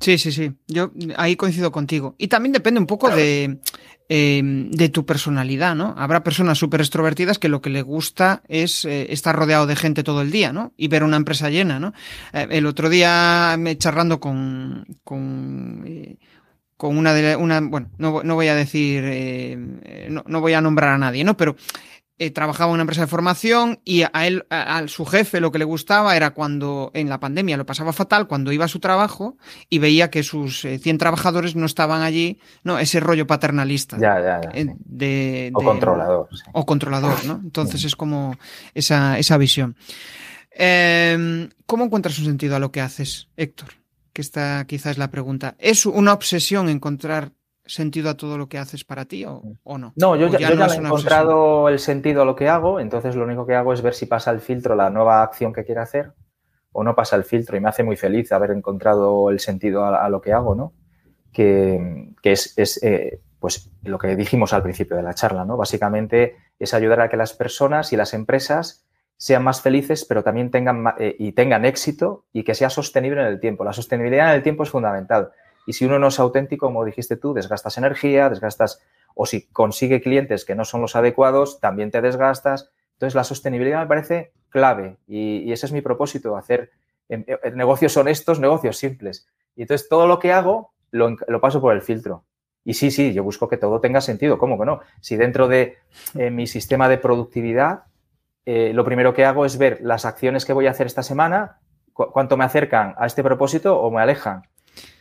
[0.00, 0.52] Sí, sí, sí.
[0.66, 2.14] Yo ahí coincido contigo.
[2.16, 3.58] Y también depende un poco de,
[4.08, 5.94] em, de tu personalidad, ¿no?
[5.98, 10.02] Habrá personas súper extrovertidas que lo que le gusta es eh, estar rodeado de gente
[10.02, 10.72] todo el día, ¿no?
[10.78, 11.92] Y ver una empresa llena, ¿no?
[12.32, 16.16] Eh, el otro día me charlando con, con, eh,
[16.78, 19.04] con una de una, bueno, no, no voy a decir,
[20.08, 21.36] no, no, voy a nombrar a nadie, ¿no?
[21.36, 21.56] Pero
[22.20, 25.58] eh, trabajaba en una empresa de formación y a él, a, su jefe, lo que
[25.58, 29.38] le gustaba era cuando en la pandemia lo pasaba fatal, cuando iba a su trabajo
[29.70, 33.96] y veía que sus 100 eh, trabajadores no estaban allí, no, ese rollo paternalista.
[33.98, 34.74] Ya, ya, ya.
[34.84, 36.28] De, o controlador.
[36.52, 37.40] O controlador, ¿no?
[37.42, 38.36] Entonces es como
[38.74, 39.76] esa, esa visión.
[40.50, 43.70] Em, ¿Cómo encuentras un sentido a lo que haces, Héctor?
[44.12, 45.54] Que esta quizás es la pregunta.
[45.58, 47.32] ¿Es una obsesión encontrar
[47.70, 49.92] sentido a todo lo que haces para ti o, no?
[49.96, 53.46] No, yo ya, no he encontrado el sentido a lo que hago, entonces lo único
[53.46, 56.12] que hago es ver si pasa el filtro la nueva acción que quiero hacer
[56.72, 60.08] o no pasa el filtro y me hace muy feliz haber encontrado el sentido a,
[60.08, 60.72] lo que hago, ¿no?
[61.32, 65.56] Que, es, eh, pues lo que dijimos al principio de la charla, ¿no?
[65.56, 68.86] Básicamente es ayudar a que las personas y las empresas
[69.16, 73.26] sean más felices, pero también tengan eh, y tengan éxito y que sea sostenible en
[73.26, 73.64] el tiempo.
[73.64, 75.30] La sostenibilidad en el tiempo es fundamental.
[75.70, 78.82] Y si uno no es auténtico, como dijiste tú, desgastas energía, desgastas,
[79.14, 82.72] o si consigue clientes que no son los adecuados, también te desgastas.
[82.94, 86.72] Entonces, la sostenibilidad me parece clave y, ese es mi propósito, hacer
[87.08, 89.28] em, eh, negocios honestos, negocios simples.
[89.54, 92.24] Y entonces, todo lo que hago lo, paso por el filtro.
[92.64, 94.38] Y sí, sí, yo busco que todo tenga sentido.
[94.38, 94.80] ¿Cómo que no?
[95.00, 95.76] Si dentro de
[96.18, 97.84] eh, mi sistema de productividad,
[98.44, 101.60] eh, lo primero que hago es ver las acciones que voy a hacer esta semana,
[101.92, 104.42] cuánto me acercan a este propósito o me alejan.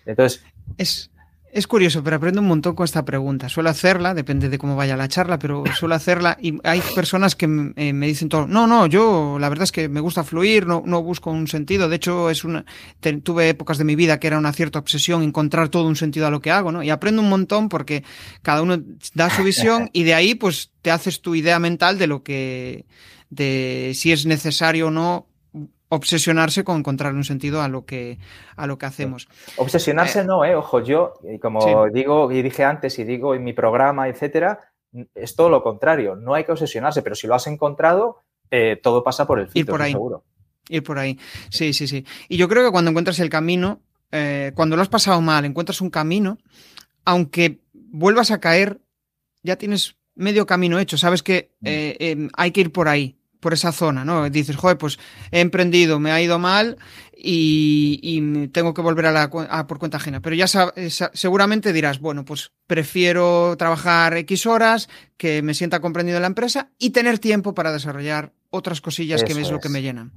[0.10, 0.44] Entonces.
[0.78, 1.12] Es,
[1.52, 3.50] es curioso, pero aprendo un montón con esta pregunta.
[3.50, 7.46] Suelo hacerla, depende de cómo vaya la charla, pero suelo hacerla y hay personas que
[7.76, 10.84] eh, me dicen todo, no, no, yo la verdad es que me gusta fluir, no,
[10.86, 11.90] no busco un sentido.
[11.90, 12.66] De hecho, es una,
[13.24, 16.32] tuve épocas de mi vida que era una cierta obsesión encontrar todo un sentido a
[16.32, 16.84] lo que hago, ¿no?
[16.84, 18.04] Y aprendo un montón porque
[18.44, 18.78] cada uno
[19.16, 22.86] da su visión y de ahí pues te haces tu idea mental de lo que,
[23.32, 25.29] de si es necesario o no
[25.90, 28.20] obsesionarse con encontrar un sentido a lo que,
[28.56, 29.28] a lo que hacemos.
[29.58, 33.54] Obsesionarse eh, no, eh, ojo, yo, como digo y dije antes y digo en mi
[33.54, 34.60] programa, etcétera,
[35.16, 39.04] es todo lo contrario, no hay que obsesionarse, pero si lo has encontrado, eh, todo
[39.04, 39.92] pasa por el filtro, Ir por ahí.
[39.92, 40.24] seguro.
[40.70, 41.20] Ir por ahí.
[41.50, 42.06] Sí, sí, sí.
[42.28, 45.82] Y yo creo que cuando encuentras el camino, eh, cuando lo has pasado mal, encuentras
[45.82, 46.38] un camino,
[47.06, 48.80] aunque vuelvas a caer,
[49.42, 50.98] ya tienes medio camino hecho.
[50.98, 51.68] Sabes que mm.
[51.68, 54.30] em, hay que ir por ahí por esa zona, ¿no?
[54.30, 55.00] Dices, joder, pues
[55.32, 56.78] he emprendido, me ha ido mal
[57.16, 59.30] y, tengo que volver a, la,
[59.68, 60.22] por cuenta ajena.
[60.22, 66.24] Pero ya seguramente dirás, bueno, pues prefiero trabajar X horas, que me sienta comprendido en
[66.24, 70.12] la empresa y tener tiempo para desarrollar otras cosillas que es, lo que me llenan.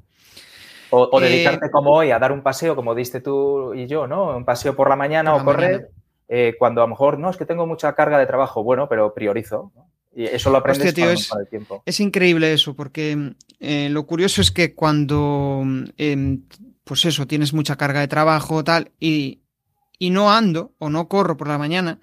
[0.90, 4.36] O, eh, dedicarte como hoy a dar un paseo, como diste tú y yo, ¿no?
[4.36, 5.90] Un paseo por la mañana o correr,
[6.28, 9.14] eh, cuando a lo mejor, no, es que tengo mucha carga de trabajo, bueno, pero
[9.14, 9.72] priorizo.
[9.74, 9.86] ¿no?
[10.14, 10.94] Y eso lo aprendes
[11.28, 11.82] con, el tiempo.
[11.86, 15.62] Es increíble eso, porque eh, lo curioso es que cuando,
[15.96, 16.42] em,
[16.84, 19.40] pues eso, tienes mucha carga de trabajo tal, y,
[19.98, 22.00] y no ando o no corro por la mañana,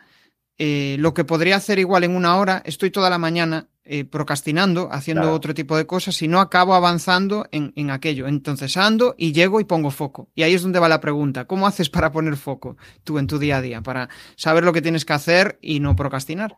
[0.58, 4.90] eh, lo que podría hacer igual en una hora, estoy toda la mañana eh, procrastinando,
[4.92, 8.28] haciendo otro tipo de cosas y no acabo avanzando en, en, aquello.
[8.28, 10.30] Entonces ando y llego y pongo foco.
[10.36, 11.46] Y ahí es donde va la pregunta.
[11.46, 13.82] ¿Cómo haces para poner foco tú en tu día a día?
[13.82, 16.58] Para saber lo que tienes que hacer y no procrastinar.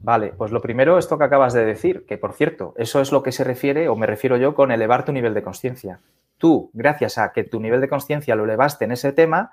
[0.00, 3.22] Vale, pues lo primero, esto que acabas de decir, que por cierto, eso es lo
[3.22, 6.00] que se refiere, o me refiero yo, con elevar tu nivel de conciencia.
[6.38, 9.52] Tú, gracias a que tu nivel de conciencia lo elevaste en ese tema,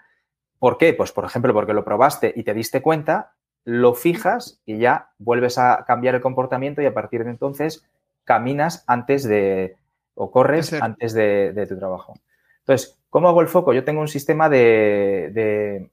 [0.60, 0.94] ¿por qué?
[0.94, 3.34] Pues, por ejemplo, porque lo probaste y te diste cuenta,
[3.64, 7.88] lo fijas y ya vuelves a cambiar el comportamiento y a partir de entonces
[8.26, 9.78] caminas antes de,
[10.15, 12.14] o corres antes de, tu trabajo.
[12.60, 13.74] Entonces, ¿cómo hago el foco?
[13.74, 15.90] Yo tengo un sistema de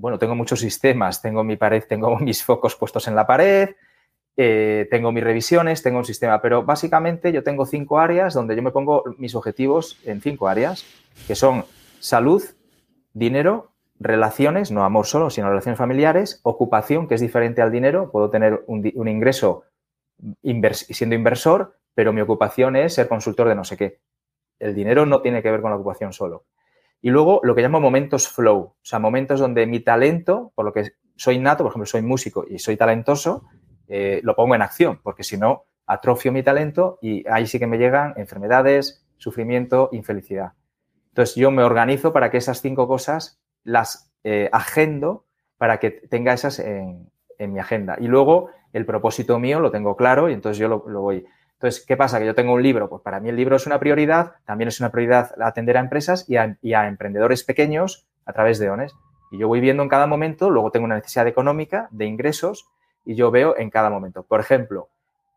[0.00, 3.70] bueno, tengo muchos sistemas, tengo mi pared, tengo mis focos puestos en la pared,
[4.36, 8.62] eh, tengo mis revisiones, tengo un sistema, pero básicamente yo tengo cinco áreas donde yo
[8.62, 10.84] me pongo mis objetivos en cinco áreas,
[11.26, 11.64] que son
[11.98, 12.42] salud,
[13.12, 18.30] dinero, relaciones, no amor solo, sino relaciones familiares, ocupación, que es diferente al dinero, puedo
[18.30, 19.64] tener un, ingreso
[20.72, 24.00] siendo inversor, pero mi ocupación es ser consultor de no sé qué.
[24.58, 26.44] El dinero no tiene que ver con la ocupación solo.
[27.02, 30.72] Y luego lo que llamo momentos flow, o sea, momentos donde mi talento, por lo
[30.72, 33.46] que soy nato, por ejemplo, soy músico y soy talentoso,
[33.88, 37.66] eh, lo pongo en acción, porque si no, atrofio mi talento y ahí sí que
[37.66, 40.52] me llegan enfermedades, sufrimiento, infelicidad.
[41.08, 46.32] Entonces yo me organizo para que esas cinco cosas las eh, agendo para que tenga
[46.32, 47.96] esas en, mi agenda.
[47.98, 51.24] Y luego el propósito mío lo tengo claro y entonces yo lo voy
[51.60, 52.18] entonces, ¿qué pasa?
[52.18, 54.80] Que yo tengo un libro, pues para mí el libro es una prioridad, también es
[54.80, 58.94] una prioridad atender a empresas y a, emprendedores pequeños a través de ONES.
[59.30, 62.70] Y yo voy viendo en cada momento, luego tengo una necesidad económica de ingresos
[63.04, 64.22] y yo veo en cada momento.
[64.22, 64.88] Por ejemplo,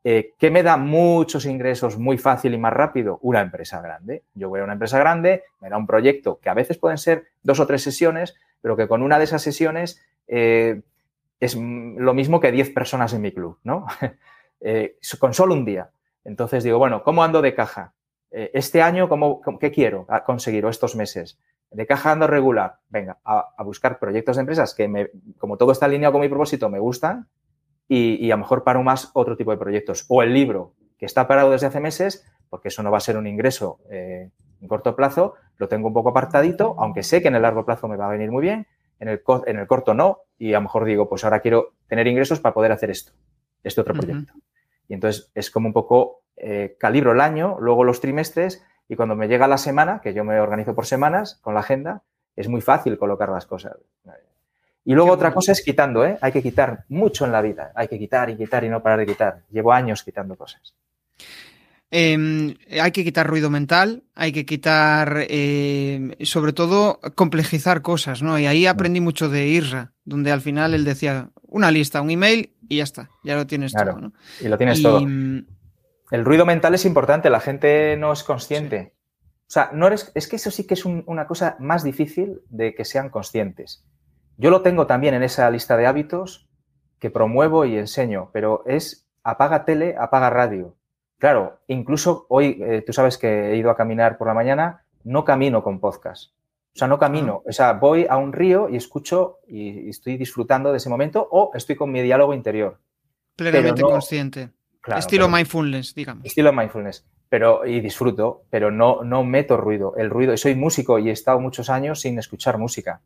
[0.05, 3.19] eh, ¿qué me da muchos ingresos muy fácil y más rápido?
[3.21, 4.23] Una empresa grande.
[4.33, 7.25] Yo voy a una empresa grande, me da un proyecto que a veces pueden ser
[7.41, 10.83] dos o tres sesiones, pero que con una de esas sesiones eh,
[11.41, 13.85] es lo mismo que 10 personas en mi club, ¿no?
[14.65, 15.89] Eh, con solo un día.
[16.23, 17.93] Entonces digo, bueno, ¿cómo ando de caja?
[18.35, 21.37] este año, ¿cómo, ¿qué quiero conseguir o estos meses?
[21.73, 25.87] de caja ando regular, venga, a, buscar proyectos de empresas que, me, como todo está
[25.87, 27.27] alineado con mi propósito, me gustan
[27.87, 30.05] y, a lo mejor paro más otro tipo de proyectos.
[30.07, 33.17] O el libro, que está parado desde hace meses, porque eso no va a ser
[33.17, 34.29] un ingreso eh,
[34.61, 37.87] en corto plazo, lo tengo un poco apartadito, aunque sé que en el largo plazo
[37.87, 38.67] me va a venir muy bien,
[38.99, 42.07] en el, en el corto no, y a lo mejor digo, pues ahora quiero tener
[42.07, 43.11] ingresos para poder hacer esto,
[43.63, 44.33] este otro proyecto.
[44.87, 49.15] Y entonces es como un poco eh, calibro el año, luego los trimestres y cuando
[49.15, 52.03] me llega la semana, que yo me organizo por semanas con la agenda,
[52.35, 53.77] es muy fácil colocar las cosas.
[54.85, 56.17] Y luego otra cosa es quitando, ¿eh?
[56.19, 57.71] Hay que quitar mucho en la vida.
[57.73, 59.43] Hay que quitar y quitar y no parar de quitar.
[59.49, 60.75] Llevo años quitando cosas.
[61.89, 68.39] Em, hay que quitar ruido mental, hay que quitar, eh, sobre todo, complejizar cosas, ¿no?
[68.39, 72.52] Y ahí aprendí mucho de Irra, donde al final él decía una lista, un email
[72.69, 74.13] y ya está, ya lo tienes todo, ¿no?
[74.41, 74.99] Y lo tienes todo.
[74.99, 78.93] El ruido mental es importante, la gente no es consciente.
[79.47, 82.75] O sea, no eres, es que eso sí que es una cosa más difícil de
[82.75, 83.83] que sean conscientes.
[84.37, 86.47] Yo lo tengo también en esa lista de hábitos
[86.99, 90.75] que promuevo y enseño, pero es apaga tele, apaga radio.
[91.19, 95.23] Claro, incluso hoy, eh, tú sabes que he ido a caminar por la mañana, no
[95.23, 96.31] camino con podcast.
[96.75, 97.43] O sea, no camino.
[97.45, 101.51] O sea, voy a un río y escucho y, estoy disfrutando de ese momento o
[101.53, 102.79] estoy con mi diálogo interior.
[103.35, 104.49] Plenamente consciente
[104.97, 106.25] estilo mindfulness, digamos.
[106.25, 109.95] Estilo mindfulness, pero y disfruto, pero no, no meto ruido.
[109.97, 113.01] El ruido, soy músico y he estado muchos años sin escuchar música.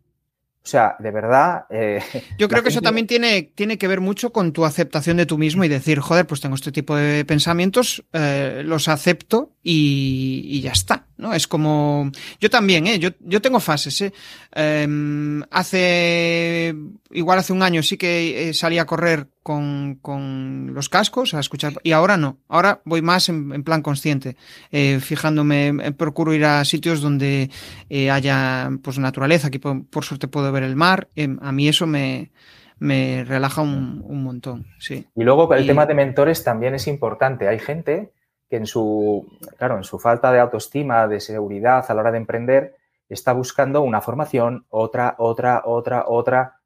[0.67, 1.63] O sea, de verdad.
[1.69, 2.01] Eh,
[2.37, 5.37] Yo creo que eso también tiene, tiene que ver mucho con tu aceptación de tú
[5.37, 10.73] mismo y decir, joder, pues tengo este tipo de pensamientos, eh, los acepto y, ya
[10.73, 11.33] está, ¿no?
[11.33, 12.11] Es como.
[12.41, 12.99] Yo también, ¿eh?
[12.99, 14.13] Yo, yo tengo fases, ¿eh?
[14.51, 16.75] Em, hace.
[17.11, 21.39] Igual hace un año sí que eh, salí a correr con, con, los cascos a
[21.39, 21.75] escuchar.
[21.81, 22.39] Y ahora no.
[22.49, 24.35] Ahora voy más en, plan consciente.
[24.73, 27.49] Eh, fijándome, eh, procuro ir a sitios donde
[27.89, 29.47] eh, haya pues naturaleza.
[29.47, 31.07] Aquí por, suerte puedo ver el mar.
[31.39, 32.33] A mí eso me,
[32.77, 34.65] me relaja un, un, montón.
[34.79, 35.07] Sí.
[35.15, 37.47] Y luego el tema de mentores también es importante.
[37.47, 38.11] Hay gente
[38.49, 39.25] que en su,
[39.57, 42.75] claro, en su falta de autoestima, de seguridad a la hora de emprender,
[43.07, 46.56] está buscando una formación, otra, otra, otra, otra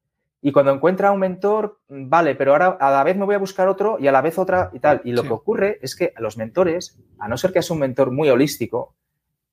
[0.41, 3.67] y cuando encuentra un mentor, vale, pero ahora a la vez me voy a buscar
[3.67, 5.01] otro y a la vez otra y tal.
[5.03, 8.11] Y lo que ocurre es que los mentores, a no ser que sea un mentor
[8.11, 8.95] muy holístico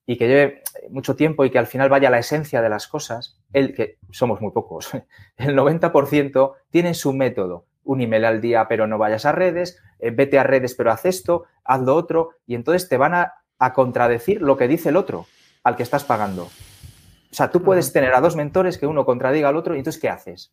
[0.07, 2.87] y que lleve mucho tiempo y que al final vaya a la esencia de las
[2.87, 4.89] cosas, el que somos muy pocos,
[5.37, 7.65] el 90% tienen su método.
[7.83, 11.05] Un email al día, pero no vayas a redes, eh, vete a redes, pero haz
[11.05, 14.97] esto, haz lo otro, y entonces te van a, a contradecir lo que dice el
[14.97, 15.27] otro
[15.63, 16.45] al que estás pagando.
[16.45, 20.01] O sea, tú puedes tener a dos mentores que uno contradiga al otro y entonces,
[20.01, 20.51] ¿qué haces?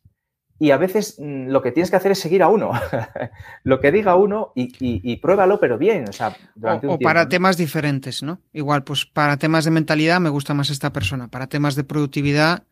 [0.59, 2.71] Y a veces mm, lo que tienes que hacer es seguir a uno,
[3.63, 8.23] lo que diga uno y, pruébalo, pero bien, o sea, durante o, para temas diferentes,
[8.23, 8.39] ¿no?
[8.53, 12.63] Igual, pues para temas de mentalidad me gusta más esta persona, para temas de productividad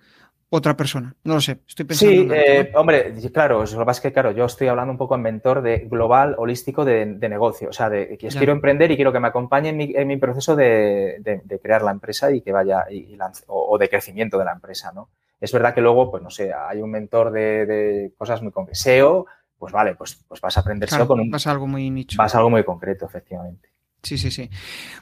[0.49, 2.13] otra persona, no lo sé, estoy pensando.
[2.13, 5.15] Sí, eh, hombre, claro, lo que pasa es que, claro, yo estoy hablando un poco
[5.15, 9.11] en mentor de global, holístico de, negocio, o sea, de que quiero emprender y quiero
[9.11, 11.19] que me acompañe en mi, proceso de,
[11.61, 13.17] crear la empresa y que vaya, y,
[13.47, 15.09] o de crecimiento de la empresa, ¿no?
[15.45, 18.81] Es verdad que luego, pues no sé, hay un mentor de, cosas muy concretas.
[18.81, 19.27] SEO,
[19.59, 21.30] pues vale, pues, pues vas a aprender SEO con un...
[21.30, 22.17] Vas a algo muy nicho.
[22.17, 23.69] Vas a algo muy concreto, efectivamente.
[24.01, 24.49] Sí, sí, sí.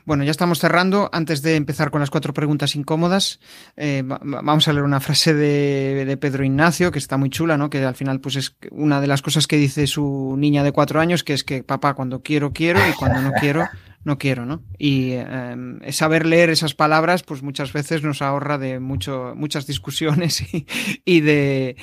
[0.05, 1.09] Bueno, ya estamos cerrando.
[1.13, 3.39] Antes de empezar con las cuatro preguntas incómodas,
[3.77, 7.69] eh, vamos a leer una frase de, de, Pedro Ignacio, que está muy chula, ¿no?
[7.69, 10.99] Que al final, pues es una de las cosas que dice su niña de cuatro
[10.99, 13.67] años, que es que papá, cuando quiero, quiero, y cuando no quiero,
[14.03, 14.63] no quiero, ¿no?
[14.77, 20.43] Y em, saber leer esas palabras, pues muchas veces nos ahorra de mucho, muchas discusiones
[21.05, 21.75] y, de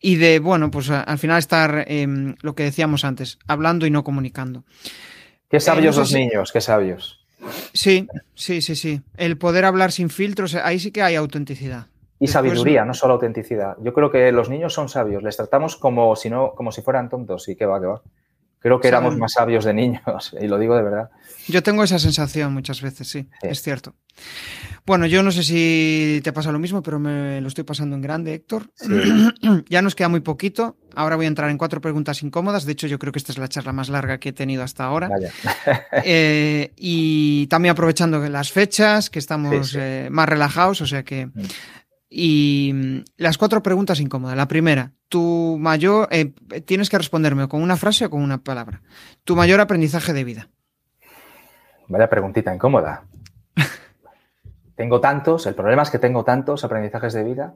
[0.00, 4.04] y de, bueno, pues al final estar, em, lo que decíamos antes, hablando y no
[4.04, 4.64] comunicando.
[5.48, 7.24] Qué sabios los niños, qué sabios.
[7.72, 9.00] Sí, sí, sí, sí.
[9.16, 11.86] El poder hablar sin filtros, ahí sí que hay autenticidad.
[12.20, 13.76] Y sabiduría, no solo autenticidad.
[13.80, 17.08] Yo creo que los niños son sabios, les tratamos como si no, como si fueran
[17.08, 18.02] tontos y que va, que va.
[18.60, 21.10] Creo que éramos más sabios de niños, y lo digo de verdad.
[21.46, 23.94] Yo tengo esa sensación muchas veces, sí, es cierto.
[24.84, 28.00] Bueno, yo no sé si te pasa lo mismo, pero me lo estoy pasando en
[28.00, 28.70] grande, Héctor.
[29.68, 30.78] ya nos queda muy poquito.
[30.94, 32.64] Ahora voy a entrar en cuatro preguntas incómodas.
[32.64, 34.84] De hecho, yo creo que esta es la charla más larga que he tenido hasta
[34.84, 35.10] ahora.
[36.04, 41.28] Eh, y también aprovechando las fechas, que estamos eh, más relajados, o sea que...
[42.08, 44.36] Y mm, las cuatro preguntas incómodas.
[44.36, 46.32] La primera, tu mayor, eh,
[46.64, 48.82] tienes que responderme con una frase o con una palabra.
[49.24, 50.48] Tu mayor aprendizaje de vida.
[51.88, 53.04] Vaya preguntita incómoda.
[54.76, 57.54] tengo tantos, el problema es que tengo tantos aprendizajes de vida.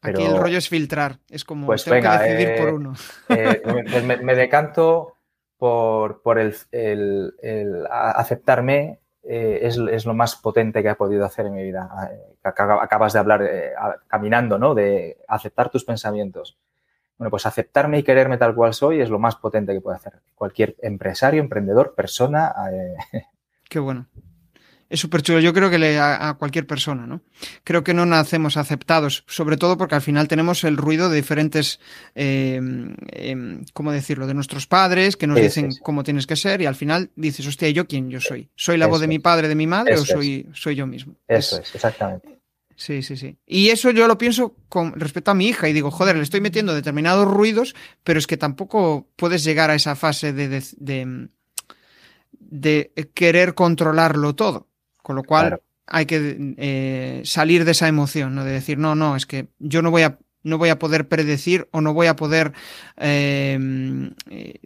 [0.00, 0.18] Pero...
[0.18, 2.94] Aquí el rollo es filtrar, es como pues tengo que decidir por eh, uno.
[3.28, 3.62] Eh,
[4.22, 5.16] me, decanto
[5.56, 11.24] por, por el, el, el, aceptarme eh, es, es, lo más potente que he podido
[11.24, 11.90] hacer en mi vida.
[12.42, 13.48] Acabas de hablar
[14.08, 14.74] caminando, ¿no?
[14.74, 16.58] De aceptar tus pensamientos.
[17.18, 20.14] Bueno, pues aceptarme y quererme tal cual soy es lo más potente que puede hacer
[20.34, 22.52] cualquier empresario, emprendedor, persona.
[23.68, 24.06] Qué bueno.
[24.92, 25.40] Es súper chulo.
[25.40, 27.22] Yo creo que le, a, cualquier persona, ¿no?
[27.64, 31.80] Creo que no nacemos aceptados, sobre todo porque al final tenemos el ruido de diferentes,
[32.14, 32.60] eh,
[33.10, 36.74] eh, ¿cómo decirlo?, de nuestros padres que nos dicen cómo tienes que ser y al
[36.74, 38.50] final dices, hostia, ¿yo quién yo soy?
[38.54, 41.16] ¿Soy la eso voz de mi padre, de mi madre o soy, soy yo mismo?
[41.26, 42.28] Eso es, es exactamente.
[42.76, 43.38] Sí, sí, sí.
[43.46, 46.42] Y eso yo lo pienso con respecto a mi hija y digo, joder, le estoy
[46.42, 47.74] metiendo determinados ruidos,
[48.04, 51.28] pero es que tampoco puedes llegar a esa fase de, de, de,
[52.38, 54.68] de querer controlarlo todo.
[55.02, 55.62] Con lo cual claro.
[55.86, 58.44] hay que eh, salir de esa emoción, ¿no?
[58.44, 61.68] De decir, no, no, es que yo no voy a, no voy a poder predecir
[61.72, 62.52] o no voy a poder
[62.96, 63.58] eh,
[64.30, 64.60] eh,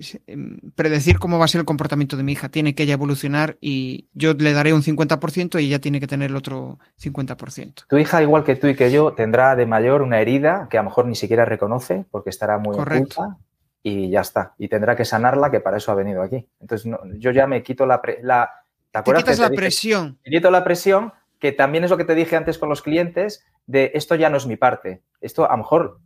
[0.74, 2.48] predecir cómo va a ser el comportamiento de mi hija.
[2.48, 6.30] Tiene que ella evolucionar y yo le daré un 50% y ella tiene que tener
[6.30, 7.86] el otro 50%.
[7.88, 10.82] Tu hija, igual que tú y que yo, tendrá de mayor una herida que a
[10.82, 13.38] lo mejor ni siquiera reconoce porque estará muy oculta
[13.82, 14.54] y ya está.
[14.58, 16.48] Y tendrá que sanarla, que para eso ha venido aquí.
[16.60, 18.50] Entonces, no, yo ya me quito la, la
[18.96, 19.24] ¿Te acuerdas?
[19.24, 20.18] Te quitas la dije, presión.
[20.24, 23.44] Me quito la presión, que también es lo que te dije antes con los clientes,
[23.66, 25.02] de esto ya no es mi parte.
[25.20, 26.00] Esto a lo mejor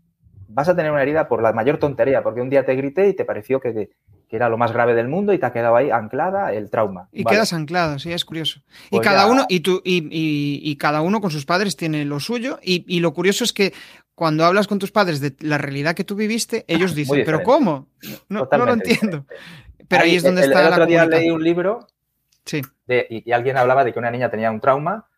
[0.49, 3.15] vas a tener una herida por la mayor tontería, porque un día te grité y
[3.15, 3.91] te pareció que,
[4.29, 7.09] que era lo más grave del mundo y te ha quedado ahí anclada el trauma.
[7.13, 7.37] Y vale.
[7.37, 8.61] quedas anclado, sí, es curioso.
[8.91, 9.33] Pues y cada ya...
[9.33, 13.01] uno, y, tú, y, y, y, cada uno con sus padres tiene lo suyo, y,
[13.01, 13.73] lo curioso es que
[14.15, 17.89] cuando hablas con tus padres de la realidad que tú viviste, ellos dicen, ¿pero cómo?
[18.29, 19.25] No, no lo entiendo.
[19.29, 19.87] Diferente.
[19.89, 21.87] Pero ahí, ahí, es donde el, está el la otro día leí un libro
[22.45, 22.63] Sí.
[22.87, 25.09] Y, alguien hablaba de que una niña tenía un trauma,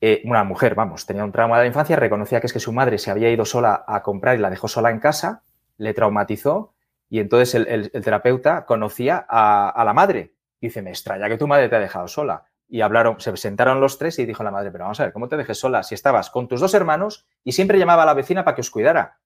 [0.00, 2.72] eh, una mujer, vamos, tenía un trauma de la infancia, reconocía que es que su
[2.72, 5.42] madre se había ido sola a comprar y la dejó sola en casa,
[5.78, 6.74] le traumatizó
[7.08, 10.34] y entonces el, terapeuta conocía a, la madre.
[10.60, 12.44] Y dice, me extraña que tu madre te ha dejado sola.
[12.68, 15.28] Y hablaron, se sentaron los tres y dijo la madre, pero vamos a ver, ¿cómo
[15.28, 18.44] te dejes sola si estabas con tus dos hermanos y siempre llamaba a la vecina
[18.44, 19.18] para que os cuidara?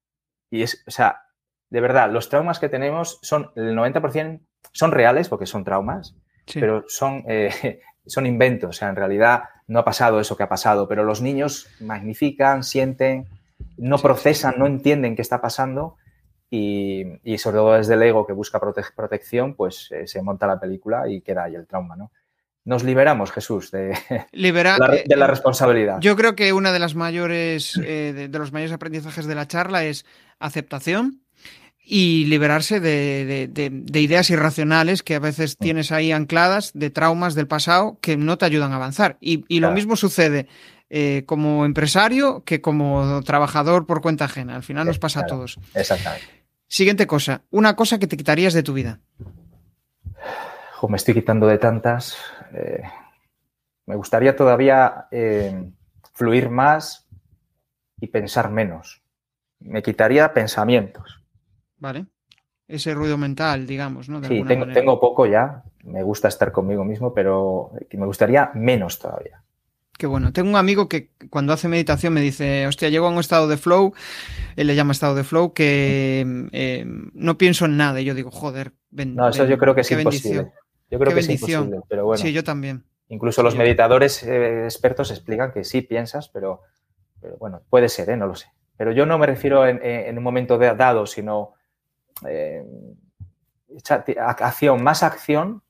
[0.50, 1.28] Y es, o sea,
[1.70, 4.40] de verdad, los traumas que tenemos son, el 90%
[4.72, 6.16] son reales porque son traumas,
[6.48, 6.60] Sí.
[6.60, 8.70] pero son, eh, son inventos.
[8.70, 12.64] O sea, en realidad no ha pasado eso que ha pasado, pero los niños magnifican,
[12.64, 13.26] sienten,
[13.76, 15.96] no sí, procesan, no entienden qué está pasando
[16.50, 20.46] y, y, sobre todo desde el ego que busca prote protección, pues eh, se monta
[20.46, 22.10] la película y queda ahí el trauma, ¿no?
[22.64, 23.96] Nos liberamos, Jesús, de,
[24.32, 25.98] Libera, la, de la, responsabilidad.
[26.00, 29.46] Yo creo que una de las mayores, eh, de, de los mayores aprendizajes de la
[29.46, 30.04] charla es
[30.38, 31.22] aceptación,
[31.90, 36.90] y liberarse de, de, de, de, ideas irracionales que a veces tienes ahí ancladas, de
[36.90, 39.16] traumas del pasado que no te ayudan a avanzar.
[39.20, 39.70] Y, y claro.
[39.70, 40.48] lo mismo sucede
[40.90, 44.54] eh, como empresario que como trabajador por cuenta ajena.
[44.54, 45.34] Al final nos pasa claro.
[45.34, 45.58] a todos.
[45.74, 46.26] Exactamente.
[46.66, 49.00] Siguiente cosa, una cosa que te quitarías de tu vida.
[50.74, 52.18] Jo, me estoy quitando de tantas.
[52.52, 52.82] Eh,
[53.86, 55.72] me gustaría todavía eh,
[56.12, 57.08] fluir más
[57.98, 59.00] y pensar menos.
[59.60, 61.17] Me quitaría pensamientos
[61.78, 62.06] Vale.
[62.66, 64.20] Ese ruido mental, digamos, ¿no?
[64.20, 65.62] De sí, tengo, tengo, poco ya.
[65.84, 69.42] Me gusta estar conmigo mismo, pero me gustaría menos todavía.
[69.98, 70.32] Qué bueno.
[70.32, 73.56] Tengo un amigo que cuando hace meditación me dice, hostia, llego a un estado de
[73.56, 73.94] flow,
[74.54, 78.00] él le llama estado de flow, que eh, no pienso en nada.
[78.00, 80.36] Y yo digo, joder, ven, No, eso yo creo que es imposible.
[80.36, 80.52] Bendición.
[80.90, 81.50] Yo creo qué que bendición.
[81.50, 82.22] es imposible, pero bueno.
[82.22, 82.84] Sí, yo también.
[83.08, 86.62] Incluso sí, los meditadores eh, expertos explican que sí piensas, pero,
[87.20, 88.16] pero, bueno, puede ser, ¿eh?
[88.16, 88.46] no lo sé.
[88.76, 91.54] Pero yo no me refiero en, en un momento dado, sino
[92.26, 92.64] eh,
[94.18, 95.62] acción, más acción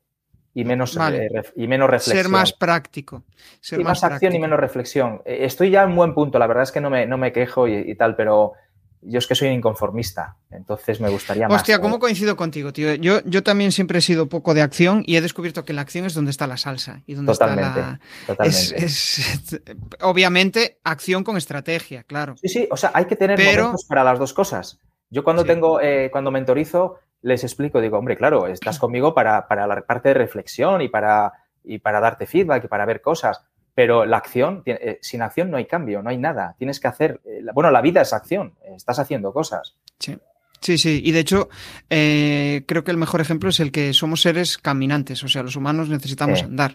[0.54, 1.26] y menos, vale.
[1.26, 2.24] eh, y menos reflexión.
[2.24, 3.24] Ser más práctico.
[3.60, 5.22] Ser y más, más acción y menos reflexión.
[5.24, 7.68] Eh, estoy ya en buen punto, la verdad es que no me, no me quejo
[7.68, 8.54] y, y tal, pero
[9.00, 11.60] yo es que soy inconformista, entonces me gustaría Hostia, más.
[11.60, 12.94] Hostia, ¿cómo coincido contigo, tío?
[12.94, 16.04] Yo, yo también siempre he sido poco de acción y he descubierto que la acción
[16.04, 18.00] es donde está la salsa y donde totalmente, está la.
[18.26, 18.84] Totalmente.
[18.84, 19.18] Es,
[19.52, 19.62] es,
[20.00, 22.34] obviamente, acción con estrategia, claro.
[22.38, 23.62] Sí, sí, o sea, hay que tener Pero...
[23.64, 24.80] momentos para las dos cosas.
[25.10, 25.48] Yo cuando sí.
[25.48, 30.08] tengo, eh, cuando mentorizo, les explico, digo, hombre, claro, estás conmigo para, para la parte
[30.10, 31.32] de reflexión y para,
[31.64, 33.44] y para darte feedback y para ver cosas,
[33.74, 36.54] pero la acción, eh, sin acción no hay cambio, no hay nada.
[36.58, 39.76] Tienes que hacer, eh, bueno, la vida es acción, estás haciendo cosas.
[39.98, 40.18] Sí.
[40.60, 41.48] Sí, sí, y de hecho
[41.88, 45.56] eh, creo que el mejor ejemplo es el que somos seres caminantes, o sea, los
[45.56, 46.74] humanos necesitamos andar.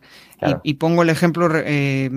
[0.63, 2.09] Y, pongo el ejemplo, eh,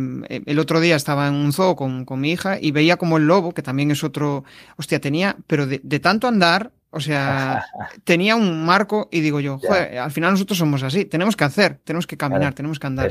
[0.46, 3.52] el otro día estaba en un zoo con, mi hija y veía como el lobo,
[3.52, 4.44] que también es otro,
[4.76, 7.64] hostia, tenía, pero de, tanto andar, o sea,
[8.04, 11.80] tenía un marco y digo yo, joder, al final nosotros somos así, tenemos que hacer,
[11.84, 13.10] tenemos que caminar, tenemos que andar.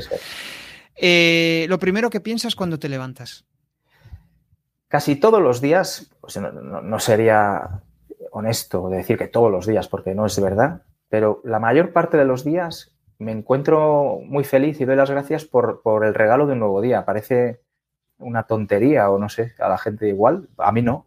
[0.96, 3.44] Eh, lo primero que piensas cuando te levantas.
[4.88, 7.82] Casi todos los días, pues no sería
[8.36, 12.18] honesto de decir que todos los días, porque no es verdad, pero la mayor parte
[12.18, 16.52] de los días me encuentro muy feliz y doy las gracias por, el regalo de
[16.52, 17.06] un nuevo día.
[17.06, 17.62] Parece
[18.18, 21.06] una tontería o no sé, a la gente igual, a mí no.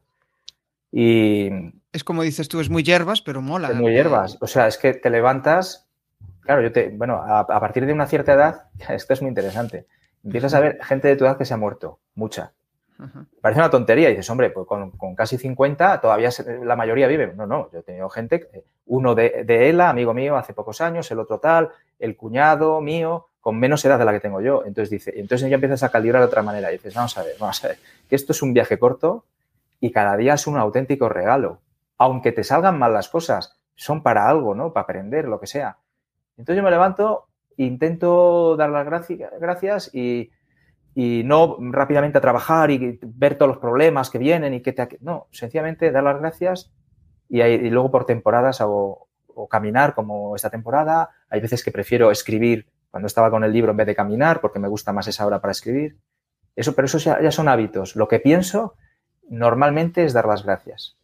[0.91, 1.49] Y...
[1.91, 3.69] Es como dices tú, es muy hierbas, pero mola.
[3.69, 4.37] Es muy hierbas.
[4.41, 5.87] O sea, es que te levantas,
[6.41, 9.85] claro, yo te, bueno, a, a partir de una cierta edad, esto es muy interesante,
[10.23, 12.53] empiezas a ver gente de tu edad que se ha muerto, mucha.
[13.41, 14.09] Parece una tontería.
[14.09, 16.29] Y dices, hombre, pues con, casi 50 todavía
[16.63, 17.33] la mayoría vive.
[17.33, 18.49] No, no, yo he tenido gente,
[18.85, 23.27] uno de, de ELA, amigo mío, hace pocos años, el otro tal, el cuñado mío,
[23.39, 24.63] con menos edad de la que tengo yo.
[24.65, 26.69] Entonces dice, entonces ya empiezas a calibrar de otra manera.
[26.71, 27.77] Y dices, vamos a ver, vamos a ver,
[28.09, 29.25] que esto es un viaje corto
[29.79, 31.61] y cada día es un auténtico regalo.
[31.97, 34.73] Aunque te salgan mal las cosas, son para algo, ¿no?
[34.73, 35.77] Para aprender, lo que sea.
[36.37, 37.27] Entonces yo me levanto,
[37.57, 40.31] intento dar las gracias y,
[41.01, 44.97] y no rápidamente a trabajar y ver todos los problemas que vienen y que te...
[44.99, 46.73] No, sencillamente dar las gracias
[47.29, 51.11] y, luego por temporadas hago o caminar como esta temporada.
[51.29, 54.59] Hay veces que prefiero escribir cuando estaba con el libro en vez de caminar porque
[54.59, 55.95] me gusta más esa hora para escribir.
[56.53, 57.95] Eso, pero eso ya, ya son hábitos.
[57.95, 58.75] Lo que pienso
[59.29, 60.97] normalmente es dar las gracias.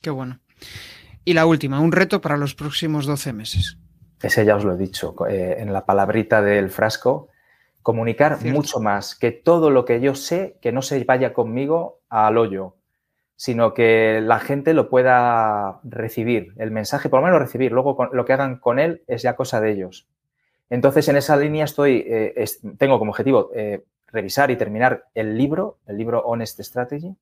[0.00, 0.40] Qué bueno.
[1.22, 3.76] Y la última, un reto para los próximos 12 meses.
[4.22, 5.14] Ese ya os lo he dicho.
[5.28, 7.28] Eh, en la palabrita del frasco,
[7.86, 12.36] comunicar mucho más, que todo lo que yo sé, que no se vaya conmigo al
[12.36, 12.74] hoyo,
[13.36, 18.24] sino que la gente lo pueda recibir, el mensaje, por lo menos recibir, luego lo
[18.24, 20.08] que hagan con él es ya cosa de ellos.
[20.68, 22.44] Entonces, en esa línea estoy, eh,
[22.76, 27.14] tengo como objetivo eh, revisar y terminar el libro, el libro Honest Strategy,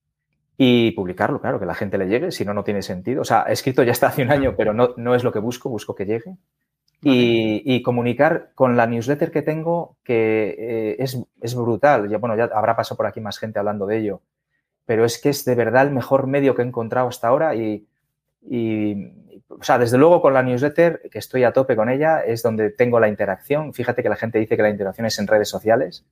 [0.57, 3.21] y publicarlo, claro, que la gente le llegue, si no, no tiene sentido.
[3.21, 5.69] O sea, escrito ya está hace un año, pero no, no es lo que busco,
[5.69, 6.39] busco que llegue
[7.03, 12.09] y, comunicar con la newsletter que tengo, que eh, es, brutal.
[12.09, 14.23] Ya, bueno, ya habrá pasado por aquí más gente hablando de ello,
[14.87, 17.87] pero es que es de verdad el mejor medio que he encontrado hasta ahora y,
[19.49, 22.71] o sea, desde luego con la newsletter, que estoy a tope con ella, es donde
[22.71, 23.75] tengo la interacción.
[23.75, 26.07] Fíjate que la gente dice que la interacción es en redes sociales.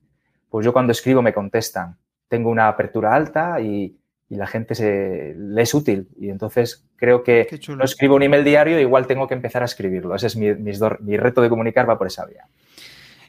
[0.49, 1.97] Pues yo cuando escribo me contestan.
[2.27, 3.97] Tengo una apertura alta y,
[4.33, 6.07] y la gente se, le es útil.
[6.19, 10.15] Y entonces creo que no escribo un email diario, igual tengo que empezar a escribirlo.
[10.15, 12.47] Ese es mi, mi, reto de comunicar, va por esa vía.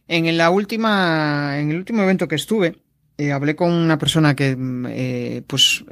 [0.09, 2.79] En la última, en el último evento que estuve,
[3.19, 5.85] eh, hablé con una persona que, mm, eh, pues,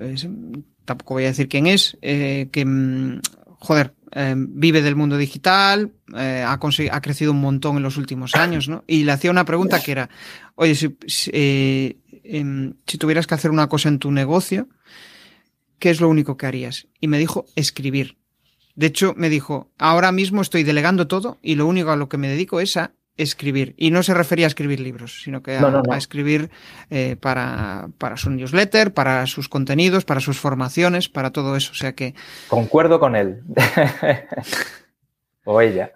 [0.86, 3.20] tampoco voy a decir quién es, eh, que, mm,
[3.58, 3.92] joder,
[4.36, 8.84] vive del mundo digital, ha, ha, crecido un montón en los últimos años, ¿no?
[8.86, 10.10] Y le hacía una pregunta que era,
[10.54, 14.68] oye, si, si tuvieras que hacer una cosa en tu negocio,
[15.78, 16.88] ¿qué es lo único que harías?
[17.00, 18.18] Y me dijo, escribir.
[18.74, 22.16] De hecho, me dijo, ahora mismo estoy delegando todo y lo único a lo que
[22.16, 23.74] me dedico es a escribir.
[23.76, 26.50] Y no se refería a escribir libros, sino que a, escribir
[26.90, 31.72] eh, para, para, su newsletter, para sus contenidos, para sus formaciones, para todo eso.
[31.72, 32.14] O sea que.
[32.48, 33.42] Concuerdo con él.
[35.44, 35.92] o ella.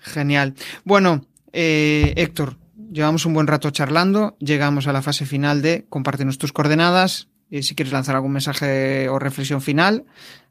[0.00, 0.54] Genial.
[0.84, 2.56] Bueno, eh, Héctor,
[2.90, 4.36] llevamos un buen rato charlando.
[4.38, 9.08] Llegamos a la fase final de compartirnos tus coordenadas, y si quieres lanzar algún mensaje
[9.08, 10.04] o reflexión final,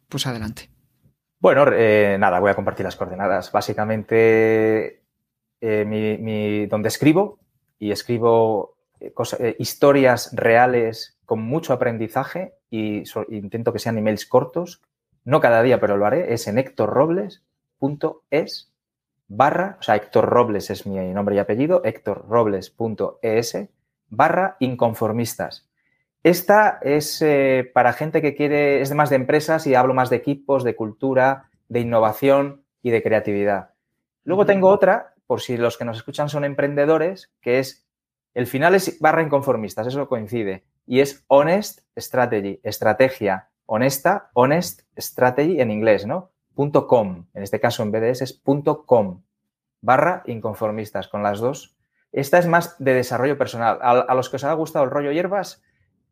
[0.10, 0.70] pues adelante.
[1.40, 3.52] Bueno, eh, nada, voy a compartir las coordenadas.
[3.52, 5.04] Básicamente,
[5.62, 7.40] eh, mi, donde escribo
[7.78, 14.82] y escribo eh, historias reales con mucho aprendizaje y intento que sean emails cortos,
[15.24, 18.69] no cada día, pero lo haré, es en hectorrobles.es
[19.30, 23.70] barra, o sea, Héctor Robles es mi nombre y apellido, hectorrobles.es
[24.10, 25.70] barra inconformistas.
[26.24, 30.10] Esta es eh, para gente que quiere, es de más de empresas y hablo más
[30.10, 33.70] de equipos, de cultura, de innovación y de creatividad.
[34.26, 37.88] Luego tengo otra, por si los que nos escuchan son emprendedores, que es,
[38.34, 45.62] el final es barra inconformistas, eso coincide, y es Honest Strategy, estrategia honesta, honest strategy
[45.62, 46.32] en inglés, ¿no?
[46.68, 48.42] .com, en este caso en BDS es
[48.86, 49.22] .com,
[49.82, 51.76] barra inconformistas, con las dos.
[52.12, 53.80] Esta es más de desarrollo personal.
[53.82, 55.62] A, a los que os ha gustado el rollo hierbas,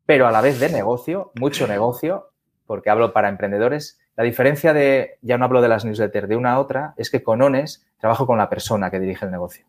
[0.05, 2.31] pero a la vez de negocio, mucho negocio,
[2.65, 3.99] porque hablo para emprendedores.
[4.15, 7.23] La diferencia de, ya no hablo de las newsletters, de una a otra, es que
[7.23, 9.65] con ONES trabajo con la persona que dirige el negocio.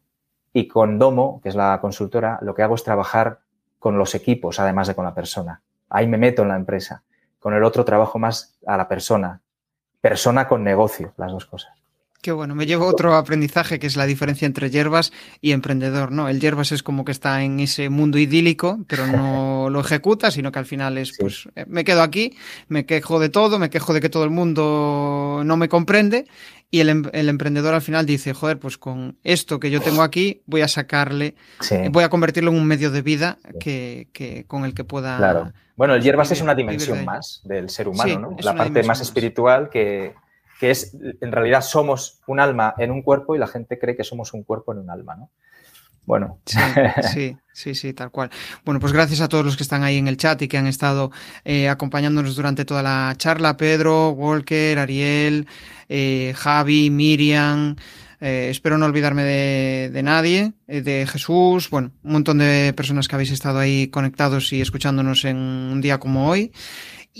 [0.53, 3.41] Y con Domo, que es la consultora, lo que hago es trabajar
[3.79, 5.63] con los equipos, además de con la persona.
[5.89, 7.03] Ahí me meto en la empresa.
[7.39, 9.41] Con el otro trabajo más a la persona.
[10.01, 11.79] Persona con negocio, las dos cosas.
[12.21, 16.29] Qué bueno, me llevo otro aprendizaje que es la diferencia entre hierbas y emprendedor, ¿no?
[16.29, 20.51] El hierbas es como que está en ese mundo idílico, pero no lo ejecuta, sino
[20.51, 23.95] que al final es, pues, eh, me quedo aquí, me quejo de todo, me quejo
[23.95, 26.27] de que todo el mundo no me comprende
[26.71, 30.43] y el, em, emprendedor al final dice, joder, pues con esto que yo tengo aquí
[30.47, 31.35] voy a sacarle,
[31.91, 35.17] voy a convertirlo en un medio de vida que, con el que pueda...
[35.17, 35.53] Claro.
[35.77, 38.37] Bueno, el hierbas es una dimensión más del ser humano, ¿no?
[38.41, 40.15] La parte más espiritual que
[40.59, 44.05] que es, en realidad somos un alma en un cuerpo y la gente cree que
[44.05, 45.31] somos un cuerpo en un alma, ¿no?
[46.09, 46.39] Bueno.
[47.13, 48.31] Sí, sí, sí, tal cual.
[48.65, 50.67] Bueno, pues gracias a todos los que están ahí en el chat y que han
[50.67, 51.13] estado
[51.45, 53.59] eh, acompañándonos durante toda la charla.
[53.59, 55.47] Pedro, Walker, Ariel,
[55.87, 57.77] eh, Javi, Miriam.
[58.23, 63.15] Eh, espero no olvidarme de, de nadie, de Jesús, bueno, un montón de personas que
[63.15, 66.53] habéis estado ahí conectados y escuchándonos en un día como hoy.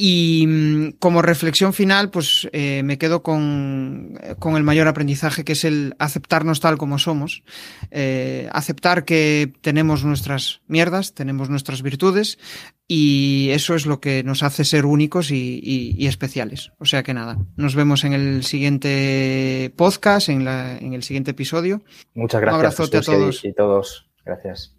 [0.01, 5.65] Y mm, como reflexión final, pues eh, me quedo con, el mayor aprendizaje, que es
[5.65, 7.43] el aceptarnos tal como somos,
[7.91, 12.39] eh, aceptar que tenemos nuestras mierdas, tenemos nuestras virtudes,
[12.87, 16.71] y eso es lo que nos hace ser únicos y, especiales.
[16.79, 21.33] O sea que nada, nos vemos en el siguiente podcast, en, la, en el siguiente
[21.33, 21.83] episodio.
[22.15, 22.55] Muchas gracias.
[22.55, 23.45] Un abrazote a todos.
[23.45, 24.09] Y todos.
[24.25, 24.77] Gracias.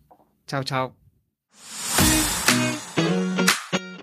[0.47, 0.95] Chao, chao.